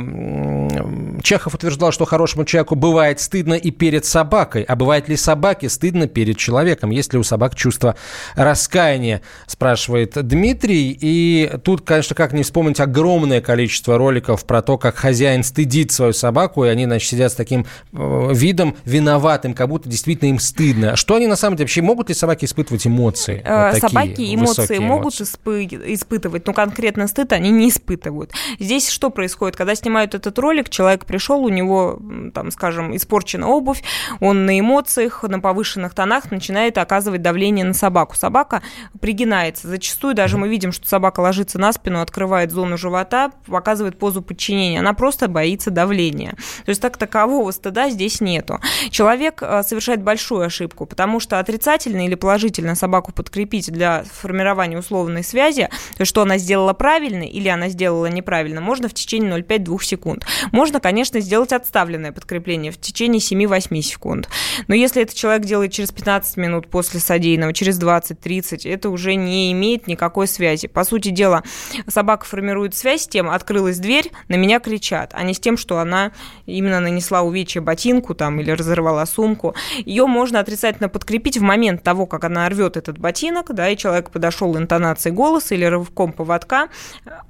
Чехов 1.23 1.53
утверждал, 1.53 1.91
что 1.91 2.05
хорошему 2.05 2.45
человеку 2.45 2.75
бывает 2.75 3.19
стыдно 3.19 3.53
и 3.53 3.71
перед 3.71 4.05
собакой. 4.05 4.63
А 4.63 4.75
бывает 4.75 5.09
ли 5.09 5.17
собаке 5.17 5.69
стыдно 5.69 6.07
перед 6.07 6.37
человеком? 6.37 6.91
Есть 6.91 7.13
ли 7.13 7.19
у 7.19 7.23
собак 7.23 7.55
чувство 7.55 7.95
раскаяния, 8.35 9.21
спрашивает 9.45 10.13
Дмитрий. 10.27 10.97
И 10.99 11.51
тут, 11.63 11.81
конечно, 11.81 12.15
как 12.15 12.33
не 12.33 12.43
вспомнить 12.43 12.79
огромное 12.79 13.41
количество 13.41 13.97
роликов 13.97 14.45
про 14.45 14.61
то, 14.61 14.77
как 14.77 14.95
хозяин 14.95 15.43
стыдится 15.43 15.96
свою 15.97 16.13
собаку, 16.13 16.65
и 16.65 16.69
они, 16.69 16.85
значит, 16.85 17.09
сидят 17.09 17.31
с 17.31 17.35
таким 17.35 17.65
э, 17.93 18.29
видом 18.33 18.75
виноватым, 18.85 19.53
как 19.53 19.67
будто 19.67 19.89
действительно 19.89 20.29
им 20.29 20.39
стыдно. 20.39 20.95
Что 20.95 21.15
они 21.15 21.27
на 21.27 21.35
самом 21.35 21.57
деле 21.57 21.65
вообще 21.65 21.81
могут 21.81 22.09
ли 22.09 22.15
собаки 22.15 22.45
испытывать 22.45 22.87
эмоции? 22.87 23.41
Э, 23.43 23.71
вот 23.71 23.81
собаки 23.81 24.33
эмоции 24.33 24.77
могут 24.79 25.13
испы- 25.15 25.93
испытывать, 25.93 26.45
но 26.47 26.53
конкретно 26.53 27.07
стыд 27.07 27.33
они 27.33 27.51
не 27.51 27.69
испытывают. 27.69 28.31
Здесь 28.59 28.89
что 28.89 29.09
происходит? 29.09 29.55
Когда 29.55 29.75
снимают 29.75 30.15
этот 30.15 30.37
ролик, 30.39 30.69
человек 30.69 31.05
пришел, 31.05 31.43
у 31.43 31.49
него, 31.49 31.99
там, 32.33 32.51
скажем, 32.51 32.95
испорчена 32.95 33.47
обувь, 33.47 33.83
он 34.19 34.45
на 34.45 34.59
эмоциях, 34.59 35.23
на 35.23 35.39
повышенных 35.39 35.93
тонах 35.93 36.31
начинает 36.31 36.77
оказывать 36.77 37.21
давление 37.21 37.65
на 37.65 37.73
собаку. 37.73 38.15
Собака 38.15 38.61
пригинается. 38.99 39.67
Зачастую 39.67 40.13
даже 40.13 40.37
мы 40.37 40.47
видим, 40.47 40.71
что 40.71 40.87
собака 40.87 41.19
ложится 41.19 41.59
на 41.59 41.73
спину, 41.73 42.01
открывает 42.01 42.51
зону 42.51 42.77
живота, 42.77 43.31
показывает 43.47 43.97
позу 43.97 44.21
подчинения. 44.21 44.79
Она 44.79 44.93
просто 44.93 45.27
боится 45.27 45.71
давления 45.71 45.86
давления. 45.87 46.31
То 46.65 46.69
есть 46.69 46.81
так 46.81 46.97
такового 46.97 47.51
стыда 47.51 47.89
здесь 47.89 48.19
нету. 48.19 48.59
Человек 48.89 49.41
э, 49.41 49.63
совершает 49.63 50.03
большую 50.03 50.45
ошибку, 50.45 50.85
потому 50.85 51.19
что 51.21 51.39
отрицательно 51.39 52.05
или 52.05 52.15
положительно 52.15 52.75
собаку 52.75 53.13
подкрепить 53.13 53.71
для 53.71 54.03
формирования 54.03 54.77
условной 54.77 55.23
связи, 55.23 55.69
то 55.95 56.01
есть 56.01 56.09
что 56.09 56.23
она 56.23 56.37
сделала 56.37 56.73
правильно 56.73 57.23
или 57.23 57.47
она 57.47 57.69
сделала 57.69 58.07
неправильно, 58.07 58.59
можно 58.59 58.89
в 58.89 58.93
течение 58.93 59.31
0,5-2 59.31 59.83
секунд. 59.83 60.25
Можно, 60.51 60.79
конечно, 60.79 61.21
сделать 61.21 61.53
отставленное 61.53 62.11
подкрепление 62.11 62.71
в 62.71 62.79
течение 62.79 63.21
7-8 63.21 63.81
секунд. 63.81 64.29
Но 64.67 64.75
если 64.75 65.01
этот 65.01 65.15
человек 65.15 65.45
делает 65.45 65.71
через 65.71 65.91
15 65.91 66.37
минут 66.37 66.67
после 66.67 66.99
содеянного, 66.99 67.53
через 67.53 67.79
20-30, 67.79 68.69
это 68.69 68.89
уже 68.89 69.15
не 69.15 69.51
имеет 69.53 69.87
никакой 69.87 70.27
связи. 70.27 70.67
По 70.67 70.83
сути 70.83 71.09
дела, 71.09 71.43
собака 71.87 72.25
формирует 72.25 72.75
связь 72.75 73.03
с 73.03 73.07
тем, 73.07 73.29
открылась 73.29 73.79
дверь, 73.79 74.11
на 74.27 74.35
меня 74.35 74.59
кричат, 74.59 75.11
а 75.13 75.23
не 75.23 75.33
с 75.33 75.39
тем, 75.39 75.55
что 75.55 75.76
она 75.77 76.11
именно 76.45 76.79
нанесла 76.79 77.21
увечье 77.21 77.61
ботинку 77.61 78.13
там, 78.13 78.39
или 78.39 78.51
разорвала 78.51 79.05
сумку. 79.05 79.55
Ее 79.85 80.05
можно 80.07 80.39
отрицательно 80.39 80.89
подкрепить 80.89 81.37
в 81.37 81.41
момент 81.41 81.83
того, 81.83 82.05
как 82.05 82.23
она 82.23 82.47
рвет 82.49 82.77
этот 82.77 82.97
ботинок, 82.97 83.53
да, 83.53 83.69
и 83.69 83.77
человек 83.77 84.09
подошел 84.11 84.57
интонацией 84.57 85.15
голоса 85.15 85.55
или 85.55 85.65
рывком 85.65 86.11
поводка, 86.11 86.69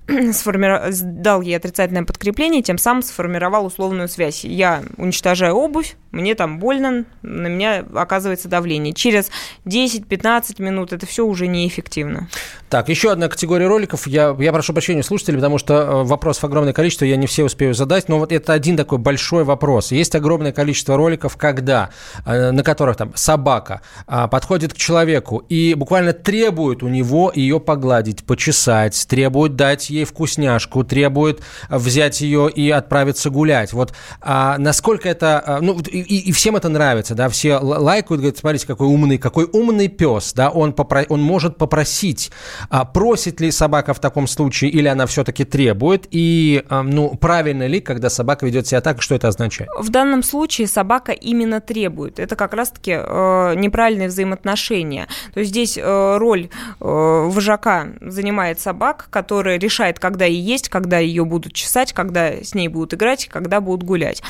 сформиров... 0.31 0.83
дал 1.01 1.41
ей 1.41 1.57
отрицательное 1.57 2.03
подкрепление, 2.03 2.61
тем 2.61 2.77
самым 2.77 3.03
сформировал 3.03 3.65
условную 3.65 4.07
связь. 4.07 4.43
Я 4.43 4.83
уничтожаю 4.97 5.55
обувь, 5.55 5.95
мне 6.11 6.35
там 6.35 6.59
больно, 6.59 7.05
на 7.21 7.47
меня 7.47 7.85
оказывается 7.93 8.47
давление. 8.47 8.93
Через 8.93 9.29
10-15 9.65 10.61
минут 10.61 10.93
это 10.93 11.05
все 11.05 11.25
уже 11.25 11.47
неэффективно. 11.47 12.29
Так, 12.69 12.89
еще 12.89 13.11
одна 13.11 13.29
категория 13.29 13.67
роликов. 13.67 14.07
Я, 14.07 14.35
я 14.39 14.51
прошу 14.51 14.73
прощения 14.73 15.03
слушателей, 15.03 15.37
потому 15.37 15.57
что 15.57 15.73
э, 15.73 16.03
вопросов 16.03 16.43
огромное 16.45 16.73
количество, 16.73 17.05
я 17.05 17.15
не 17.15 17.27
все 17.27 17.43
успею 17.45 17.73
задать, 17.73 18.09
но 18.09 18.19
вот 18.19 18.31
это 18.37 18.53
один 18.53 18.77
такой 18.77 18.97
большой 18.97 19.43
вопрос. 19.43 19.91
Есть 19.91 20.15
огромное 20.15 20.51
количество 20.51 20.95
роликов, 20.95 21.35
когда, 21.37 21.89
э, 22.25 22.51
на 22.51 22.63
которых 22.63 22.95
там 22.95 23.11
собака 23.15 23.81
а, 24.05 24.27
подходит 24.27 24.73
к 24.73 24.77
человеку 24.77 25.43
и 25.49 25.73
буквально 25.73 26.13
требует 26.13 26.83
у 26.83 26.87
него 26.87 27.31
ее 27.33 27.59
погладить, 27.59 28.23
почесать, 28.23 29.05
требует 29.07 29.55
дать 29.55 29.89
ей 29.89 30.05
вкусняшку, 30.05 30.83
требует 30.83 31.41
взять 31.69 32.21
ее 32.21 32.49
и 32.49 32.69
отправиться 32.69 33.29
гулять. 33.29 33.73
Вот 33.73 33.93
а, 34.21 34.57
насколько 34.57 35.09
это... 35.09 35.43
А, 35.45 35.61
ну, 35.61 35.79
и, 35.79 35.99
и 35.99 36.31
всем 36.31 36.55
это 36.55 36.69
нравится, 36.69 37.15
да, 37.15 37.29
все 37.29 37.57
лайкают, 37.57 38.21
говорят, 38.21 38.37
смотрите, 38.37 38.67
какой 38.67 38.87
умный, 38.87 39.17
какой 39.17 39.45
умный 39.51 39.87
пес, 39.87 40.33
да, 40.33 40.49
он, 40.49 40.73
попро... 40.73 41.03
он 41.09 41.21
может 41.21 41.57
попросить, 41.57 42.31
а, 42.69 42.85
просит 42.85 43.41
ли 43.41 43.51
собака 43.51 43.93
в 43.93 43.99
таком 43.99 44.27
случае, 44.27 44.71
или 44.71 44.87
она 44.87 45.05
все-таки 45.05 45.43
требует, 45.43 46.07
и, 46.11 46.63
ну, 46.69 47.15
правильно 47.15 47.67
ли, 47.67 47.79
когда 47.79 48.09
собака 48.09 48.26
собака 48.27 48.45
ведет 48.45 48.67
себя 48.67 48.81
так, 48.81 49.01
что 49.01 49.15
это 49.15 49.29
означает? 49.29 49.69
В 49.79 49.87
данном 49.87 50.21
случае 50.21 50.67
собака 50.67 51.13
именно 51.13 51.61
требует. 51.61 52.19
Это 52.19 52.35
как 52.35 52.53
раз-таки 52.53 52.91
э, 52.91 53.53
неправильные 53.55 54.09
взаимоотношения. 54.09 55.07
То 55.33 55.39
есть 55.39 55.51
здесь 55.51 55.77
э, 55.77 56.17
роль 56.17 56.49
э, 56.49 56.49
вожака 56.81 57.87
занимает 58.01 58.59
собак, 58.59 59.07
которая 59.11 59.57
решает, 59.57 59.99
когда 59.99 60.25
ей 60.25 60.41
есть, 60.41 60.67
когда 60.67 60.97
ее 60.97 61.23
будут 61.23 61.53
чесать, 61.53 61.93
когда 61.93 62.43
с 62.43 62.53
ней 62.53 62.67
будут 62.67 62.93
играть, 62.95 63.29
когда 63.29 63.61
будут 63.61 63.83
гулять. 63.83 64.21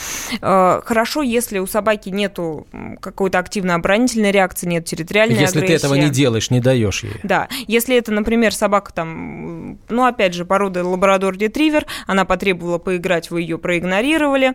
Э, 0.43 0.81
хорошо, 0.85 1.23
если 1.23 1.57
у 1.57 1.65
собаки 1.65 2.09
нету 2.09 2.67
какой-то 3.01 3.39
активной 3.39 3.73
оборонительной 3.73 4.29
реакции, 4.31 4.67
нет 4.67 4.85
территориальной 4.85 5.39
Если 5.39 5.57
агрессии. 5.57 5.73
ты 5.73 5.73
этого 5.73 5.95
не 5.95 6.11
делаешь, 6.11 6.51
не 6.51 6.59
даешь 6.59 7.03
ей. 7.03 7.15
Да, 7.23 7.47
если 7.65 7.97
это, 7.97 8.11
например, 8.11 8.53
собака 8.53 8.93
там, 8.93 9.79
ну, 9.89 10.05
опять 10.05 10.35
же, 10.35 10.45
породы 10.45 10.83
лабрадор-ретривер, 10.83 11.87
она 12.05 12.25
потребовала 12.25 12.77
поиграть, 12.77 13.31
вы 13.31 13.41
ее 13.41 13.57
проигнорировали, 13.87 14.53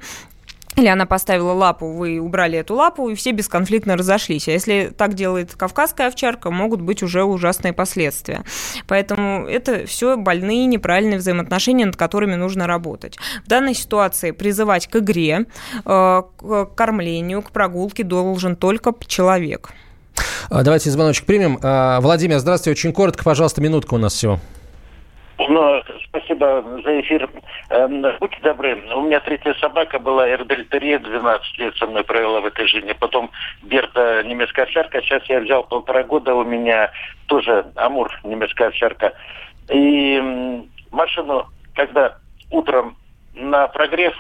или 0.75 0.87
она 0.87 1.05
поставила 1.05 1.53
лапу, 1.53 1.93
вы 1.93 2.19
убрали 2.19 2.59
эту 2.59 2.75
лапу, 2.75 3.11
и 3.11 3.15
все 3.15 3.33
бесконфликтно 3.33 3.95
разошлись. 3.95 4.49
А 4.49 4.53
если 4.53 4.91
так 4.97 5.13
делает 5.13 5.55
кавказская 5.55 6.09
овчарка, 6.09 6.51
могут 6.51 6.81
быть 6.81 7.03
уже 7.03 7.25
ужасные 7.25 7.75
последствия. 7.75 8.43
Поэтому 8.87 9.47
это 9.47 9.87
все 9.87 10.17
больные, 10.17 10.65
неправильные 10.65 11.19
взаимоотношения, 11.19 11.85
над 11.85 11.97
которыми 11.97 12.37
нужно 12.37 12.67
работать. 12.67 13.19
В 13.45 13.49
данной 13.49 13.75
ситуации 13.75 14.31
призывать 14.31 14.87
к 14.87 14.97
игре, 14.97 15.45
э, 15.85 16.23
к 16.39 16.65
кормлению, 16.75 17.43
к 17.43 17.51
прогулке 17.51 18.03
должен 18.03 18.57
только 18.57 18.95
человек. 19.07 19.73
А, 20.49 20.63
Давайте 20.63 20.91
звоночек 20.91 21.27
примем. 21.27 21.59
А, 21.63 22.01
Владимир, 22.01 22.39
здравствуйте. 22.39 22.79
Очень 22.79 22.95
коротко, 22.95 23.25
пожалуйста, 23.25 23.61
минутка 23.61 23.93
у 23.93 23.99
нас 23.99 24.15
всего. 24.15 24.41
Ну, 25.49 25.83
спасибо 26.09 26.63
за 26.85 27.01
эфир. 27.01 27.29
Эм, 27.71 28.03
Будьте 28.21 28.39
добры, 28.43 28.75
у 28.95 29.03
меня 29.03 29.21
третья 29.21 29.55
собака 29.55 29.99
была, 29.99 30.29
Эрдель 30.31 30.67
Терье, 30.69 30.99
12 30.99 31.59
лет 31.59 31.77
со 31.77 31.87
мной 31.87 32.05
провела 32.05 32.41
в 32.41 32.47
этой 32.47 32.67
жизни. 32.67 32.93
Потом 32.93 33.31
Берта, 33.63 34.23
немецкая 34.25 34.63
овчарка. 34.63 35.01
Сейчас 35.03 35.25
я 35.27 35.41
взял 35.41 35.65
полтора 35.65 36.03
года, 36.05 36.35
у 36.35 36.45
меня 36.45 36.91
тоже 37.27 37.67
Амур, 37.77 38.11
немецкая 38.25 38.69
овчарка. 38.69 39.13
И 39.71 40.21
машину, 40.91 41.47
когда 41.75 42.17
утром 42.51 42.97
на 43.35 43.69
прогрев 43.69 44.15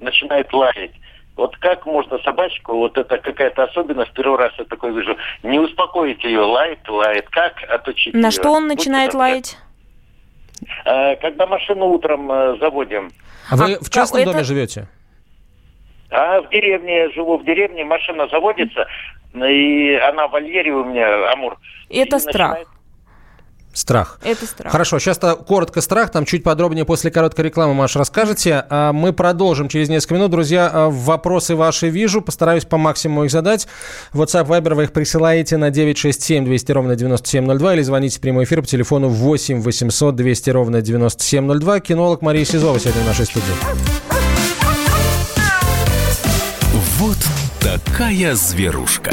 начинает 0.00 0.52
лаять, 0.52 0.92
вот 1.36 1.56
как 1.58 1.84
можно 1.84 2.18
собачку, 2.20 2.76
вот 2.76 2.96
это 2.96 3.18
какая-то 3.18 3.64
особенность, 3.64 4.12
первый 4.12 4.38
раз 4.38 4.52
я 4.56 4.64
такой 4.64 4.92
вижу, 4.92 5.16
не 5.42 5.58
успокоить 5.58 6.22
ее, 6.24 6.40
лает, 6.40 6.88
лает, 6.88 7.28
как 7.30 7.62
отучить 7.68 8.14
На 8.14 8.26
ее? 8.26 8.30
что 8.30 8.50
он 8.50 8.64
Будьте 8.68 8.76
начинает 8.76 9.10
добры. 9.12 9.20
лаять? 9.30 9.58
Когда 10.84 11.46
машину 11.46 11.86
утром 11.86 12.30
э, 12.30 12.56
заводим, 12.58 13.10
А 13.50 13.56
вы 13.56 13.74
А, 13.74 13.78
в 13.82 13.90
частном 13.90 14.22
это- 14.22 14.32
доме 14.32 14.44
живете? 14.44 14.86
а 16.10 16.40
в 16.40 16.48
деревне, 16.50 16.96
я 16.96 17.10
живу 17.10 17.38
в 17.38 17.44
деревне, 17.44 17.84
машина 17.84 18.28
заводится, 18.28 18.86
и 19.34 19.94
она 19.96 20.28
в 20.28 20.30
вольере 20.30 20.72
у 20.72 20.84
меня, 20.84 21.32
Амур. 21.32 21.56
Это 21.90 22.18
страх. 22.18 22.50
начинает- 22.50 22.68
Страх. 23.74 24.18
Это 24.22 24.46
страх. 24.46 24.72
Хорошо, 24.72 24.98
сейчас 24.98 25.18
коротко 25.46 25.80
страх, 25.80 26.10
там 26.10 26.24
чуть 26.24 26.44
подробнее 26.44 26.84
после 26.84 27.10
короткой 27.10 27.46
рекламы, 27.46 27.74
Маш, 27.74 27.96
расскажете. 27.96 28.64
А 28.70 28.92
Мы 28.92 29.12
продолжим 29.12 29.68
через 29.68 29.88
несколько 29.88 30.14
минут. 30.14 30.30
Друзья, 30.30 30.70
а, 30.72 30.90
вопросы 30.90 31.56
ваши 31.56 31.88
вижу, 31.88 32.22
постараюсь 32.22 32.64
по 32.64 32.78
максимуму 32.78 33.24
их 33.24 33.30
задать. 33.30 33.66
WhatsApp, 34.12 34.46
Viber 34.46 34.74
вы 34.74 34.84
их 34.84 34.92
присылаете 34.92 35.56
на 35.56 35.70
967 35.70 36.44
200 36.44 36.72
ровно 36.72 36.96
9702 36.96 37.74
или 37.74 37.82
звоните 37.82 38.18
в 38.18 38.20
прямой 38.20 38.44
эфир 38.44 38.62
по 38.62 38.68
телефону 38.68 39.08
8 39.08 39.60
800 39.60 40.14
200 40.14 40.50
ровно 40.50 40.80
9702. 40.80 41.80
Кинолог 41.80 42.22
Мария 42.22 42.44
Сизова 42.44 42.78
сегодня 42.78 43.02
в 43.02 43.06
нашей 43.06 43.26
студии. 43.26 43.44
Вот 46.98 47.18
такая 47.60 48.34
зверушка. 48.34 49.12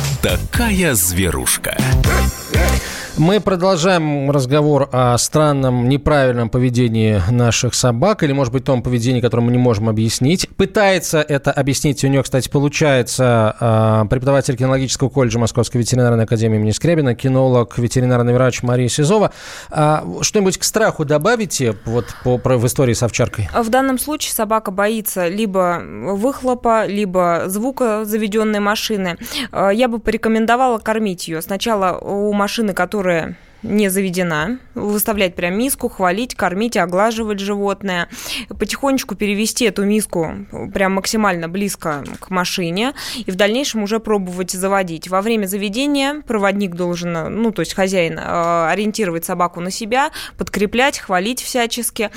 такая 0.21 0.93
зверушка. 0.93 1.77
Мы 3.21 3.39
продолжаем 3.39 4.31
разговор 4.31 4.89
о 4.91 5.15
странном, 5.19 5.87
неправильном 5.87 6.49
поведении 6.49 7.21
наших 7.29 7.75
собак, 7.75 8.23
или, 8.23 8.31
может 8.31 8.51
быть, 8.51 8.63
том 8.63 8.81
поведении, 8.81 9.21
которое 9.21 9.43
мы 9.43 9.51
не 9.51 9.59
можем 9.59 9.89
объяснить. 9.89 10.49
Пытается 10.57 11.21
это 11.21 11.51
объяснить, 11.51 12.03
у 12.03 12.07
нее, 12.07 12.23
кстати, 12.23 12.49
получается 12.49 13.55
э, 13.59 14.09
преподаватель 14.09 14.57
кинологического 14.57 15.09
колледжа 15.09 15.37
Московской 15.37 15.81
ветеринарной 15.81 16.23
академии 16.23 16.55
имени 16.55 16.71
Скрябина, 16.71 17.13
кинолог, 17.13 17.77
ветеринарный 17.77 18.33
врач 18.33 18.63
Мария 18.63 18.89
Сизова. 18.89 19.31
А 19.69 20.03
что-нибудь 20.21 20.57
к 20.57 20.63
страху 20.63 21.05
добавите 21.05 21.75
вот 21.85 22.07
по, 22.23 22.39
про, 22.39 22.57
в 22.57 22.65
истории 22.65 22.93
с 22.93 23.03
овчаркой? 23.03 23.49
В 23.55 23.69
данном 23.69 23.99
случае 23.99 24.33
собака 24.33 24.71
боится 24.71 25.27
либо 25.27 25.79
выхлопа, 25.85 26.87
либо 26.87 27.43
звука 27.45 28.03
заведенной 28.03 28.61
машины. 28.61 29.19
Э, 29.51 29.69
Я 29.71 29.87
бы 29.87 29.99
порекомендовала 29.99 30.79
кормить 30.79 31.27
ее. 31.27 31.43
Сначала 31.43 31.99
у 31.99 32.33
машины, 32.33 32.73
которая 32.73 33.10
не 33.63 33.89
заведена, 33.89 34.57
выставлять 34.73 35.35
прям 35.35 35.57
миску, 35.57 35.87
хвалить, 35.89 36.35
кормить, 36.35 36.77
оглаживать 36.77 37.39
животное, 37.39 38.09
потихонечку 38.49 39.15
перевести 39.15 39.65
эту 39.65 39.85
миску 39.85 40.33
прям 40.73 40.93
максимально 40.93 41.47
близко 41.47 42.03
к 42.19 42.29
машине 42.29 42.93
и 43.17 43.29
в 43.29 43.35
дальнейшем 43.35 43.83
уже 43.83 43.99
пробовать 43.99 44.51
заводить. 44.51 45.09
Во 45.09 45.21
время 45.21 45.45
заведения 45.45 46.21
проводник 46.25 46.75
должен, 46.75 47.41
ну, 47.41 47.51
то 47.51 47.61
есть 47.61 47.73
хозяин, 47.73 48.17
э, 48.17 48.67
ориентировать 48.69 49.25
собаку 49.25 49.59
на 49.59 49.71
себя, 49.71 50.11
подкреплять, 50.37 50.99
хвалить 50.99 51.41
всячески. 51.41 52.09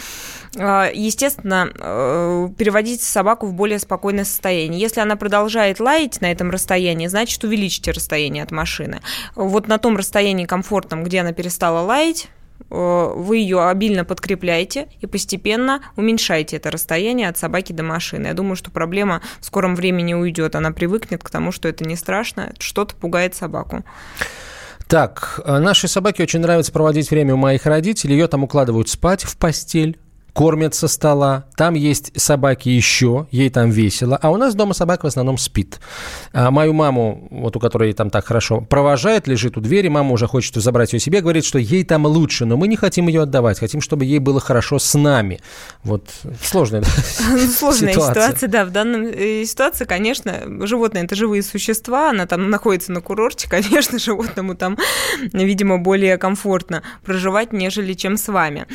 Э, 0.57 0.91
Естественно, 0.95 1.71
э, 1.75 2.49
переводить 2.57 3.03
собаку 3.03 3.47
в 3.47 3.55
более 3.55 3.79
спокойное 3.79 4.25
состояние. 4.25 4.81
Если 4.81 5.01
она 5.01 5.17
продолжает 5.17 5.81
лаять 5.81 6.21
на 6.21 6.31
этом 6.31 6.51
расстоянии, 6.51 7.07
значит, 7.07 7.43
увеличите 7.45 7.91
расстояние 7.91 8.43
от 8.43 8.51
машины. 8.51 9.01
Вот 9.35 9.69
на 9.69 9.79
том 9.79 9.97
расстоянии 9.97 10.47
комфортном, 10.47 11.05
где 11.05 11.21
она 11.21 11.33
перестала 11.33 11.81
лаять, 11.81 12.29
э, 12.71 13.13
вы 13.17 13.39
ее 13.39 13.67
обильно 13.67 14.05
подкрепляете 14.05 14.89
и 15.01 15.07
постепенно 15.07 15.83
уменьшаете 15.97 16.57
это 16.57 16.71
расстояние 16.71 17.29
от 17.29 17.39
собаки 17.39 17.73
до 17.73 17.83
машины. 17.83 18.29
Я 18.29 18.35
думаю, 18.35 18.57
что 18.57 18.71
проблема 18.71 19.23
в 19.41 19.47
скором 19.47 19.75
времени 19.75 20.15
уйдет. 20.15 20.55
Она 20.57 20.71
привыкнет 20.71 21.23
к 21.23 21.31
тому, 21.31 21.53
что 21.53 21.69
это 21.69 21.85
не 21.85 21.97
страшно, 21.97 22.53
что-то 22.59 22.95
пугает 22.95 23.35
собаку. 23.35 23.85
Так, 24.87 25.41
э, 25.45 25.59
нашей 25.59 25.89
собаке 25.89 26.23
очень 26.23 26.41
нравится 26.41 26.71
проводить 26.71 27.11
время 27.11 27.35
у 27.35 27.39
моих 27.39 27.67
родителей. 27.67 28.15
Ее 28.15 28.29
там 28.29 28.45
укладывают 28.45 28.89
спать 28.89 29.25
в 29.25 29.37
постель 29.37 29.99
кормят 30.35 30.74
со 30.74 30.89
стола, 30.89 31.45
там 31.57 31.74
есть 31.74 32.11
собаки 32.20 32.68
еще, 32.68 33.28
ей 33.30 33.49
там 33.51 33.70
весело, 33.70 34.18
а 34.20 34.30
у 34.30 34.37
нас 34.37 34.55
дома 34.55 34.74
собака 34.74 35.05
в 35.05 35.09
основном 35.09 35.39
спит. 35.39 35.80
А 36.32 36.51
мою 36.51 36.72
маму, 36.72 37.28
вот 37.30 37.57
у 37.57 37.61
которой 37.61 37.93
там 37.93 38.11
так 38.11 38.26
хорошо, 38.26 38.61
провожает, 38.61 39.28
лежит 39.28 39.57
у 39.57 39.61
двери, 39.61 39.87
мама 39.89 40.11
уже 40.11 40.26
хочет 40.26 40.57
забрать 40.57 40.93
ее 40.93 40.99
себе, 40.99 41.20
говорит, 41.20 41.45
что 41.45 41.59
ей 41.59 41.85
там 41.85 42.05
лучше, 42.05 42.45
но 42.47 42.57
мы 42.57 42.66
не 42.66 42.76
хотим 42.76 43.07
ее 43.07 43.22
отдавать, 43.22 43.61
хотим, 43.61 43.80
чтобы 43.80 44.05
ей 44.05 44.18
было 44.18 44.41
хорошо 44.41 44.80
с 44.80 44.99
нами. 44.99 45.41
Вот 45.85 46.11
сложная 46.43 46.82
Сложная 47.57 47.93
ситуация. 47.93 48.14
ситуация, 48.14 48.49
да. 48.49 48.64
В 48.64 48.70
данной 48.70 49.12
э, 49.12 49.45
ситуации, 49.45 49.85
конечно, 49.85 50.66
животные– 50.66 51.05
это 51.05 51.14
живые 51.14 51.45
существа, 51.45 52.11
она 52.11 52.26
там 52.26 52.51
находится 52.51 52.91
на 52.91 53.01
курорте, 53.01 53.49
конечно, 53.51 54.01
животному 54.01 54.57
там, 54.57 54.78
видимо, 55.32 55.78
более 55.78 56.18
комфортно 56.18 56.82
проживать, 57.05 57.53
нежели 57.53 57.93
чем 57.93 58.16
с 58.16 58.26
вами. 58.26 58.66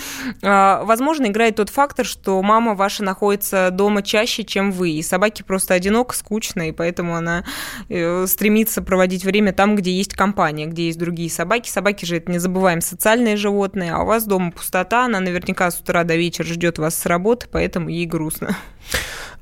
А, 0.41 0.83
Возможно, 0.85 1.25
играет 1.27 1.48
играет 1.49 1.55
тот 1.55 1.69
фактор, 1.69 2.05
что 2.05 2.41
мама 2.41 2.75
ваша 2.75 3.03
находится 3.03 3.69
дома 3.71 4.01
чаще, 4.01 4.43
чем 4.43 4.71
вы. 4.71 4.91
И 4.91 5.01
собаке 5.01 5.43
просто 5.43 5.73
одиноко, 5.73 6.15
скучно, 6.15 6.69
и 6.69 6.71
поэтому 6.71 7.15
она 7.15 7.43
э, 7.89 8.25
стремится 8.27 8.81
проводить 8.81 9.25
время 9.25 9.53
там, 9.53 9.75
где 9.75 9.91
есть 9.91 10.13
компания, 10.13 10.67
где 10.67 10.87
есть 10.87 10.99
другие 10.99 11.29
собаки. 11.29 11.69
Собаки 11.69 12.05
же, 12.05 12.17
это 12.17 12.31
не 12.31 12.39
забываем, 12.39 12.81
социальные 12.81 13.37
животные, 13.37 13.93
а 13.93 14.03
у 14.03 14.05
вас 14.05 14.25
дома 14.25 14.51
пустота, 14.51 15.05
она 15.05 15.19
наверняка 15.19 15.69
с 15.71 15.79
утра 15.79 16.03
до 16.03 16.15
вечера 16.15 16.45
ждет 16.45 16.77
вас 16.77 16.95
с 16.95 17.05
работы, 17.05 17.47
поэтому 17.51 17.89
ей 17.89 18.05
грустно. 18.05 18.55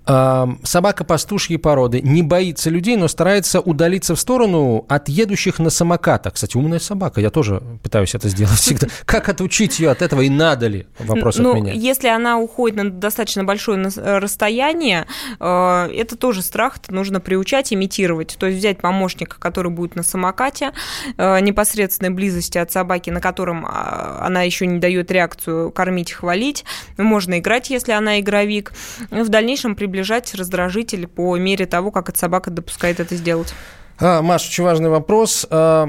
Собака 0.08 1.04
пастушьей 1.04 1.60
породы 1.60 2.02
не 2.02 2.24
боится 2.24 2.70
людей, 2.70 2.96
но 2.96 3.10
старается 3.10 3.60
удалиться 3.60 4.16
в 4.16 4.20
сторону 4.20 4.86
от 4.88 5.10
едущих 5.10 5.60
на 5.60 5.70
самокатах. 5.70 6.36
Кстати, 6.36 6.56
умная 6.56 6.80
собака, 6.80 7.20
я 7.20 7.30
тоже 7.30 7.62
пытаюсь 7.84 8.16
это 8.16 8.30
сделать 8.30 8.58
всегда. 8.58 8.88
Как 9.06 9.28
отучить 9.28 9.80
ее 9.80 9.92
от 9.92 10.02
этого 10.02 10.22
и 10.22 10.30
надо 10.30 10.68
ли? 10.68 10.88
Вопрос 10.98 11.38
ну, 11.40 11.52
от 11.52 11.56
меня. 11.58 11.74
Если 11.74 12.08
она 12.08 12.38
уходит 12.40 12.78
на 12.78 12.90
достаточно 12.90 13.44
большое 13.44 13.90
расстояние, 13.98 15.08
э, 15.42 15.90
это 15.94 16.16
тоже 16.16 16.42
страх, 16.42 16.78
это 16.82 16.94
нужно 16.94 17.20
приучать, 17.20 17.74
имитировать. 17.74 18.38
То 18.40 18.46
есть 18.46 18.60
взять 18.60 18.78
помощника, 18.78 19.38
который 19.40 19.72
будет 19.72 19.98
на 19.98 20.04
самокате, 20.04 20.72
э, 21.18 21.40
непосредственной 21.42 22.12
близости 22.12 22.58
от 22.58 22.72
собаки, 22.72 23.10
на 23.10 23.20
котором 23.20 23.66
а, 23.66 24.24
она 24.26 24.44
еще 24.44 24.68
не 24.68 24.80
дает 24.80 25.12
реакцию 25.12 25.72
кормить, 25.72 26.14
хвалить. 26.14 26.64
Можно 26.98 27.40
играть, 27.40 27.70
если 27.70 27.92
она 27.92 28.22
игровик. 28.22 28.72
В 29.12 29.28
дальнейшем 29.28 29.76
приближаться 29.76 29.97
приближать 29.98 30.36
раздражитель 30.36 31.08
по 31.08 31.36
мере 31.38 31.66
того, 31.66 31.90
как 31.90 32.10
эта 32.10 32.20
собака 32.20 32.52
допускает 32.52 33.00
это 33.00 33.16
сделать. 33.16 33.54
А, 34.00 34.22
Маш, 34.22 34.48
очень 34.48 34.64
важный 34.64 34.90
вопрос. 34.90 35.48
А, 35.50 35.88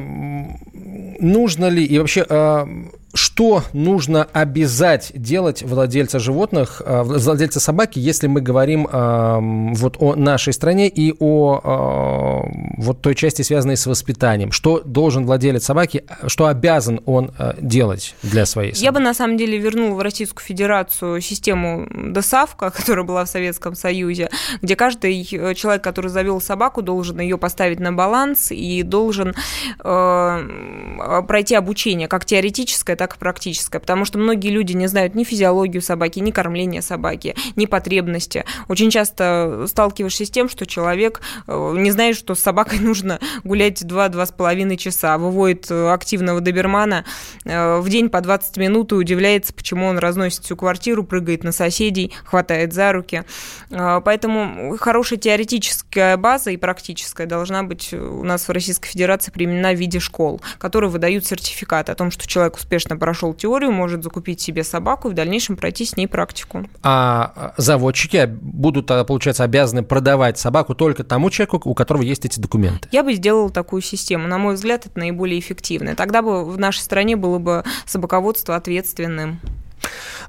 нужно 1.21 1.69
ли 1.69 1.85
и 1.85 1.99
вообще 1.99 2.25
а, 2.27 2.67
что 3.15 3.63
нужно 3.73 4.27
обязать 4.33 5.13
делать 5.15 5.63
владельца 5.63 6.19
животных, 6.19 6.83
э, 6.85 7.03
владельца 7.03 7.61
собаки, 7.61 7.99
если 7.99 8.27
мы 8.27 8.41
говорим 8.41 8.87
э, 8.91 9.39
вот 9.75 9.97
о 10.01 10.15
нашей 10.15 10.53
стране 10.53 10.89
и 10.89 11.15
о 11.19 11.61
э, 11.63 12.83
вот 12.83 13.01
той 13.01 13.15
части, 13.15 13.43
связанной 13.43 13.77
с 13.77 13.87
воспитанием? 13.87 14.53
Что 14.53 14.81
должен 14.85 15.25
владелец 15.25 15.65
собаки, 15.65 16.05
что 16.27 16.47
обязан 16.47 17.01
он 17.07 17.33
делать 17.59 18.15
для 18.23 18.47
своей 18.47 18.73
собаки? 18.73 18.85
Я 18.85 18.93
бы 18.93 19.01
на 19.01 19.15
самом 19.15 19.37
деле 19.37 19.59
вернула 19.59 19.95
в 19.95 20.01
Российскую 20.01 20.45
Федерацию 20.45 21.21
систему 21.21 21.87
ДОСАВКа, 21.91 22.71
которая 22.77 23.05
была 23.05 23.25
в 23.25 23.29
Советском 23.29 23.75
Союзе, 23.75 24.31
где 24.63 24.77
каждый 24.77 25.25
человек, 25.25 25.83
который 25.83 26.09
завел 26.09 26.41
собаку, 26.41 26.83
должен 26.83 27.21
ее 27.21 27.39
поставить 27.39 27.81
на 27.81 27.93
баланс 27.93 28.51
и 28.51 28.83
должен 28.83 29.35
э, 29.83 31.23
пройти 31.27 31.55
обучение, 31.55 32.09
как 32.09 32.25
теоретическое, 32.25 32.97
так 32.99 33.17
и 33.17 33.19
практическое, 33.19 33.79
потому 33.79 34.05
что 34.05 34.19
многие 34.19 34.51
люди 34.51 34.75
не 34.75 34.87
знают 34.87 35.15
ни 35.15 35.25
физиологию 35.25 35.81
собаки, 35.81 36.19
ни 36.19 36.31
кормления 36.31 36.83
собаки, 36.83 37.35
ни 37.57 37.65
потребности. 37.67 38.45
Очень 38.69 38.91
часто 38.91 39.65
сталкиваешься 39.67 40.27
с 40.27 40.31
тем, 40.31 40.49
что 40.49 40.67
человек 40.67 41.23
э, 41.47 41.75
не 41.79 41.91
знает, 41.91 42.17
что 42.17 42.35
с 42.35 42.41
собакой 42.41 42.79
нужно 42.81 43.19
гулять 43.45 43.83
2-2,5 43.83 44.77
часа, 44.77 45.17
выводит 45.17 45.71
э, 45.71 45.91
активного 45.91 46.41
добермана 46.41 47.05
э, 47.45 47.79
в 47.79 47.89
день 47.89 48.11
по 48.11 48.21
20 48.21 48.57
минут 48.59 48.93
и 48.93 48.97
удивляется, 48.97 49.55
почему 49.55 49.87
он 49.87 49.99
разносит 49.99 50.45
всю 50.45 50.57
квартиру, 50.57 51.05
прыгает 51.05 51.45
на 51.45 51.53
соседей, 51.53 52.13
хватает 52.25 52.73
за 52.73 52.93
руки. 52.93 53.25
Поэтому 53.71 54.77
хорошая 54.79 55.19
теоретическая 55.19 56.17
база 56.17 56.51
и 56.51 56.57
практическая 56.57 57.27
должна 57.27 57.63
быть 57.63 57.93
у 57.93 58.25
нас 58.25 58.49
в 58.49 58.51
Российской 58.51 58.89
Федерации 58.89 59.31
применена 59.31 59.73
в 59.73 59.77
виде 59.77 60.01
школ, 60.01 60.41
которые 60.59 60.91
выдают 60.91 61.25
сертификат 61.27 61.91
о 61.91 61.95
том, 61.95 62.11
что 62.11 62.27
человек 62.27 62.57
успешно 62.57 62.88
успешно 62.89 62.97
прошел 62.97 63.35
теорию, 63.35 63.73
может 63.73 64.03
закупить 64.03 64.41
себе 64.41 64.65
собаку 64.65 65.09
и 65.09 65.11
в 65.13 65.15
дальнейшем 65.15 65.57
пройти 65.57 65.85
с 65.85 65.97
ней 65.97 66.07
практику. 66.07 66.67
А 66.83 67.53
заводчики 67.57 68.27
будут, 68.27 68.87
получается, 68.87 69.45
обязаны 69.45 69.83
продавать 69.83 70.39
собаку 70.39 70.75
только 70.75 71.05
тому 71.05 71.31
человеку, 71.31 71.61
у 71.65 71.75
которого 71.75 72.03
есть 72.03 72.25
эти 72.25 72.41
документы? 72.41 72.89
Я 72.93 73.03
бы 73.03 73.15
сделала 73.15 73.51
такую 73.51 73.83
систему. 73.83 74.27
На 74.29 74.39
мой 74.39 74.55
взгляд, 74.55 74.87
это 74.87 74.99
наиболее 74.99 75.39
эффективно. 75.39 75.95
Тогда 75.95 76.23
бы 76.23 76.45
в 76.45 76.59
нашей 76.59 76.81
стране 76.81 77.17
было 77.17 77.39
бы 77.39 77.65
собаководство 77.87 78.57
ответственным. 78.57 79.41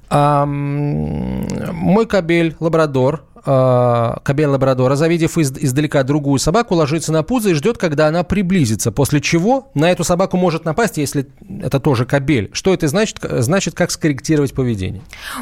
А, 0.10 0.46
мой 0.46 2.06
кабель, 2.06 2.56
лабрадор, 2.60 3.24
э, 3.50 4.20
кобель 4.24 4.48
лабрадора, 4.48 4.96
завидев 4.96 5.38
из, 5.38 5.52
издалека 5.52 6.04
другую 6.04 6.40
собаку, 6.40 6.76
ложится 6.76 7.12
на 7.12 7.24
пузо 7.24 7.50
и 7.50 7.54
ждет, 7.54 7.78
когда 7.78 8.08
она 8.08 8.24
приблизится, 8.24 8.92
после 8.92 9.22
чего 9.22 9.70
на 9.74 9.92
эту 9.92 10.04
собаку 10.04 10.38
может 10.38 10.66
напасть, 10.66 10.98
если 10.98 11.28
это 11.62 11.80
тоже 11.80 12.06
кобель. 12.06 12.50
Что 12.54 12.74
это 12.74 12.88
значит? 12.88 13.20
Значит, 13.22 13.74
как 13.74 13.92
скорректировать 13.92 14.54
поведение? 14.54 15.02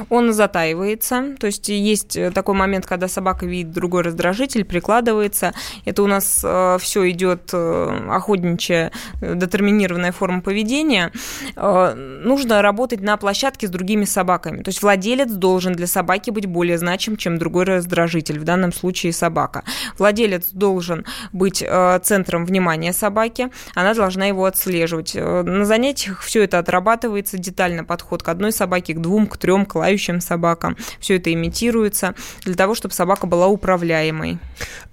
Он 0.09 0.31
затаивается, 0.33 1.35
то 1.39 1.47
есть 1.47 1.69
есть 1.69 2.17
такой 2.33 2.55
момент, 2.55 2.85
когда 2.85 3.07
собака 3.07 3.45
видит 3.45 3.71
другой 3.71 4.03
раздражитель, 4.03 4.63
прикладывается. 4.63 5.53
Это 5.85 6.03
у 6.03 6.07
нас 6.07 6.41
э, 6.43 6.77
все 6.79 7.09
идет 7.09 7.49
э, 7.53 8.09
охотничья 8.09 8.91
э, 9.21 9.35
детерминированная 9.35 10.11
форма 10.11 10.41
поведения. 10.41 11.11
Э, 11.55 11.93
нужно 11.93 12.61
работать 12.61 13.01
на 13.01 13.17
площадке 13.17 13.67
с 13.67 13.69
другими 13.69 14.05
собаками. 14.05 14.63
То 14.63 14.69
есть 14.69 14.81
владелец 14.81 15.31
должен 15.31 15.73
для 15.73 15.87
собаки 15.87 16.29
быть 16.29 16.45
более 16.45 16.77
значим, 16.77 17.17
чем 17.17 17.37
другой 17.37 17.65
раздражитель 17.65 17.96
раздражитель, 17.97 18.39
в 18.39 18.43
данном 18.43 18.71
случае 18.71 19.11
собака. 19.11 19.63
Владелец 19.97 20.49
должен 20.51 21.05
быть 21.33 21.63
э, 21.65 21.99
центром 22.03 22.45
внимания 22.45 22.93
собаки, 22.93 23.49
она 23.75 23.93
должна 23.93 24.25
его 24.25 24.45
отслеживать. 24.45 25.13
Э, 25.15 25.41
на 25.41 25.65
занятиях 25.65 26.21
все 26.21 26.43
это 26.43 26.59
отрабатывается, 26.59 27.37
детально 27.37 27.83
подход 27.83 28.23
к 28.23 28.29
одной 28.29 28.51
собаке, 28.51 28.93
к 28.93 29.01
двум, 29.01 29.27
к 29.27 29.37
трем, 29.37 29.65
к 29.65 29.75
лающим 29.75 30.21
собакам. 30.21 30.77
Все 30.99 31.17
это 31.17 31.33
имитируется 31.33 32.13
для 32.45 32.55
того, 32.55 32.75
чтобы 32.75 32.93
собака 32.93 33.25
была 33.25 33.47
управляемой. 33.47 34.37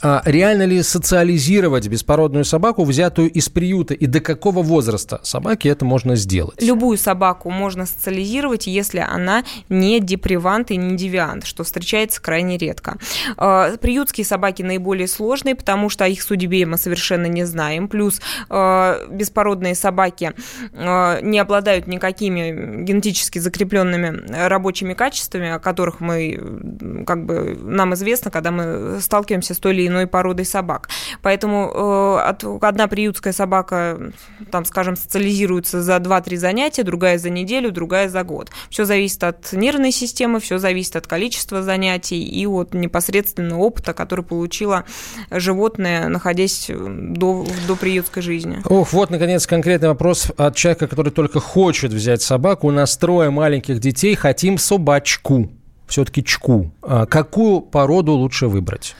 А 0.00 0.22
реально 0.24 0.64
ли 0.64 0.82
социализировать 0.82 1.88
беспородную 1.88 2.44
собаку, 2.44 2.84
взятую 2.84 3.30
из 3.30 3.48
приюта, 3.48 3.94
и 3.94 4.06
до 4.06 4.20
какого 4.20 4.62
возраста 4.62 5.20
собаки 5.22 5.68
это 5.68 5.84
можно 5.84 6.16
сделать? 6.16 6.62
Любую 6.62 6.96
собаку 6.96 7.50
можно 7.50 7.86
социализировать, 7.86 8.66
если 8.66 8.98
она 8.98 9.44
не 9.68 10.00
депривант 10.00 10.70
и 10.70 10.76
не 10.76 10.96
девиант, 10.96 11.46
что 11.46 11.64
встречается 11.64 12.22
крайне 12.22 12.56
редко 12.56 12.83
редко. 12.84 12.96
А, 13.36 13.76
приютские 13.76 14.24
собаки 14.24 14.62
наиболее 14.62 15.08
сложные, 15.08 15.54
потому 15.54 15.88
что 15.88 16.04
о 16.04 16.08
их 16.08 16.22
судьбе 16.22 16.66
мы 16.66 16.76
совершенно 16.76 17.26
не 17.26 17.44
знаем. 17.44 17.88
Плюс 17.88 18.20
а, 18.48 18.98
беспородные 19.08 19.74
собаки 19.74 20.32
а, 20.74 21.20
не 21.20 21.38
обладают 21.38 21.86
никакими 21.86 22.84
генетически 22.84 23.38
закрепленными 23.38 24.48
рабочими 24.48 24.94
качествами, 24.94 25.50
о 25.50 25.58
которых 25.58 26.00
мы, 26.00 27.04
как 27.06 27.24
бы, 27.24 27.56
нам 27.60 27.94
известно, 27.94 28.30
когда 28.30 28.50
мы 28.50 29.00
сталкиваемся 29.00 29.54
с 29.54 29.58
той 29.58 29.74
или 29.74 29.86
иной 29.86 30.06
породой 30.06 30.44
собак. 30.44 30.88
Поэтому 31.22 32.18
одна 32.60 32.86
приютская 32.88 33.32
собака, 33.32 34.12
там, 34.50 34.64
скажем, 34.64 34.96
социализируется 34.96 35.82
за 35.82 35.96
2-3 35.96 36.36
занятия, 36.36 36.82
другая 36.82 37.18
за 37.18 37.30
неделю, 37.30 37.72
другая 37.72 38.08
за 38.08 38.22
год. 38.22 38.50
Все 38.70 38.84
зависит 38.84 39.24
от 39.24 39.52
нервной 39.52 39.92
системы, 39.92 40.40
все 40.40 40.58
зависит 40.58 40.96
от 40.96 41.06
количества 41.06 41.62
занятий 41.62 42.22
и 42.22 42.46
от 42.46 42.73
непосредственного 42.80 43.60
опыта, 43.60 43.92
который 43.92 44.24
получила 44.24 44.84
животное, 45.30 46.08
находясь 46.08 46.68
до, 46.68 47.46
до 47.66 47.76
приютской 47.76 48.22
жизни. 48.22 48.60
Ох, 48.68 48.92
вот, 48.92 49.10
наконец, 49.10 49.46
конкретный 49.46 49.88
вопрос 49.88 50.30
от 50.36 50.56
человека, 50.56 50.86
который 50.88 51.10
только 51.10 51.40
хочет 51.40 51.92
взять 51.92 52.22
собаку. 52.22 52.68
У 52.68 52.70
нас 52.70 52.96
трое 52.96 53.30
маленьких 53.30 53.80
детей, 53.80 54.14
хотим 54.14 54.58
собачку, 54.58 55.50
все-таки 55.86 56.24
чку. 56.24 56.70
А 56.82 57.06
какую 57.06 57.60
породу 57.60 58.12
лучше 58.12 58.46
выбрать? 58.46 58.94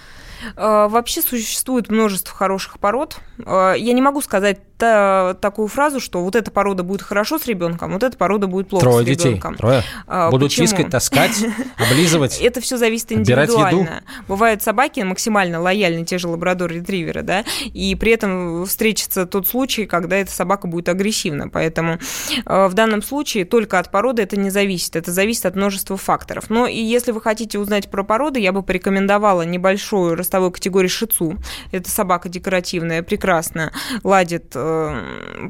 А, 0.57 0.89
вообще 0.89 1.23
существует 1.23 1.91
множество 1.91 2.35
хороших 2.35 2.79
пород. 2.79 3.19
А, 3.47 3.75
я 3.75 3.93
не 3.93 4.03
могу 4.03 4.21
сказать 4.21 4.59
та, 4.77 5.35
такую 5.35 5.69
фразу, 5.69 6.01
что 6.01 6.23
вот 6.23 6.37
эта 6.37 6.51
порода 6.51 6.83
будет 6.83 7.03
хорошо 7.03 7.39
с 7.39 7.47
ребенком, 7.47 7.93
вот 7.93 8.03
эта 8.03 8.17
порода 8.17 8.47
будет 8.47 8.69
плохо 8.69 8.85
Трое 8.85 9.05
с 9.05 9.09
ребенком. 9.09 9.53
Детей. 9.53 9.61
Трое. 9.61 9.83
А, 10.07 10.31
Будут 10.31 10.51
Почему? 10.51 10.67
тискать, 10.67 10.91
таскать, 10.91 11.45
облизывать. 11.77 12.41
Это 12.41 12.61
все 12.61 12.77
зависит 12.77 13.13
индивидуально. 13.13 14.03
Бывают 14.29 14.63
собаки 14.63 15.01
максимально 15.01 15.61
лояльны, 15.61 16.05
те 16.05 16.19
же 16.19 16.29
лабрадор-ретриверы, 16.29 17.23
да, 17.23 17.45
и 17.65 17.95
при 17.95 18.13
этом 18.13 18.67
встретится 18.67 19.27
тот 19.27 19.47
случай, 19.47 19.87
когда 19.87 20.17
эта 20.17 20.31
собака 20.31 20.67
будет 20.67 20.89
агрессивна. 20.89 21.49
Поэтому 21.49 21.99
э, 22.45 22.67
в 22.67 22.75
данном 22.75 23.03
случае 23.03 23.45
только 23.45 23.79
от 23.79 23.91
породы 23.91 24.23
это 24.23 24.37
не 24.37 24.51
зависит. 24.51 24.97
Это 24.97 25.13
зависит 25.13 25.47
от 25.47 25.57
множества 25.57 25.97
факторов. 25.97 26.51
Но 26.51 26.67
и 26.67 26.81
если 26.81 27.13
вы 27.13 27.21
хотите 27.21 27.59
узнать 27.59 27.91
про 27.91 28.03
породы, 28.03 28.41
я 28.41 28.53
бы 28.53 28.63
порекомендовала 28.63 29.43
небольшую 29.43 30.17
ростовую 30.17 30.51
категорию 30.51 30.91
шицу. 30.91 31.37
Это 31.73 31.91
собака 31.91 32.29
декоративная, 32.29 33.03
прекрасно 33.03 33.73
ладит 34.03 34.53
э, 34.55 34.64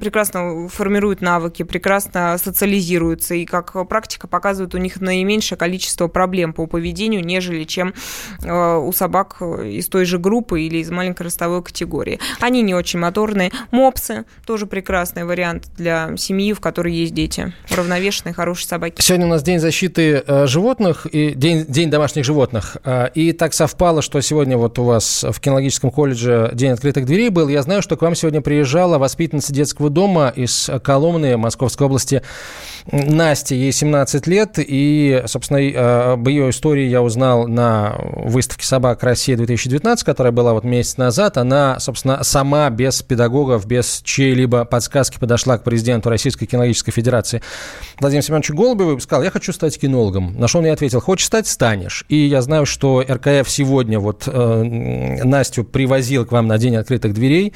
прекрасно 0.01 0.69
формируют 0.69 1.21
навыки, 1.21 1.63
прекрасно 1.63 2.37
социализируются, 2.39 3.35
и 3.35 3.45
как 3.45 3.89
практика 3.89 4.29
показывает, 4.29 4.75
у 4.75 4.79
них 4.79 5.01
наименьшее 5.01 5.59
количество 5.59 6.09
проблем 6.09 6.53
по 6.53 6.67
поведению, 6.67 7.25
нежели 7.25 7.65
чем 7.65 7.95
э, 8.43 8.77
у 8.77 8.93
собак 8.93 9.41
из 9.41 9.89
той 9.89 10.05
же 10.05 10.19
группы 10.19 10.63
или 10.63 10.79
из 10.79 10.91
маленькой 10.91 11.25
ростовой 11.25 11.63
категории. 11.63 12.19
Они 12.41 12.63
не 12.63 12.75
очень 12.75 12.99
моторные. 12.99 13.51
Мопсы 13.71 14.25
тоже 14.47 14.67
прекрасный 14.67 15.25
вариант 15.25 15.69
для 15.77 16.17
семьи, 16.17 16.53
в 16.53 16.61
которой 16.61 16.95
есть 16.95 17.15
дети. 17.15 17.53
Равновешенные, 17.71 18.35
хорошие 18.35 18.69
собаки. 18.69 19.01
Сегодня 19.01 19.27
у 19.27 19.31
нас 19.31 19.43
День 19.43 19.59
защиты 19.59 20.23
э, 20.27 20.47
животных 20.47 21.07
и 21.07 21.35
День, 21.35 21.67
день 21.69 21.91
домашних 21.91 22.25
животных. 22.25 22.77
Э, 22.85 23.09
и 23.15 23.33
так 23.33 23.55
совпало, 23.55 24.03
что 24.03 24.21
сегодня 24.21 24.57
вот 24.57 24.79
у 24.79 24.85
вас 24.85 25.25
в 25.29 25.41
кинологическом 25.41 25.91
колледже 25.91 26.51
День 26.55 26.73
открытых 26.73 27.07
дверей 27.07 27.31
был. 27.31 27.49
Я 27.49 27.63
знаю, 27.63 27.83
что 27.83 27.97
к 27.97 28.03
вам 28.03 28.15
сегодня 28.15 28.41
приезжала 28.41 28.99
воспитанница 29.05 29.53
детского 29.53 29.91
дома 29.91 30.33
из 30.35 30.71
Коломны 30.83 31.37
Московской 31.37 31.87
области 31.87 32.23
Настя, 32.91 33.55
ей 33.55 33.73
17 33.73 34.27
лет, 34.27 34.59
и, 34.59 35.23
собственно, 35.27 35.59
э, 35.59 36.13
об 36.13 36.29
ее 36.29 36.51
истории 36.51 36.87
я 36.87 37.01
узнал 37.01 37.49
на 37.49 37.97
выставке 37.99 38.67
«Собак 38.67 39.03
Россия-2019», 39.03 40.05
которая 40.05 40.33
была 40.33 40.53
вот 40.53 40.65
месяц 40.65 40.99
назад. 40.99 41.39
Она, 41.39 41.81
собственно, 41.81 42.23
сама 42.25 42.69
без 42.69 43.01
педагогов, 43.01 43.67
без 43.67 44.03
чьей-либо 44.05 44.67
подсказки 44.67 45.19
подошла 45.19 45.57
к 45.57 45.65
президенту 45.65 46.11
Российской 46.11 46.45
кинологической 46.45 46.93
федерации 46.93 47.41
Владимиру 48.01 48.27
Семеновичу 48.27 48.55
Голубеву 48.55 48.97
и 48.97 49.01
сказал, 49.01 49.25
я 49.25 49.31
хочу 49.31 49.53
стать 49.55 49.79
кинологом. 49.79 50.39
На 50.39 50.47
что 50.47 50.59
он 50.59 50.67
ей 50.67 50.73
ответил, 50.73 51.01
хочешь 51.01 51.27
стать, 51.27 51.47
станешь. 51.47 52.05
И 52.11 52.17
я 52.17 52.43
знаю, 52.43 52.67
что 52.67 53.03
РКФ 53.09 53.49
сегодня 53.49 53.99
вот 53.99 54.25
э, 54.27 54.63
Настю 55.25 55.65
привозил 55.65 56.27
к 56.27 56.33
вам 56.33 56.49
на 56.49 56.59
День 56.59 56.77
открытых 56.77 57.15
дверей. 57.15 57.55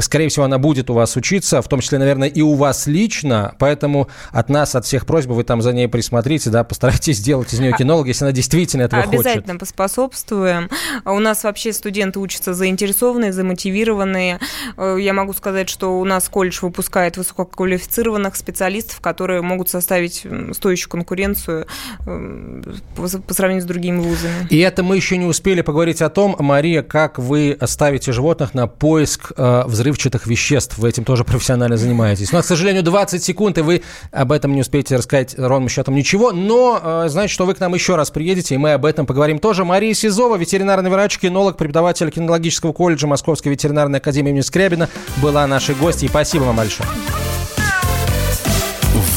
Скорее 0.00 0.28
всего, 0.28 0.44
она 0.44 0.58
будет 0.58 0.90
у 0.90 0.94
вас 0.94 1.16
учиться, 1.16 1.62
в 1.62 1.68
том 1.68 1.80
числе, 1.80 1.98
наверное, 1.98 2.28
и 2.28 2.40
у 2.42 2.54
вас 2.54 2.88
лично. 2.88 3.54
Поэтому 3.60 4.08
от 4.32 4.48
нас, 4.48 4.74
от 4.74 4.84
всех 4.84 5.06
просьбы, 5.06 5.34
вы 5.34 5.44
там 5.44 5.62
за 5.62 5.72
ней 5.72 5.86
присмотрите, 5.86 6.50
да, 6.50 6.64
постарайтесь 6.64 7.18
сделать 7.18 7.52
из 7.54 7.60
нее 7.60 7.72
кинолога, 7.78 8.08
если 8.08 8.24
она 8.24 8.32
действительно 8.32 8.82
этого 8.82 9.02
Обязательно 9.02 9.22
хочет. 9.22 9.36
Обязательно 9.36 9.58
поспособствуем. 9.60 10.70
У 11.04 11.18
нас 11.20 11.44
вообще 11.44 11.72
студенты 11.72 12.18
учатся 12.18 12.52
заинтересованные, 12.52 13.32
замотивированные. 13.32 14.40
Э, 14.76 14.96
я 14.98 15.12
могу 15.12 15.32
сказать, 15.32 15.68
что 15.68 16.00
у 16.00 16.04
нас 16.04 16.28
колледж 16.28 16.58
выпускает 16.62 17.16
высококвалифицированных 17.16 18.34
специалистов, 18.34 19.00
которые 19.00 19.40
могут 19.42 19.68
составить 19.68 20.26
стоящую 20.52 20.90
конкуренцию 20.90 21.68
э, 22.06 22.62
по 22.96 23.34
сравнению 23.34 23.62
с 23.62 23.66
другими 23.66 23.98
вузами. 23.98 24.48
И 24.50 24.58
это 24.58 24.82
мы 24.82 24.96
еще 24.96 25.16
не 25.16 25.26
успели 25.26 25.60
поговорить 25.60 26.02
о 26.02 26.10
том, 26.10 26.34
Мария, 26.40 26.82
как 26.82 27.20
вы 27.20 27.56
ставите 27.64 28.10
животных 28.10 28.52
на 28.54 28.66
поиск 28.66 29.30
э, 29.36 29.43
э, 29.44 29.64
взрывчатых 29.66 30.26
веществ. 30.26 30.78
Вы 30.78 30.88
этим 30.88 31.04
тоже 31.04 31.24
профессионально 31.24 31.76
занимаетесь. 31.76 32.32
У 32.32 32.36
нас, 32.36 32.46
к 32.46 32.48
сожалению, 32.48 32.82
20 32.82 33.22
секунд, 33.22 33.58
и 33.58 33.60
вы 33.60 33.82
об 34.10 34.32
этом 34.32 34.54
не 34.54 34.60
успеете 34.60 34.96
рассказать 34.96 35.34
ровным 35.38 35.68
счетом 35.68 35.94
ничего. 35.94 36.32
Но 36.32 36.80
э, 36.82 37.08
значит, 37.08 37.34
что 37.34 37.46
вы 37.46 37.54
к 37.54 37.60
нам 37.60 37.74
еще 37.74 37.96
раз 37.96 38.10
приедете, 38.10 38.54
и 38.54 38.58
мы 38.58 38.72
об 38.72 38.84
этом 38.84 39.06
поговорим 39.06 39.38
тоже. 39.38 39.64
Мария 39.64 39.94
Сизова, 39.94 40.36
ветеринарный 40.36 40.90
врач, 40.90 41.18
кинолог, 41.18 41.56
преподаватель 41.56 42.10
кинологического 42.10 42.72
колледжа 42.72 43.06
Московской 43.06 43.52
ветеринарной 43.52 43.98
академии 43.98 44.30
имени 44.30 44.40
Скрябина, 44.40 44.88
была 45.18 45.46
нашей 45.46 45.74
гостьей. 45.74 46.08
Спасибо 46.08 46.44
вам 46.44 46.56
большое. 46.56 46.88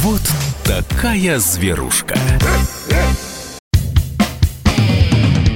Вот 0.01 0.21
такая 0.63 1.39
зверушка. 1.39 2.15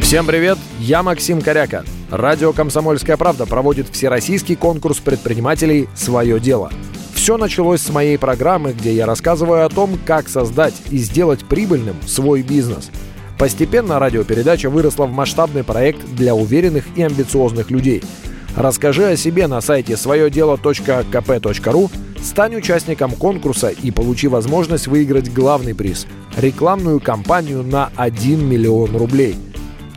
Всем 0.02 0.26
привет, 0.26 0.58
я 0.80 1.04
Максим 1.04 1.42
Коряка. 1.42 1.86
Радио 2.12 2.52
«Комсомольская 2.52 3.16
правда» 3.16 3.46
проводит 3.46 3.88
всероссийский 3.88 4.58
конкурс 4.58 5.00
предпринимателей 5.00 5.88
«Свое 5.96 6.42
дело». 6.42 6.70
Все 7.14 7.38
началось 7.38 7.80
с 7.80 7.90
моей 7.90 8.18
программы, 8.18 8.74
где 8.74 8.94
я 8.94 9.06
рассказываю 9.06 9.66
о 9.66 9.70
том, 9.70 9.98
как 10.06 10.28
создать 10.28 10.74
и 10.90 10.98
сделать 10.98 11.46
прибыльным 11.46 11.96
свой 12.06 12.42
бизнес. 12.42 12.92
Постепенно 13.40 13.98
радиопередача 13.98 14.70
выросла 14.70 15.06
в 15.06 15.14
масштабный 15.14 15.64
проект 15.64 16.06
для 16.14 16.36
уверенных 16.36 16.84
и 16.98 17.02
амбициозных 17.02 17.72
людей. 17.72 18.04
Расскажи 18.58 19.06
о 19.06 19.16
себе 19.16 19.48
на 19.48 19.62
сайте 19.62 19.96
своедело.кп.ру, 19.96 21.92
стань 22.22 22.56
участником 22.58 23.12
конкурса 23.12 23.70
и 23.70 23.90
получи 23.90 24.28
возможность 24.28 24.88
выиграть 24.88 25.34
главный 25.34 25.74
приз– 25.74 26.08
рекламную 26.36 27.00
кампанию 27.00 27.64
на 27.64 27.90
1 27.96 28.46
миллион 28.46 28.98
рублей. 28.98 29.38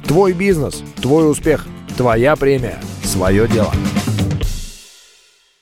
Твой 0.06 0.32
бизнес, 0.32 0.84
твой 1.02 1.28
успех– 1.28 1.66
Твоя 1.96 2.34
премия. 2.34 2.80
Свое 3.04 3.46
дело. 3.46 3.72